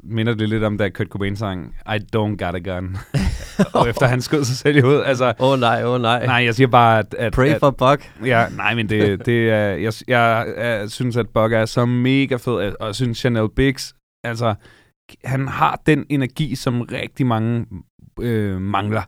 minder 0.03 0.33
det 0.33 0.49
lidt 0.49 0.63
om, 0.63 0.77
da 0.77 0.89
Kurt 0.89 1.07
Cobain 1.07 1.35
sang, 1.35 1.75
I 1.87 1.99
don't 2.15 2.35
got 2.45 2.55
a 2.55 2.73
gun. 2.75 2.97
og 3.73 3.89
efter 3.89 4.07
han 4.07 4.21
skød 4.21 4.43
sig 4.43 4.57
selv 4.57 4.77
i 4.77 4.79
hovedet. 4.79 5.03
Altså, 5.05 5.33
åh 5.39 5.51
oh, 5.51 5.59
nej, 5.59 5.83
åh 5.83 5.93
oh, 5.93 6.01
nej. 6.01 6.25
Nej, 6.25 6.35
jeg 6.35 6.55
siger 6.55 6.67
bare, 6.67 6.99
at... 6.99 7.13
at 7.13 7.33
Pray 7.33 7.49
at, 7.49 7.59
for 7.59 7.71
Buck. 7.71 8.11
Ja, 8.25 8.45
nej, 8.57 8.75
men 8.75 8.89
det, 8.89 9.25
det 9.25 9.49
er... 9.49 9.67
Jeg, 9.67 9.93
jeg, 10.07 10.53
jeg, 10.57 10.91
synes, 10.91 11.17
at 11.17 11.29
Buck 11.29 11.53
er 11.53 11.65
så 11.65 11.85
mega 11.85 12.35
fed, 12.35 12.75
og 12.79 12.87
jeg 12.87 12.95
synes, 12.95 13.17
Chanel 13.17 13.49
Biggs, 13.55 13.93
altså, 14.23 14.55
han 15.25 15.47
har 15.47 15.81
den 15.85 16.05
energi, 16.09 16.55
som 16.55 16.81
rigtig 16.81 17.25
mange 17.25 17.65
øh, 18.21 18.61
mangler. 18.61 19.01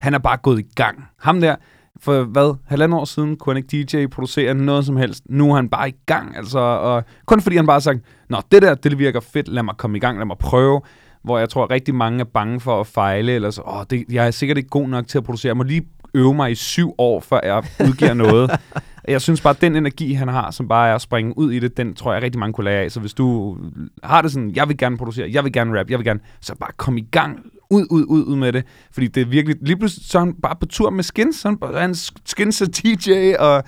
Han 0.00 0.14
er 0.14 0.18
bare 0.18 0.36
gået 0.36 0.58
i 0.58 0.66
gang. 0.74 1.04
Ham 1.18 1.40
der, 1.40 1.56
for 2.00 2.24
hvad, 2.24 2.56
halvandet 2.66 3.00
år 3.00 3.04
siden, 3.04 3.36
kunne 3.36 3.54
han 3.54 3.64
ikke 3.64 3.96
DJ 3.96 4.06
producere 4.06 4.54
noget 4.54 4.86
som 4.86 4.96
helst. 4.96 5.24
Nu 5.30 5.50
er 5.50 5.54
han 5.54 5.68
bare 5.68 5.88
i 5.88 5.94
gang, 6.06 6.36
altså, 6.36 6.58
og 6.58 7.04
kun 7.26 7.40
fordi 7.40 7.56
han 7.56 7.66
bare 7.66 7.74
har 7.74 7.80
sagt, 7.80 8.00
nå, 8.28 8.40
det 8.52 8.62
der, 8.62 8.74
det 8.74 8.98
virker 8.98 9.20
fedt, 9.20 9.48
lad 9.48 9.62
mig 9.62 9.74
komme 9.76 9.96
i 9.96 10.00
gang, 10.00 10.18
lad 10.18 10.26
mig 10.26 10.38
prøve. 10.38 10.80
Hvor 11.24 11.38
jeg 11.38 11.48
tror, 11.48 11.64
at 11.64 11.70
rigtig 11.70 11.94
mange 11.94 12.20
er 12.20 12.24
bange 12.24 12.60
for 12.60 12.80
at 12.80 12.86
fejle, 12.86 13.32
eller 13.32 13.50
så, 13.50 13.62
åh, 13.66 13.84
det, 13.90 14.04
jeg 14.10 14.26
er 14.26 14.30
sikkert 14.30 14.58
ikke 14.58 14.70
god 14.70 14.88
nok 14.88 15.06
til 15.06 15.18
at 15.18 15.24
producere. 15.24 15.50
Jeg 15.50 15.56
må 15.56 15.62
lige 15.62 15.88
øve 16.14 16.34
mig 16.34 16.50
i 16.50 16.54
syv 16.54 16.94
år, 16.98 17.20
før 17.20 17.40
jeg 17.42 17.64
udgiver 17.80 18.14
noget. 18.14 18.50
Jeg 19.08 19.20
synes 19.20 19.40
bare, 19.40 19.54
at 19.54 19.60
den 19.60 19.76
energi, 19.76 20.12
han 20.12 20.28
har, 20.28 20.50
som 20.50 20.68
bare 20.68 20.88
er 20.88 20.94
at 20.94 21.00
springe 21.00 21.38
ud 21.38 21.52
i 21.52 21.58
det, 21.58 21.76
den 21.76 21.94
tror 21.94 22.12
jeg 22.12 22.22
rigtig 22.22 22.38
mange 22.38 22.52
kunne 22.52 22.64
lære 22.64 22.82
af. 22.82 22.90
Så 22.90 23.00
hvis 23.00 23.14
du 23.14 23.56
har 24.02 24.22
det 24.22 24.32
sådan, 24.32 24.50
jeg 24.56 24.68
vil 24.68 24.76
gerne 24.76 24.96
producere, 24.96 25.30
jeg 25.32 25.44
vil 25.44 25.52
gerne 25.52 25.80
rap, 25.80 25.90
jeg 25.90 25.98
vil 25.98 26.06
gerne, 26.06 26.20
så 26.40 26.54
bare 26.54 26.70
kom 26.76 26.96
i 26.96 27.06
gang, 27.10 27.38
ud, 27.70 27.86
ud, 27.90 28.04
ud, 28.08 28.24
ud 28.24 28.36
med 28.36 28.52
det. 28.52 28.64
Fordi 28.92 29.06
det 29.06 29.20
er 29.20 29.26
virkelig, 29.26 29.56
lige 29.60 29.76
pludselig 29.76 30.06
så 30.06 30.18
er 30.18 30.24
han 30.24 30.34
bare 30.34 30.56
på 30.60 30.66
tur 30.66 30.90
med 30.90 31.04
skins, 31.04 31.36
så 31.36 31.48
han, 31.48 31.74
han 31.74 31.94
skins 32.24 32.62
og 32.62 32.68
DJ, 32.76 33.34
og 33.38 33.64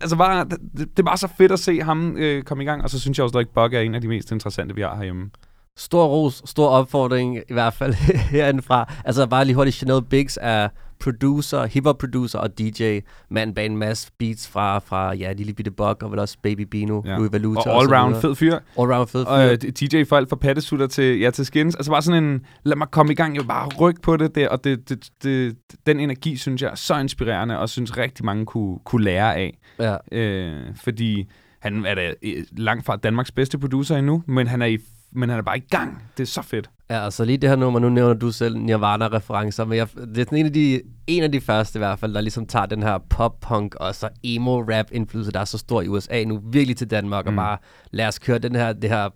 altså 0.00 0.16
bare, 0.16 0.44
det, 0.78 0.96
det, 0.96 1.04
var 1.04 1.16
så 1.16 1.28
fedt 1.38 1.52
at 1.52 1.58
se 1.58 1.82
ham 1.82 2.16
øh, 2.16 2.42
komme 2.42 2.62
i 2.64 2.66
gang, 2.66 2.82
og 2.82 2.90
så 2.90 3.00
synes 3.00 3.18
jeg 3.18 3.24
også, 3.24 3.38
at 3.38 3.48
Bug 3.48 3.74
er 3.74 3.80
en 3.80 3.94
af 3.94 4.00
de 4.00 4.08
mest 4.08 4.32
interessante, 4.32 4.74
vi 4.74 4.80
har 4.80 4.96
herhjemme. 4.96 5.30
Stor 5.76 6.06
ros, 6.06 6.42
stor 6.44 6.68
opfordring 6.68 7.36
i 7.36 7.52
hvert 7.52 7.74
fald 7.74 7.94
herindefra. 8.32 8.92
Altså 9.04 9.26
bare 9.26 9.44
lige 9.44 9.56
hurtigt, 9.56 9.76
Chanel 9.76 10.02
Biggs 10.04 10.38
er 10.42 10.68
producer, 11.00 11.66
hip-hop 11.66 11.98
producer 11.98 12.38
og 12.38 12.58
DJ. 12.58 12.98
Mand 13.30 13.54
bag 13.54 13.66
en 13.66 13.76
masse 13.76 14.10
beats 14.18 14.48
fra, 14.48 14.78
fra 14.78 15.14
ja, 15.14 15.32
Lille 15.32 15.52
Bitte 15.52 15.70
Bug 15.70 16.02
og 16.02 16.10
vel 16.10 16.18
også 16.18 16.36
Baby 16.42 16.60
Bino, 16.60 17.02
ja. 17.04 17.16
Louis 17.16 17.32
Valuta 17.32 17.70
og 17.70 17.82
all-round 17.82 18.20
fed 18.20 18.34
fyr. 18.34 18.58
All-round 18.78 19.06
fed 19.06 19.24
fyr. 19.24 19.30
Og 19.30 19.50
uh, 19.50 19.54
DJ 19.54 20.04
for 20.04 20.16
alt 20.16 20.28
fra 20.28 20.36
pattesutter 20.36 20.86
til, 20.86 21.18
ja, 21.18 21.30
til 21.30 21.46
skins. 21.46 21.74
Altså 21.74 21.90
bare 21.90 22.02
sådan 22.02 22.24
en, 22.24 22.46
lad 22.62 22.76
mig 22.76 22.90
komme 22.90 23.12
i 23.12 23.14
gang, 23.14 23.34
jeg 23.34 23.42
vil 23.42 23.48
bare 23.48 23.68
rykke 23.68 24.00
på 24.00 24.16
det 24.16 24.34
der, 24.34 24.48
og 24.48 24.64
det, 24.64 24.88
det, 24.88 25.08
det, 25.22 25.56
den 25.86 26.00
energi, 26.00 26.36
synes 26.36 26.62
jeg, 26.62 26.70
er 26.70 26.74
så 26.74 26.98
inspirerende, 26.98 27.58
og 27.58 27.68
synes 27.68 27.96
rigtig 27.96 28.24
mange 28.24 28.46
kunne, 28.46 28.78
kunne 28.84 29.04
lære 29.04 29.36
af. 29.36 29.58
Ja. 29.78 29.96
Øh, 30.12 30.60
fordi 30.84 31.28
han 31.60 31.86
er 31.86 31.94
da 31.94 32.14
øh, 32.22 32.44
langt 32.56 32.86
fra 32.86 32.96
Danmarks 32.96 33.32
bedste 33.32 33.58
producer 33.58 33.96
endnu, 33.96 34.22
men 34.26 34.46
han 34.46 34.62
er 34.62 34.66
i 34.66 34.78
men 35.12 35.28
han 35.28 35.38
er 35.38 35.42
bare 35.42 35.58
i 35.58 35.64
gang. 35.70 36.02
Det 36.16 36.22
er 36.22 36.26
så 36.26 36.42
fedt. 36.42 36.70
Ja, 36.90 37.04
altså 37.04 37.24
lige 37.24 37.38
det 37.38 37.48
her 37.48 37.56
nummer, 37.56 37.80
nu 37.80 37.88
nævner 37.88 38.14
du 38.14 38.32
selv 38.32 38.58
Nirvana-referencer, 38.58 39.64
men 39.64 39.78
jeg, 39.78 39.88
det 39.94 40.18
er 40.18 40.24
sådan 40.24 40.38
en 40.38 40.46
af, 40.46 40.52
de, 40.52 40.82
en 41.06 41.22
af 41.22 41.32
de 41.32 41.40
første 41.40 41.76
i 41.76 41.80
hvert 41.80 41.98
fald, 41.98 42.14
der 42.14 42.20
ligesom 42.20 42.46
tager 42.46 42.66
den 42.66 42.82
her 42.82 42.98
pop-punk 43.10 43.74
og 43.74 43.94
så 43.94 44.08
emo-rap-indflydelse, 44.24 45.32
der 45.32 45.40
er 45.40 45.44
så 45.44 45.58
stor 45.58 45.82
i 45.82 45.88
USA 45.88 46.24
nu, 46.24 46.40
virkelig 46.52 46.76
til 46.76 46.90
Danmark, 46.90 47.24
mm. 47.24 47.28
og 47.28 47.34
bare 47.34 47.58
lad 47.90 48.08
os 48.08 48.18
køre 48.18 48.38
den 48.38 48.54
her, 48.54 48.72
det 48.72 48.90
her 48.90 49.08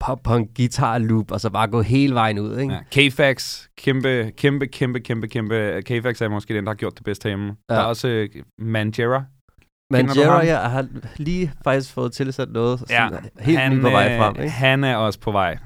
pop-punk 0.00 0.56
guitar 0.56 0.98
loop, 0.98 1.30
og 1.30 1.40
så 1.40 1.50
bare 1.50 1.68
gå 1.68 1.82
hele 1.82 2.14
vejen 2.14 2.38
ud, 2.38 2.58
ikke? 2.58 2.74
Ja, 2.74 2.80
K-Fax, 2.90 3.66
kæmpe, 3.78 4.32
kæmpe, 4.36 4.66
kæmpe, 4.66 5.00
kæmpe, 5.00 5.28
kæmpe. 5.28 5.82
K-Fax 5.86 6.22
er 6.22 6.28
måske 6.28 6.54
den, 6.54 6.64
der 6.64 6.70
har 6.70 6.76
gjort 6.76 6.94
det 6.96 7.04
bedste 7.04 7.28
hjemme. 7.28 7.46
Ja. 7.46 7.74
Der 7.74 7.80
er 7.80 7.84
også 7.84 8.28
uh, 8.34 8.66
Manjera, 8.66 9.24
Manjera, 9.90 10.46
jeg 10.46 10.58
har 10.58 10.86
lige 11.16 11.52
faktisk 11.64 11.92
fået 11.92 12.12
tilsat 12.12 12.48
noget 12.50 12.82
ja, 12.90 13.08
helt 13.40 13.58
han, 13.58 13.80
på 13.80 13.90
vej 13.90 14.18
frem. 14.18 14.36
Ikke? 14.36 14.50
Han 14.50 14.84
er 14.84 14.96
også 14.96 15.20
på 15.20 15.30
vej. 15.30 15.58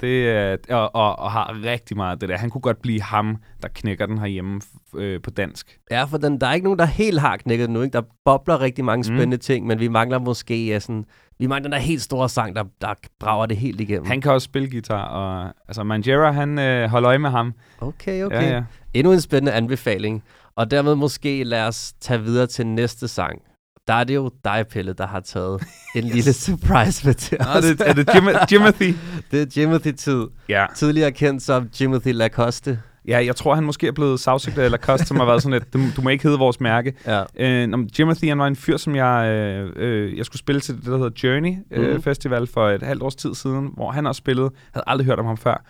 Det, 0.00 0.30
er, 0.30 0.56
og, 0.70 0.94
og, 0.94 1.18
og 1.18 1.32
har 1.32 1.56
rigtig 1.64 1.96
meget 1.96 2.12
af 2.12 2.18
det 2.18 2.28
der. 2.28 2.36
Han 2.36 2.50
kunne 2.50 2.60
godt 2.60 2.82
blive 2.82 3.02
ham, 3.02 3.36
der 3.62 3.68
knækker 3.74 4.06
den 4.06 4.18
herhjemme 4.18 4.60
øh, 4.94 5.22
på 5.22 5.30
dansk. 5.30 5.78
Ja, 5.90 6.04
for 6.04 6.18
den, 6.18 6.40
der 6.40 6.46
er 6.46 6.52
ikke 6.52 6.64
nogen, 6.64 6.78
der 6.78 6.84
helt 6.84 7.20
har 7.20 7.36
knækket 7.36 7.66
den 7.66 7.74
nu. 7.74 7.82
Ikke? 7.82 7.92
Der 7.92 8.02
bobler 8.24 8.60
rigtig 8.60 8.84
mange 8.84 8.98
mm. 8.98 9.16
spændende 9.16 9.36
mm. 9.36 9.40
ting, 9.40 9.66
men 9.66 9.80
vi 9.80 9.88
mangler 9.88 10.18
måske 10.18 10.66
ja, 10.66 10.78
sådan, 10.78 11.04
vi 11.38 11.46
mangler 11.46 11.62
den 11.62 11.72
der 11.72 11.78
helt 11.78 12.02
store 12.02 12.28
sang, 12.28 12.56
der, 12.56 12.64
der 12.80 12.94
brager 13.20 13.46
det 13.46 13.56
helt 13.56 13.80
igennem. 13.80 14.06
Han 14.06 14.20
kan 14.20 14.32
også 14.32 14.44
spille 14.44 14.70
guitar, 14.70 15.04
og 15.04 15.54
altså 15.68 15.82
Manjera, 15.82 16.30
han 16.30 16.58
øh, 16.58 16.90
holder 16.90 17.08
øje 17.08 17.18
med 17.18 17.30
ham. 17.30 17.54
Okay, 17.80 18.24
okay. 18.24 18.42
Ja, 18.42 18.54
ja. 18.54 18.62
Endnu 18.94 19.12
en 19.12 19.20
spændende 19.20 19.52
anbefaling. 19.52 20.22
Og 20.56 20.70
dermed 20.70 20.94
måske 20.94 21.44
lad 21.44 21.66
os 21.66 21.92
tage 22.00 22.22
videre 22.22 22.46
til 22.46 22.66
næste 22.66 23.08
sang 23.08 23.42
der 23.90 23.96
er 23.96 24.04
det 24.04 24.14
jo 24.14 24.30
dig, 24.44 24.66
Pelle, 24.70 24.92
der 24.92 25.06
har 25.06 25.20
taget 25.20 25.62
en 25.96 26.04
yes. 26.04 26.14
lille 26.14 26.32
surprise 26.32 27.06
med 27.06 27.14
til 27.14 27.38
os. 27.40 27.64
det, 27.64 27.80
er 27.80 27.92
det 27.92 28.14
Jim 28.14 28.28
Jimothy? 28.52 28.94
det 29.30 29.42
er 29.42 29.60
Jimothy-tid. 29.60 30.26
Ja. 30.48 30.66
Tidligere 30.74 31.12
kendt 31.12 31.42
som 31.42 31.68
Jimothy 31.80 32.12
Lacoste. 32.12 32.80
Ja, 33.08 33.24
jeg 33.24 33.36
tror, 33.36 33.54
han 33.54 33.64
måske 33.64 33.86
er 33.86 33.92
blevet 33.92 34.20
sagsøgt 34.20 34.58
af 34.58 34.70
Lacoste, 34.70 35.06
som 35.06 35.16
har 35.16 35.24
været 35.24 35.42
sådan 35.42 35.56
et, 35.56 35.72
du, 35.72 35.80
du 35.96 36.02
må 36.02 36.08
ikke 36.08 36.24
hedde 36.24 36.38
vores 36.38 36.60
mærke. 36.60 36.94
Ja. 37.06 37.22
Øh, 37.38 37.78
Jimothy, 37.98 38.28
han 38.28 38.38
var 38.38 38.46
en 38.46 38.56
fyr, 38.56 38.76
som 38.76 38.96
jeg, 38.96 39.28
øh, 39.28 39.72
øh, 39.76 40.16
jeg 40.16 40.26
skulle 40.26 40.38
spille 40.38 40.60
til 40.60 40.76
det, 40.76 40.84
der 40.84 40.96
hedder 40.96 41.10
Journey 41.22 41.54
øh, 41.70 41.94
mm. 41.94 42.02
Festival 42.02 42.46
for 42.46 42.68
et 42.68 42.82
halvt 42.82 43.02
års 43.02 43.14
tid 43.14 43.34
siden, 43.34 43.70
hvor 43.74 43.90
han 43.90 44.06
også 44.06 44.18
spillede. 44.18 44.50
havde 44.72 44.84
aldrig 44.86 45.06
hørt 45.06 45.18
om 45.18 45.26
ham 45.26 45.36
før. 45.36 45.64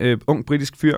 Øh, 0.00 0.18
ung 0.26 0.46
britisk 0.46 0.76
fyr, 0.76 0.96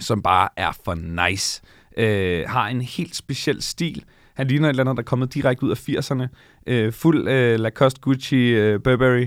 som 0.00 0.22
bare 0.22 0.48
er 0.56 0.72
for 0.84 0.94
nice. 0.94 1.62
Øh, 1.96 2.44
har 2.48 2.68
en 2.68 2.80
helt 2.80 3.16
speciel 3.16 3.62
stil. 3.62 4.04
Han 4.34 4.46
ligner 4.46 4.68
et 4.68 4.70
eller 4.70 4.82
andet, 4.82 4.96
der 4.96 5.02
er 5.02 5.04
kommet 5.04 5.34
direkte 5.34 5.64
ud 5.64 5.70
af 5.70 5.88
80'erne. 5.88 6.26
Øh, 6.66 6.92
fuld 6.92 7.28
øh, 7.28 7.60
Lacoste, 7.60 8.00
Gucci, 8.00 8.36
øh, 8.36 8.82
Burberry. 8.82 9.26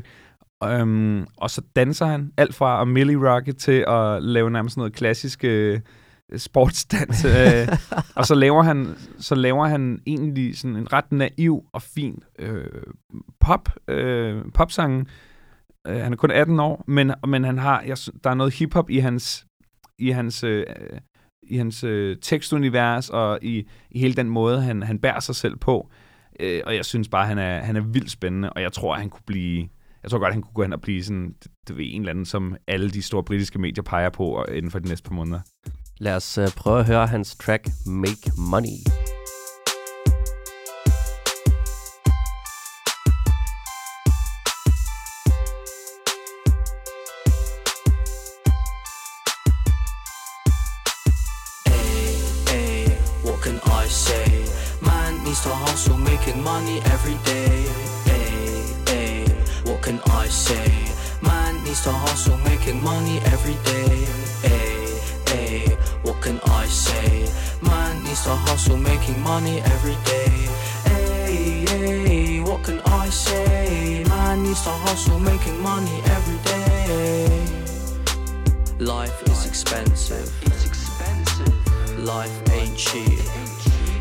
Um, 0.82 1.28
og 1.38 1.50
så 1.50 1.62
danser 1.76 2.06
han 2.06 2.32
alt 2.38 2.56
fra 2.56 2.82
at 2.82 2.88
Millie 2.88 3.30
Rocke 3.30 3.54
til 3.54 3.86
at 3.88 4.24
lave 4.24 4.52
nærmest 4.52 4.78
noget 4.78 4.94
klassisk 4.94 5.44
øh, 5.44 5.80
sportsdans. 6.38 7.26
øh, 7.26 7.68
og 8.16 8.26
så 8.26 8.36
laver 8.36 8.64
han 8.64 8.96
så 9.20 9.36
laver 9.36 9.68
han 9.68 10.00
egentlig 10.08 10.58
sådan 10.58 10.76
en 10.76 10.94
ret 10.94 11.12
naiv 11.12 11.66
og 11.74 11.82
fin 11.82 12.24
øh, 12.40 12.66
pop 13.40 13.70
øh, 13.88 14.42
popsang. 14.54 15.08
Øh, 15.88 16.00
han 16.00 16.14
er 16.14 16.18
kun 16.18 16.32
18 16.32 16.60
år, 16.60 16.84
men 16.88 17.12
men 17.28 17.44
han 17.44 17.58
har 17.58 17.82
jeg, 17.82 17.98
der 18.24 18.30
er 18.30 18.34
noget 18.34 18.54
hiphop 18.54 18.90
i 18.90 18.98
hans 18.98 19.46
i 20.00 20.10
hans 20.10 20.44
øh, 20.44 20.66
i 21.48 21.58
hans 21.58 21.84
øh, 21.84 22.18
tekstunivers 22.22 23.10
og 23.10 23.40
i, 23.42 23.68
i 23.92 24.00
hele 24.00 24.14
den 24.14 24.30
måde, 24.30 24.62
han, 24.62 24.84
han 24.84 25.00
bærer 25.00 25.20
sig 25.20 25.36
selv 25.36 25.58
på. 25.58 25.90
Øh, 26.40 26.62
og 26.66 26.76
jeg 26.76 26.86
synes 26.86 27.08
bare, 27.08 27.28
han 27.28 27.38
er, 27.38 27.60
han 27.60 27.76
er 27.76 27.82
vildt 27.82 28.12
spændende, 28.12 28.50
og 28.50 28.62
jeg 28.62 28.74
tror, 28.74 28.96
han 28.96 29.10
kunne 29.10 29.24
blive... 29.26 29.68
Jeg 30.04 30.12
tror 30.12 30.20
godt, 30.20 30.34
han 30.34 30.42
kunne 30.42 30.54
gå 30.54 30.62
hen 30.62 30.74
og 30.74 30.82
blive 30.82 31.04
sådan, 31.04 31.36
det 31.68 31.78
ved, 31.78 31.86
en 31.88 32.02
eller 32.02 32.10
anden, 32.10 32.26
som 32.26 32.56
alle 32.68 32.90
de 32.90 33.02
store 33.02 33.24
britiske 33.24 33.60
medier 33.60 33.84
peger 33.84 34.10
på 34.10 34.46
inden 34.46 34.72
for 34.72 34.80
de 34.80 34.88
næste 34.88 35.10
par 35.10 35.16
måneder. 35.16 35.40
Lad 35.98 36.16
os 36.16 36.38
øh, 36.38 36.48
prøve 36.58 36.80
at 36.80 36.86
høre 36.86 37.08
hans 37.08 37.36
track 37.36 37.68
Make 37.86 38.32
Money. 38.38 39.15
Making 56.26 56.44
money 56.44 56.82
every 56.86 57.18
day. 57.24 57.66
Hey, 58.06 58.74
hey, 58.88 59.26
what 59.64 59.82
can 59.82 60.00
I 60.08 60.28
say? 60.28 60.68
Man 61.22 61.64
needs 61.64 61.84
to 61.84 61.92
hustle, 61.92 62.38
making 62.38 62.82
money 62.84 63.20
every 63.34 63.58
day. 63.64 64.06
Hey, 64.42 65.00
hey, 65.28 65.78
what 66.04 66.20
can 66.22 66.40
I 66.46 66.66
say? 66.66 67.30
Man 67.62 68.04
needs 68.04 68.24
to 68.24 68.36
hustle, 68.48 68.78
making 68.78 69.22
money 69.22 69.62
every 69.62 69.98
day. 70.06 70.34
Hey, 70.90 71.66
hey, 71.70 72.40
what 72.42 72.64
can 72.64 72.80
I 72.86 73.10
say? 73.10 74.04
Man 74.08 74.44
needs 74.44 74.64
to 74.64 74.72
hustle, 74.86 75.20
making 75.20 75.62
money 75.62 76.02
every 76.18 76.40
day. 76.52 77.46
Life 78.80 79.22
is 79.30 79.46
expensive. 79.46 80.28
It's 80.42 80.66
expensive. 80.66 82.00
Life 82.00 82.36
ain't 82.52 82.78
cheap. 82.78 83.45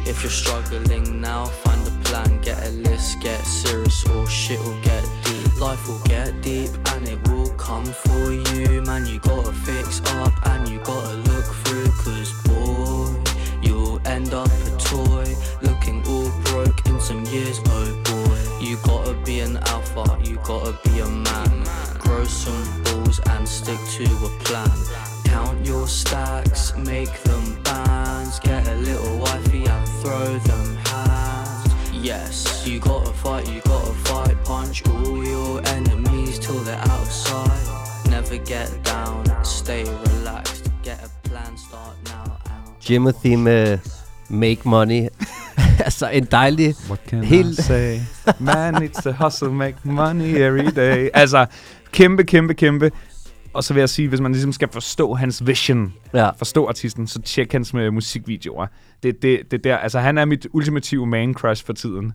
If 0.06 0.22
you're 0.22 0.30
struggling 0.30 1.20
now, 1.20 1.46
find 1.46 1.86
a 1.86 1.90
plan, 2.04 2.40
get 2.42 2.62
a 2.66 2.70
list, 2.70 3.20
get 3.20 3.40
serious, 3.46 4.06
or 4.10 4.26
shit 4.26 4.60
will 4.60 4.80
get 4.82 5.02
deep. 5.24 5.60
Life 5.60 5.88
will 5.88 5.98
get 6.04 6.42
deep 6.42 6.70
and 6.92 7.08
it 7.08 7.26
will 7.28 7.48
come 7.54 7.86
for 7.86 8.30
you. 8.30 8.82
Man, 8.82 9.06
you 9.06 9.18
gotta 9.20 9.52
fix 9.52 10.02
up 10.22 10.32
and 10.46 10.68
you 10.68 10.78
gotta 10.80 11.16
look 11.16 11.46
through. 11.64 11.90
Cause 12.02 12.32
boy, 12.44 13.14
you'll 13.62 13.98
end 14.06 14.34
up 14.34 14.46
a 14.46 14.76
toy. 14.76 15.34
Looking 15.62 16.06
all 16.06 16.30
broke 16.44 16.84
in 16.86 17.00
some 17.00 17.24
years, 17.26 17.60
oh 17.64 18.02
boy. 18.04 18.64
You 18.64 18.76
gotta 18.84 19.14
be 19.24 19.40
an 19.40 19.56
alpha, 19.68 20.18
you 20.22 20.36
gotta 20.44 20.78
be 20.84 21.00
a 21.00 21.08
man. 21.08 21.64
Grow 21.98 22.24
some 22.24 22.82
balls 22.84 23.20
and 23.30 23.48
stick 23.48 23.80
to 23.96 24.04
a 24.04 24.28
plan. 24.44 24.70
Count 25.24 25.64
your 25.64 25.88
stacks, 25.88 26.76
make 26.76 27.12
them 27.22 27.62
bands. 27.62 28.38
Get 28.40 28.68
a 28.68 28.74
little 28.76 29.18
wifey 29.18 29.64
and 29.64 29.93
throw 30.04 30.38
them 30.38 30.76
hands. 30.88 31.74
Yes, 31.92 32.66
you 32.66 32.78
gotta 32.78 33.12
fight, 33.12 33.48
you 33.52 33.60
gotta 33.62 33.94
fight. 34.08 34.36
Punch 34.44 34.86
all 34.88 35.24
your 35.24 35.66
enemies 35.76 36.38
till 36.38 36.60
they're 36.66 36.84
out 36.92 37.02
of 37.06 37.10
sight. 37.10 37.66
Never 38.10 38.36
get 38.36 38.68
down, 38.84 39.24
stay 39.44 39.84
relaxed. 39.84 40.70
Get 40.82 40.98
a 41.08 41.28
plan, 41.28 41.56
start 41.56 41.96
now. 42.04 42.24
Jimothy 42.80 43.36
med 43.36 43.78
Make 44.28 44.60
Money. 44.64 45.08
altså 45.86 46.08
en 46.08 46.24
dejlig... 46.24 46.74
What 46.88 47.00
can 47.08 47.24
helt... 47.24 47.58
I 47.58 47.62
say? 47.62 48.00
Man 48.38 48.74
needs 48.74 49.02
to 49.02 49.12
hustle, 49.12 49.50
make 49.50 49.76
money 49.84 50.36
every 50.36 50.70
day. 50.70 51.08
Altså, 51.14 51.46
kæmpe, 51.92 52.24
kæmpe, 52.24 52.54
kæmpe. 52.54 52.90
Og 53.54 53.64
så 53.64 53.74
vil 53.74 53.80
jeg 53.80 53.88
sige, 53.88 54.08
hvis 54.08 54.20
man 54.20 54.32
ligesom 54.32 54.52
skal 54.52 54.68
forstå 54.72 55.14
hans 55.14 55.46
vision, 55.46 55.94
ja. 56.14 56.30
forstå 56.30 56.68
artisten, 56.68 57.06
så 57.06 57.22
tjek 57.22 57.52
hans 57.52 57.74
med 57.74 57.90
musikvideoer. 57.90 58.66
Det, 59.02 59.22
det, 59.22 59.50
det 59.50 59.64
der, 59.64 59.76
altså 59.76 59.98
han 59.98 60.18
er 60.18 60.24
mit 60.24 60.46
ultimative 60.52 61.06
man 61.06 61.34
crush 61.34 61.66
for 61.66 61.72
tiden. 61.72 62.12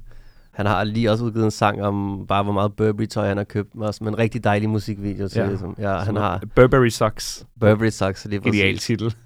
Han 0.51 0.65
har 0.65 0.83
lige 0.83 1.11
også 1.11 1.23
udgivet 1.23 1.45
en 1.45 1.51
sang 1.51 1.83
om 1.83 2.25
bare, 2.27 2.43
hvor 2.43 2.53
meget 2.53 2.73
Burberry-tøj 2.73 3.27
han 3.27 3.37
har 3.37 3.43
købt. 3.43 3.69
Også 3.77 4.03
med 4.03 4.11
en 4.11 4.17
rigtig 4.17 4.43
dejlig 4.43 4.69
musikvideo 4.69 5.27
til. 5.27 5.39
Ja, 5.39 5.47
ligesom. 5.47 5.75
ja 5.79 5.97
han 5.97 6.15
har... 6.15 6.41
Burberry 6.55 6.89
Socks. 6.89 7.45
Burberry 7.59 7.89
Socks, 7.89 8.25
lige 8.25 8.41
præcis. 8.41 8.59
Ideal 8.59 8.77
titel. 8.77 9.15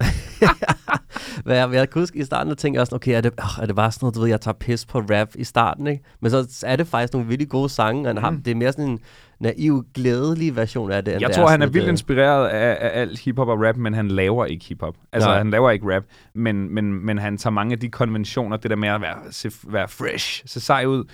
Hvad 1.44 1.56
jeg, 1.56 1.72
jeg 1.72 1.90
kunne 1.90 2.02
huske 2.02 2.18
i 2.18 2.24
starten, 2.24 2.50
at 2.50 2.58
tænke 2.58 2.80
også, 2.80 2.94
okay, 2.94 3.16
er 3.16 3.20
det, 3.20 3.32
oh, 3.38 3.62
er 3.62 3.66
det 3.66 3.76
bare 3.76 3.92
sådan 3.92 4.04
noget, 4.04 4.14
du 4.14 4.20
ved, 4.20 4.28
jeg 4.28 4.40
tager 4.40 4.54
pis 4.54 4.86
på 4.86 4.98
rap 4.98 5.28
i 5.34 5.44
starten, 5.44 5.86
ikke? 5.86 6.04
Men 6.20 6.30
så 6.30 6.64
er 6.66 6.76
det 6.76 6.86
faktisk 6.86 7.12
nogle 7.12 7.28
virkelig 7.28 7.48
gode 7.48 7.68
sange, 7.68 8.02
og 8.02 8.06
han 8.06 8.16
har, 8.16 8.30
mm. 8.30 8.42
det 8.42 8.50
er 8.50 8.54
mere 8.54 8.72
sådan 8.72 8.90
en 8.90 9.00
naiv, 9.40 9.84
glædelig 9.94 10.56
version 10.56 10.92
af 10.92 11.04
det. 11.04 11.20
Jeg 11.20 11.30
tror, 11.30 11.48
han 11.48 11.62
er 11.62 11.66
vildt 11.66 11.88
inspireret 11.88 12.48
af, 12.48 12.78
af 12.80 13.00
alt 13.00 13.18
hiphop 13.18 13.48
og 13.48 13.60
rap, 13.60 13.76
men 13.76 13.94
han 13.94 14.08
laver 14.08 14.46
ikke 14.46 14.64
hiphop. 14.64 14.94
Altså, 15.12 15.28
Nej. 15.28 15.38
han 15.38 15.50
laver 15.50 15.70
ikke 15.70 15.96
rap, 15.96 16.02
men, 16.34 16.74
men, 16.74 17.06
men 17.06 17.18
han 17.18 17.38
tager 17.38 17.52
mange 17.52 17.72
af 17.72 17.78
de 17.78 17.88
konventioner, 17.88 18.56
det 18.56 18.70
der 18.70 18.76
med 18.76 18.88
at 18.88 19.00
være, 19.00 19.16
se, 19.30 19.50
være 19.62 19.88
fresh, 19.88 20.42
se 20.46 20.60
sej 20.60 20.84
ud, 20.84 21.04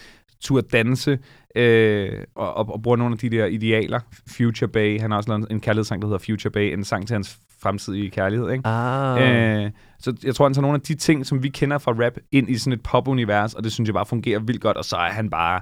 turde 0.40 0.68
danse, 0.72 1.18
øh, 1.56 2.18
og, 2.34 2.54
og, 2.54 2.72
og 2.72 2.82
bruger 2.82 2.96
nogle 2.96 3.12
af 3.12 3.18
de 3.18 3.30
der 3.30 3.46
idealer. 3.46 4.00
Future 4.36 4.68
Bay, 4.68 5.00
han 5.00 5.10
har 5.10 5.18
også 5.18 5.30
lavet 5.30 5.46
en 5.50 5.60
kærlighedssang, 5.60 6.02
der 6.02 6.08
hedder 6.08 6.18
Future 6.18 6.50
Bay, 6.50 6.72
en 6.72 6.84
sang 6.84 7.06
til 7.06 7.14
hans 7.14 7.38
fremtidige 7.62 8.10
kærlighed. 8.10 8.50
Ikke? 8.50 8.68
Ah. 8.68 9.64
Øh, 9.64 9.70
så 9.98 10.16
jeg 10.24 10.34
tror, 10.34 10.44
han 10.44 10.54
tager 10.54 10.62
nogle 10.62 10.74
af 10.74 10.80
de 10.80 10.94
ting, 10.94 11.26
som 11.26 11.42
vi 11.42 11.48
kender 11.48 11.78
fra 11.78 11.92
rap, 11.92 12.12
ind 12.32 12.50
i 12.50 12.58
sådan 12.58 12.72
et 12.72 12.82
pop-univers, 12.82 13.54
og 13.54 13.64
det 13.64 13.72
synes 13.72 13.88
jeg 13.88 13.94
bare 13.94 14.06
fungerer 14.06 14.38
vildt 14.40 14.60
godt, 14.60 14.76
og 14.76 14.84
så 14.84 14.96
er 14.96 15.10
han 15.10 15.30
bare 15.30 15.60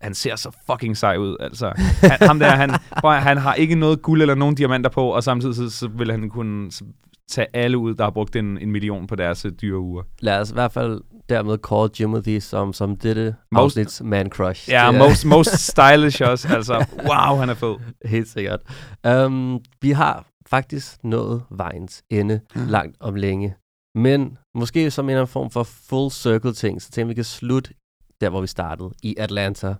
han 0.00 0.14
ser 0.14 0.36
så 0.36 0.50
fucking 0.66 0.96
sej 0.96 1.16
ud, 1.16 1.36
altså. 1.40 1.72
Han, 2.02 2.28
ham 2.28 2.38
der, 2.38 2.50
han, 2.50 2.70
prøv, 3.00 3.12
han 3.12 3.36
har 3.36 3.54
ikke 3.54 3.74
noget 3.74 4.02
guld 4.02 4.22
eller 4.22 4.34
nogen 4.34 4.54
diamanter 4.54 4.90
på, 4.90 5.08
og 5.08 5.24
samtidig 5.24 5.54
så, 5.54 5.70
så 5.70 5.88
vil 5.88 6.10
han 6.10 6.28
kunne 6.28 6.70
tage 7.30 7.46
alle 7.52 7.78
ud, 7.78 7.94
der 7.94 8.04
har 8.04 8.10
brugt 8.10 8.36
en, 8.36 8.58
en 8.58 8.70
million 8.70 9.06
på 9.06 9.16
deres 9.16 9.46
uh, 9.46 9.52
dyre 9.52 9.78
uger. 9.78 10.02
Lad 10.20 10.40
os 10.40 10.50
i 10.50 10.54
hvert 10.54 10.72
fald 10.72 11.00
dermed 11.28 11.58
call 11.58 11.90
Jimothy 12.00 12.38
som, 12.38 12.72
som 12.72 12.96
dette 12.96 13.34
most, 13.52 13.62
afsnits 13.62 14.02
man 14.04 14.28
crush. 14.28 14.70
Ja, 14.70 14.92
yeah, 14.92 14.98
most, 14.98 15.24
most 15.24 15.58
stylish 15.70 16.22
også. 16.22 16.48
Altså, 16.48 16.84
wow, 16.96 17.36
han 17.36 17.48
er 17.48 17.54
fed. 17.54 17.76
Helt 18.04 18.28
sikkert. 18.28 18.60
Um, 19.08 19.60
vi 19.80 19.90
har 19.90 20.26
faktisk 20.46 21.04
nået 21.04 21.42
vejens 21.50 22.02
ende 22.10 22.40
mm. 22.54 22.66
langt 22.66 22.96
om 23.00 23.14
længe. 23.14 23.54
Men 23.94 24.38
måske 24.54 24.90
som 24.90 25.08
en 25.08 25.26
form 25.26 25.50
for 25.50 25.62
full 25.62 26.10
circle 26.10 26.52
ting, 26.52 26.82
så 26.82 26.90
tænker 26.90 27.08
vi 27.08 27.14
kan 27.14 27.24
slutte 27.24 27.70
der, 28.20 28.30
hvor 28.30 28.40
vi 28.40 28.46
startede, 28.46 28.90
i 29.02 29.14
Atlanta. 29.18 29.74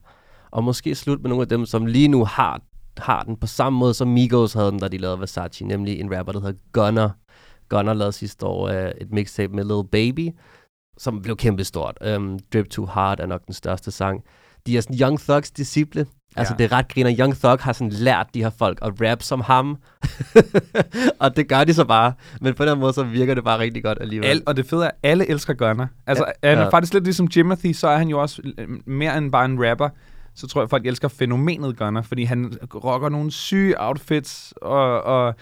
Og 0.51 0.65
måske 0.65 0.95
slutte 0.95 1.23
med 1.23 1.29
nogle 1.29 1.43
af 1.43 1.49
dem, 1.49 1.67
som 1.67 1.87
lige 1.87 2.09
nu 2.09 2.25
har, 2.25 2.63
har 2.97 3.23
den 3.23 3.37
på 3.37 3.47
samme 3.47 3.79
måde, 3.79 3.95
som 3.95 4.09
Migos 4.09 4.53
havde 4.53 4.71
den, 4.71 4.79
da 4.79 4.89
de 4.89 4.99
lavede 4.99 5.21
Versace, 5.21 5.65
nemlig 5.65 6.01
en 6.01 6.19
rapper, 6.19 6.33
der 6.33 6.41
hedder 6.41 6.59
Gunner. 6.73 7.11
Gunner 7.71 7.95
lavede 7.95 8.13
sidste 8.13 8.47
år 8.47 8.69
uh, 8.69 8.75
et 8.75 9.13
mixtape 9.13 9.53
med 9.55 9.65
Little 9.65 9.89
Baby, 9.89 10.31
som 10.99 11.23
blev 11.23 11.37
kæmpe 11.37 11.65
stort. 11.65 11.99
Um, 12.17 12.39
Drip 12.53 12.69
Too 12.69 12.87
Hard 12.87 13.21
er 13.21 13.27
nok 13.27 13.47
den 13.47 13.55
største 13.55 13.91
sang. 13.91 14.25
De 14.67 14.77
er 14.77 14.81
sådan 14.81 14.99
Young 15.01 15.21
Thugs 15.21 15.51
disciple. 15.51 16.07
Altså, 16.37 16.55
ja. 16.55 16.65
det 16.65 16.73
er 16.73 16.77
ret 16.77 16.89
griner. 16.89 17.17
Young 17.19 17.37
Thug 17.37 17.59
har 17.61 17.73
sådan 17.73 17.93
lært 17.93 18.27
de 18.35 18.43
her 18.43 18.51
folk 18.51 18.79
at 18.83 18.93
rap 19.01 19.23
som 19.23 19.41
ham. 19.41 19.77
og 21.21 21.37
det 21.37 21.49
gør 21.49 21.65
de 21.65 21.75
så 21.75 21.85
bare. 21.85 22.13
Men 22.41 22.55
på 22.55 22.65
den 22.65 22.79
måde, 22.79 22.93
så 22.93 23.03
virker 23.03 23.35
det 23.35 23.45
bare 23.45 23.59
rigtig 23.59 23.85
godt 23.85 23.99
alligevel. 24.01 24.29
Al, 24.29 24.43
og 24.47 24.57
det 24.57 24.67
fede 24.67 24.85
er, 24.85 24.89
at 24.89 24.95
alle 25.03 25.31
elsker 25.31 25.55
Gunner. 25.55 25.87
Altså, 26.07 26.25
ja. 26.43 26.49
han 26.49 26.59
er 26.59 26.63
ja. 26.63 26.69
faktisk 26.69 26.93
lidt 26.93 27.05
ligesom 27.05 27.29
Jimothy, 27.37 27.73
så 27.73 27.89
er 27.89 27.97
han 27.97 28.09
jo 28.09 28.21
også 28.21 28.43
øh, 28.59 28.69
mere 28.87 29.19
end 29.19 29.33
bare 29.33 29.45
en 29.45 29.71
rapper. 29.71 29.89
Så 30.35 30.47
tror 30.47 30.63
jeg, 30.63 30.71
folk 30.71 30.87
elsker 30.87 31.09
fænomenet 31.09 31.77
Gunner, 31.77 32.03
fordi 32.03 32.25
han 32.25 32.59
rocker 32.75 33.09
nogle 33.09 33.31
syge 33.31 33.75
outfits, 33.79 34.55
og, 34.63 35.03
og, 35.03 35.35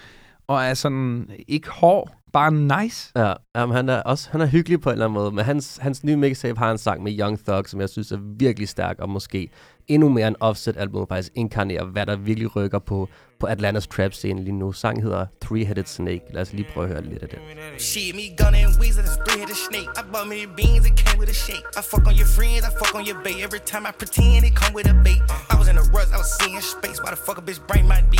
og 0.49 0.63
er 0.63 0.73
sådan 0.73 1.29
ikke 1.47 1.69
hård, 1.69 2.11
bare 2.33 2.51
nice. 2.51 3.11
Ja, 3.15 3.63
um, 3.63 3.71
han 3.71 3.89
er 3.89 4.01
også 4.01 4.29
han 4.31 4.41
er 4.41 4.45
hyggelig 4.45 4.81
på 4.81 4.89
en 4.89 4.93
eller 4.93 5.05
anden 5.05 5.13
måde, 5.13 5.31
men 5.31 5.45
hans, 5.45 5.79
hans 5.81 6.03
nye 6.03 6.15
mixtape 6.15 6.59
har 6.59 6.71
en 6.71 6.77
sang 6.77 7.03
med 7.03 7.19
Young 7.19 7.45
Thug, 7.45 7.67
som 7.67 7.81
jeg 7.81 7.89
synes 7.89 8.11
er 8.11 8.17
virkelig 8.21 8.69
stærk, 8.69 8.95
og 8.99 9.09
måske 9.09 9.49
endnu 9.87 10.09
mere 10.09 10.27
en 10.27 10.35
Offset-album 10.39 11.07
faktisk 11.07 11.31
inkarnerer, 11.35 11.85
hvad 11.85 12.05
der 12.05 12.15
virkelig 12.15 12.55
rykker 12.55 12.79
på, 12.79 13.09
på 13.39 13.45
Atlantas 13.45 13.87
trap-scene 13.87 14.43
lige 14.43 14.57
nu. 14.63 14.71
Sang 14.71 15.03
hedder 15.03 15.25
Three-Headed 15.45 15.85
Snake. 15.85 16.21
Lad 16.33 16.41
os 16.41 16.53
lige 16.53 16.67
prøve 16.73 16.85
at 16.85 16.91
høre 16.91 17.03
lidt 17.03 17.23
af 17.23 17.29
det. 17.29 17.39
Shit, 17.77 18.15
me 18.15 18.21
gunna 18.37 18.57
and 18.57 18.73
weasel 18.81 19.03
is 19.03 19.17
three-headed 19.25 19.59
snake. 19.69 19.89
I 19.99 20.03
bought 20.13 20.27
me 20.31 20.35
the 20.45 20.51
beans, 20.59 20.83
it 20.89 20.95
came 21.03 21.17
with 21.21 21.29
a 21.35 21.37
shake. 21.45 21.65
I 21.79 21.81
fuck 21.91 22.03
on 22.09 22.15
your 22.21 22.29
friends, 22.37 22.61
I 22.69 22.71
fuck 22.81 22.93
on 22.99 23.03
your 23.09 23.19
bait. 23.25 23.39
Every 23.47 23.61
time 23.71 23.83
I 23.89 23.91
pretend, 24.01 24.41
it 24.49 24.55
come 24.61 24.73
with 24.77 24.87
a 24.93 24.95
bait. 25.07 25.21
I 25.51 25.55
was 25.59 25.67
in 25.71 25.77
a 25.83 25.85
rush, 25.95 26.09
I 26.15 26.19
was 26.23 26.31
seeing 26.39 26.61
space. 26.77 26.97
Why 27.03 27.09
the 27.15 27.21
fuck 27.27 27.37
a 27.41 27.43
bitch 27.47 27.61
bring 27.69 27.85
my 27.93 28.01
beans 28.11 28.18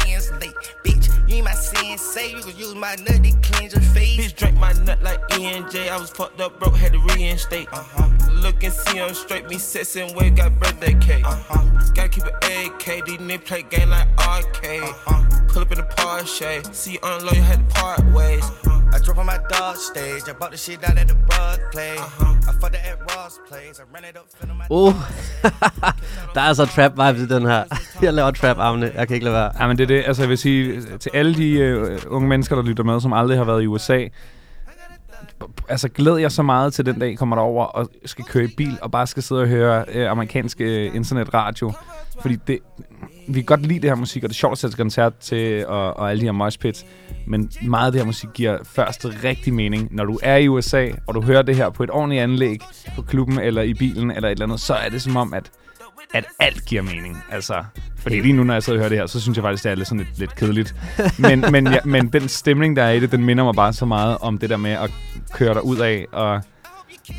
sensei. 2.20 2.36
You 2.36 2.44
can 2.44 2.58
use 2.58 2.76
my 2.76 2.96
nut 2.96 3.24
to 3.24 3.32
cleanse 3.42 3.74
your 3.74 3.82
face. 3.82 4.18
Bitch, 4.18 4.36
drank 4.36 4.58
my 4.58 4.74
nut 4.74 5.02
like 5.02 5.20
ENJ. 5.30 5.90
I 5.90 5.98
was 5.98 6.10
fucked 6.10 6.40
up, 6.42 6.60
broke, 6.60 6.76
had 6.76 6.94
to 6.94 7.00
reinstate. 7.00 7.68
Uh-huh. 7.72 8.32
Look 8.32 8.64
and 8.64 8.74
see 8.74 8.98
him 8.98 9.14
straight, 9.14 9.48
me 9.50 9.58
sexing 9.58 10.16
with 10.16 10.36
got 10.38 10.60
birthday 10.60 10.94
cake. 11.00 11.26
Uh-huh. 11.26 11.92
Gotta 11.94 12.10
keep 12.10 12.26
it 12.26 12.36
AK, 12.36 13.06
these 13.06 13.18
niggas 13.18 13.46
play 13.46 13.64
game 13.64 13.90
like 13.90 14.08
arcade. 14.20 14.82
Uh-huh. 14.82 15.46
Pull 15.48 15.62
up 15.64 15.72
in 15.72 15.78
the 15.78 15.84
Porsche, 15.84 16.74
see 16.74 16.94
you 16.94 17.00
unload, 17.04 17.36
you 17.36 17.42
had 17.42 17.70
to 17.70 17.76
part 17.76 18.04
ways. 18.14 18.44
Uh-huh. 18.44 18.79
I 18.96 19.00
drove 19.06 19.20
on 19.20 19.26
my 19.26 19.40
dog 19.50 19.76
stage, 19.78 20.24
I 20.28 20.34
bought 20.34 20.52
the 20.52 20.58
shit 20.58 20.82
down 20.82 20.98
at 20.98 21.08
the 21.08 21.16
bug 21.16 21.60
play. 21.72 21.96
Uh-huh. 21.98 22.50
I 22.50 22.52
fucked 22.60 22.76
it 22.76 22.82
at 22.92 22.98
Ross 23.10 23.40
Place, 23.50 23.80
I 23.80 23.84
ran 23.94 24.04
it 24.10 24.18
up, 24.18 24.28
feeling 24.38 24.58
my... 24.58 24.66
Uh, 24.72 24.94
der 26.34 26.42
er 26.42 26.48
altså 26.52 26.66
trap 26.66 26.92
vibes 26.92 27.22
i 27.22 27.28
den 27.36 27.46
her. 27.46 27.64
Jeg 28.06 28.14
laver 28.14 28.32
trap 28.32 28.58
armene, 28.58 28.92
jeg 28.96 29.08
kan 29.08 29.16
ikke 29.16 29.24
lade 29.24 29.36
være. 29.36 29.52
Ja, 29.60 29.68
men 29.68 29.78
det 29.78 29.84
er 29.84 29.88
det, 29.88 30.04
altså 30.06 30.22
jeg 30.22 30.30
vil 30.30 30.38
sige, 30.38 30.82
til 30.98 31.12
alle 31.14 31.36
de 31.36 31.82
uh, 32.08 32.16
unge 32.16 32.28
mennesker, 32.30 32.56
der 32.56 32.64
lytter 32.64 32.84
med, 32.84 33.02
som 33.02 33.14
aldrig 33.14 33.38
har 33.38 33.46
været 33.46 33.64
i 33.64 33.68
USA, 33.68 34.08
altså 35.70 35.90
glæder 35.90 36.18
jeg 36.18 36.32
så 36.32 36.44
meget 36.44 36.74
til 36.74 36.86
den 36.86 37.00
dag, 37.00 37.18
kommer 37.18 37.36
der 37.36 37.44
over 37.44 37.66
og 37.66 37.90
skal 38.06 38.26
køre 38.26 38.44
i 38.44 38.54
bil 38.58 38.78
og 38.82 38.92
bare 38.92 39.08
skal 39.08 39.24
sidde 39.24 39.42
og 39.42 39.48
høre 39.48 39.86
øh, 39.94 40.12
amerikansk 40.12 40.62
øh, 40.62 40.96
internetradio. 40.96 41.72
Fordi 42.22 42.36
det, 42.48 42.60
vi 43.28 43.34
kan 43.34 43.44
godt 43.44 43.66
lide 43.66 43.80
det 43.80 43.90
her 43.90 43.96
musik, 43.96 44.24
og 44.24 44.30
det 44.30 44.36
er 44.36 44.38
sjovt 44.38 44.52
at 44.52 44.58
sætte 44.58 44.78
koncert 44.78 45.18
til, 45.18 45.68
og, 45.68 45.98
og 45.98 46.10
alle 46.10 46.20
de 46.20 46.26
her 46.26 46.32
moshpits. 46.32 46.86
Men 47.28 47.52
meget 47.62 47.86
af 47.86 47.92
det 47.92 48.02
her 48.02 48.06
musik 48.06 48.30
giver 48.34 48.58
først 48.64 49.06
rigtig 49.24 49.54
mening. 49.54 49.96
Når 49.96 50.06
du 50.06 50.20
er 50.24 50.36
i 50.36 50.48
USA, 50.48 50.88
og 51.08 51.14
du 51.14 51.22
hører 51.22 51.42
det 51.42 51.56
her 51.56 51.70
på 51.70 51.84
et 51.84 51.92
ordentligt 51.92 52.22
anlæg, 52.22 52.60
på 52.96 53.02
klubben 53.02 53.40
eller 53.40 53.62
i 53.62 53.74
bilen 53.74 54.12
eller 54.12 54.30
et 54.30 54.32
eller 54.32 54.46
andet, 54.46 54.60
så 54.60 54.74
er 54.74 54.90
det 54.90 55.02
som 55.02 55.18
om, 55.18 55.34
at 55.34 55.52
at 56.14 56.26
alt 56.40 56.66
giver 56.66 56.82
mening. 56.82 57.24
Altså, 57.32 57.64
fordi 57.98 58.20
lige 58.20 58.34
nu, 58.34 58.44
når 58.44 58.54
jeg 58.54 58.64
sidder 58.64 58.80
og 58.80 58.82
hører 58.82 58.90
det 58.90 58.98
her, 58.98 59.06
så 59.06 59.22
synes 59.22 59.38
jeg 59.38 59.44
faktisk, 59.44 59.64
det 59.64 59.72
er 59.72 59.76
lidt, 59.76 59.88
sådan 59.88 60.06
lidt, 60.06 60.20
lidt 60.20 60.36
kedeligt. 60.36 60.76
Men, 61.18 61.46
men, 61.52 61.68
ja, 61.68 61.80
men 61.86 62.08
den 62.08 62.28
stemning, 62.28 62.76
der 62.76 62.84
er 62.84 62.92
i 62.92 63.00
det, 63.00 63.12
den 63.12 63.26
minder 63.26 63.44
mig 63.44 63.54
bare 63.54 63.74
så 63.74 63.86
meget 63.86 64.18
om 64.22 64.38
det 64.38 64.50
der 64.50 64.58
med 64.58 64.72
at 64.72 64.92
køre 65.34 65.54
dig 65.54 65.66
ud 65.66 65.78
af 65.78 66.06
og, 66.12 66.42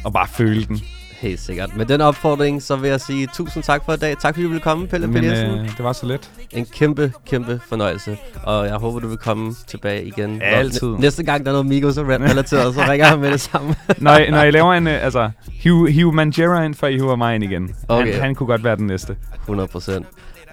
og 0.04 0.12
bare 0.12 0.28
føle 0.28 0.64
den. 0.64 0.80
Helt 1.20 1.40
sikkert. 1.40 1.76
Med 1.76 1.86
den 1.86 2.00
opfordring, 2.00 2.62
så 2.62 2.76
vil 2.76 2.90
jeg 2.90 3.00
sige 3.00 3.28
tusind 3.34 3.62
tak 3.62 3.84
for 3.84 3.92
i 3.92 3.96
dag. 3.96 4.16
Tak 4.18 4.34
fordi 4.34 4.42
du 4.42 4.48
ville 4.48 4.62
komme, 4.62 4.88
Pelle 4.88 5.06
Men, 5.06 5.22
Pedersen. 5.22 5.50
Øh, 5.50 5.68
det 5.76 5.84
var 5.84 5.92
så 5.92 6.06
let. 6.06 6.30
En 6.50 6.66
kæmpe, 6.66 7.12
kæmpe 7.26 7.60
fornøjelse. 7.68 8.18
Og 8.42 8.66
jeg 8.66 8.74
håber, 8.74 9.00
du 9.00 9.08
vil 9.08 9.18
komme 9.18 9.54
tilbage 9.66 10.04
igen. 10.04 10.36
Ja, 10.36 10.44
altid. 10.44 10.88
Næste 10.88 11.22
gang, 11.22 11.44
der 11.44 11.50
er 11.50 11.54
noget 11.54 11.66
Migos 11.66 11.98
og 11.98 12.08
relateret, 12.08 12.74
så 12.74 12.80
ringer 12.80 13.08
jeg 13.08 13.18
med 13.18 13.32
det 13.32 13.40
samme. 13.40 13.74
når, 13.98 14.16
I, 14.16 14.30
når 14.30 14.42
I 14.42 14.50
laver 14.50 14.74
en, 14.74 14.86
øh, 14.86 15.04
altså, 15.04 15.30
hiv, 15.52 15.86
hiv 15.86 16.12
Manjera 16.12 16.62
ind, 16.64 16.74
før 16.74 16.88
I 16.88 16.96
hiver 16.96 17.16
mig 17.16 17.34
ind 17.34 17.44
igen. 17.44 17.74
Okay. 17.88 18.12
Han, 18.12 18.22
han 18.22 18.34
kunne 18.34 18.46
godt 18.46 18.64
være 18.64 18.76
den 18.76 18.86
næste. 18.86 19.16
100 19.40 19.68
procent. 19.68 20.06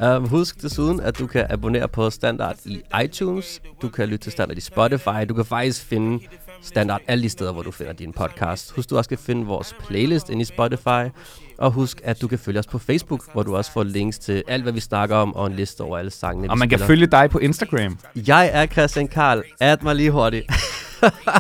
Um, 0.05 0.27
husk 0.29 0.61
desuden, 0.61 0.99
at 0.99 1.19
du 1.19 1.27
kan 1.27 1.45
abonnere 1.49 1.87
på 1.87 2.09
Standard 2.09 2.55
i 2.65 2.81
iTunes. 3.03 3.61
Du 3.81 3.89
kan 3.89 4.07
lytte 4.07 4.23
til 4.23 4.31
Standard 4.31 4.57
i 4.57 4.61
Spotify. 4.61 5.25
Du 5.29 5.33
kan 5.33 5.45
faktisk 5.45 5.85
finde 5.85 6.19
standard 6.61 7.01
alle 7.07 7.23
de 7.23 7.29
steder, 7.29 7.53
hvor 7.53 7.61
du 7.61 7.71
finder 7.71 7.93
din 7.93 8.13
podcast. 8.13 8.71
Husk, 8.71 8.89
du 8.89 8.97
også 8.97 9.07
skal 9.07 9.17
finde 9.17 9.45
vores 9.45 9.75
playlist 9.87 10.29
inde 10.29 10.41
i 10.41 10.45
Spotify. 10.45 11.09
Og 11.57 11.71
husk, 11.71 12.01
at 12.03 12.21
du 12.21 12.27
kan 12.27 12.39
følge 12.39 12.59
os 12.59 12.67
på 12.67 12.79
Facebook, 12.79 13.33
hvor 13.33 13.43
du 13.43 13.55
også 13.55 13.71
får 13.71 13.83
links 13.83 14.19
til 14.19 14.43
alt, 14.47 14.63
hvad 14.63 14.73
vi 14.73 14.79
snakker 14.79 15.15
om, 15.15 15.35
og 15.35 15.47
en 15.47 15.53
liste 15.53 15.81
over 15.81 15.97
alle 15.97 16.11
sangene, 16.11 16.49
Og 16.49 16.57
man 16.57 16.69
kan 16.69 16.79
følge 16.79 17.07
dig 17.07 17.29
på 17.29 17.39
Instagram. 17.39 17.99
Jeg 18.15 18.49
er 18.53 18.65
Christian 18.65 19.07
Karl. 19.07 19.43
Add 19.59 19.83
mig 19.83 19.95
lige 19.95 20.11
hurtigt. 20.11 20.45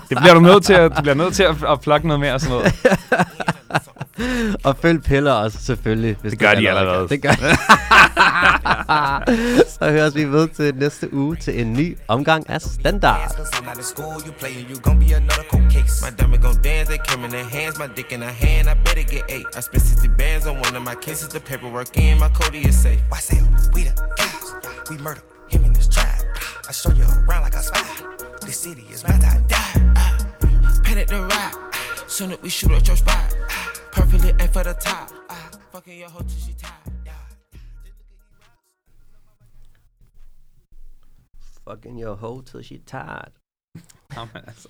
det 0.09 0.17
bliver 0.17 0.33
du 0.33 0.39
nødt 0.39 0.63
til 0.65 0.73
at, 0.73 0.97
du 0.97 1.01
bliver 1.01 1.15
nødt 1.15 1.33
til 1.33 1.43
at, 1.43 1.55
at 1.69 1.81
plukke 1.81 2.07
noget 2.07 2.19
mere 2.19 2.33
og 2.33 2.41
sådan 2.41 2.57
noget. 2.57 2.73
og 4.67 4.77
følg 4.81 5.03
Piller 5.03 5.31
også, 5.31 5.57
selvfølgelig. 5.61 6.17
Hvis 6.21 6.31
det 6.31 6.39
gør 6.39 6.55
de 6.55 6.69
allerede. 6.69 7.09
Det 7.09 7.21
gør 7.21 7.31
Så 9.79 9.91
høres 9.91 10.15
vi 10.15 10.25
ved 10.25 10.47
til 10.47 10.75
næste 10.75 11.13
uge 11.13 11.35
til 11.35 11.61
en 11.61 11.73
ny 11.73 11.97
omgang 12.07 12.49
af 12.49 12.61
Standard. 12.61 13.31
My 16.03 16.09
diamond 16.19 16.41
gon' 16.43 16.61
dance, 16.61 16.87
they 16.91 16.97
came 17.07 17.25
in 17.25 17.31
their 17.31 17.43
hands, 17.43 17.79
my 17.79 17.87
dick 17.95 18.11
in 18.11 18.21
her 18.21 18.29
hand, 18.45 18.69
I 18.69 18.73
better 18.85 19.03
get 19.03 19.23
eight. 19.29 19.45
I 19.57 19.61
spent 19.61 19.83
60 19.83 20.07
bands 20.17 20.45
on 20.47 20.55
one 20.57 20.75
of 20.75 20.83
my 20.83 20.95
cases, 21.01 21.27
the 21.29 21.39
paperwork 21.39 21.97
in 21.97 22.19
my 22.19 22.29
Cody 22.29 22.61
is 22.67 22.77
safe. 22.81 23.01
Why 23.09 23.19
say 23.19 23.41
we 23.73 23.83
the 23.83 23.93
killers, 24.17 24.47
we 24.89 24.97
murder 24.97 25.21
him 25.49 25.63
in 25.65 25.73
this 25.73 25.87
trap. 25.87 26.19
I 26.69 26.71
show 26.71 26.91
you 26.91 27.03
around 27.03 27.43
like 27.43 27.55
a 27.55 27.63
spy. 27.63 28.26
This 28.47 28.61
city 28.61 28.85
is 28.89 29.03
meant 29.05 29.21
to 29.23 29.43
die. 29.49 29.93
Uh, 29.97 30.81
panic 30.81 31.07
the 31.09 31.21
ride, 31.21 31.53
soon 32.07 32.31
as 32.31 32.41
we 32.41 32.47
shoot 32.47 32.71
at 32.71 32.87
your 32.87 32.95
spot. 32.95 33.35
Perfectly 33.91 34.33
aim 34.39 34.47
for 34.47 34.63
the 34.63 34.73
top. 34.73 35.11
Uh, 35.29 35.35
fucking 35.73 35.99
your 35.99 36.07
hoe 36.09 36.21
till 36.21 36.39
she 36.39 36.53
tired. 36.53 36.73
Fucking 41.65 41.97
your 41.97 42.15
hoe 42.15 42.39
till 42.39 42.61
she 42.61 42.77
tired. 42.77 43.33
Jamen 44.15 44.45
altså. 44.47 44.69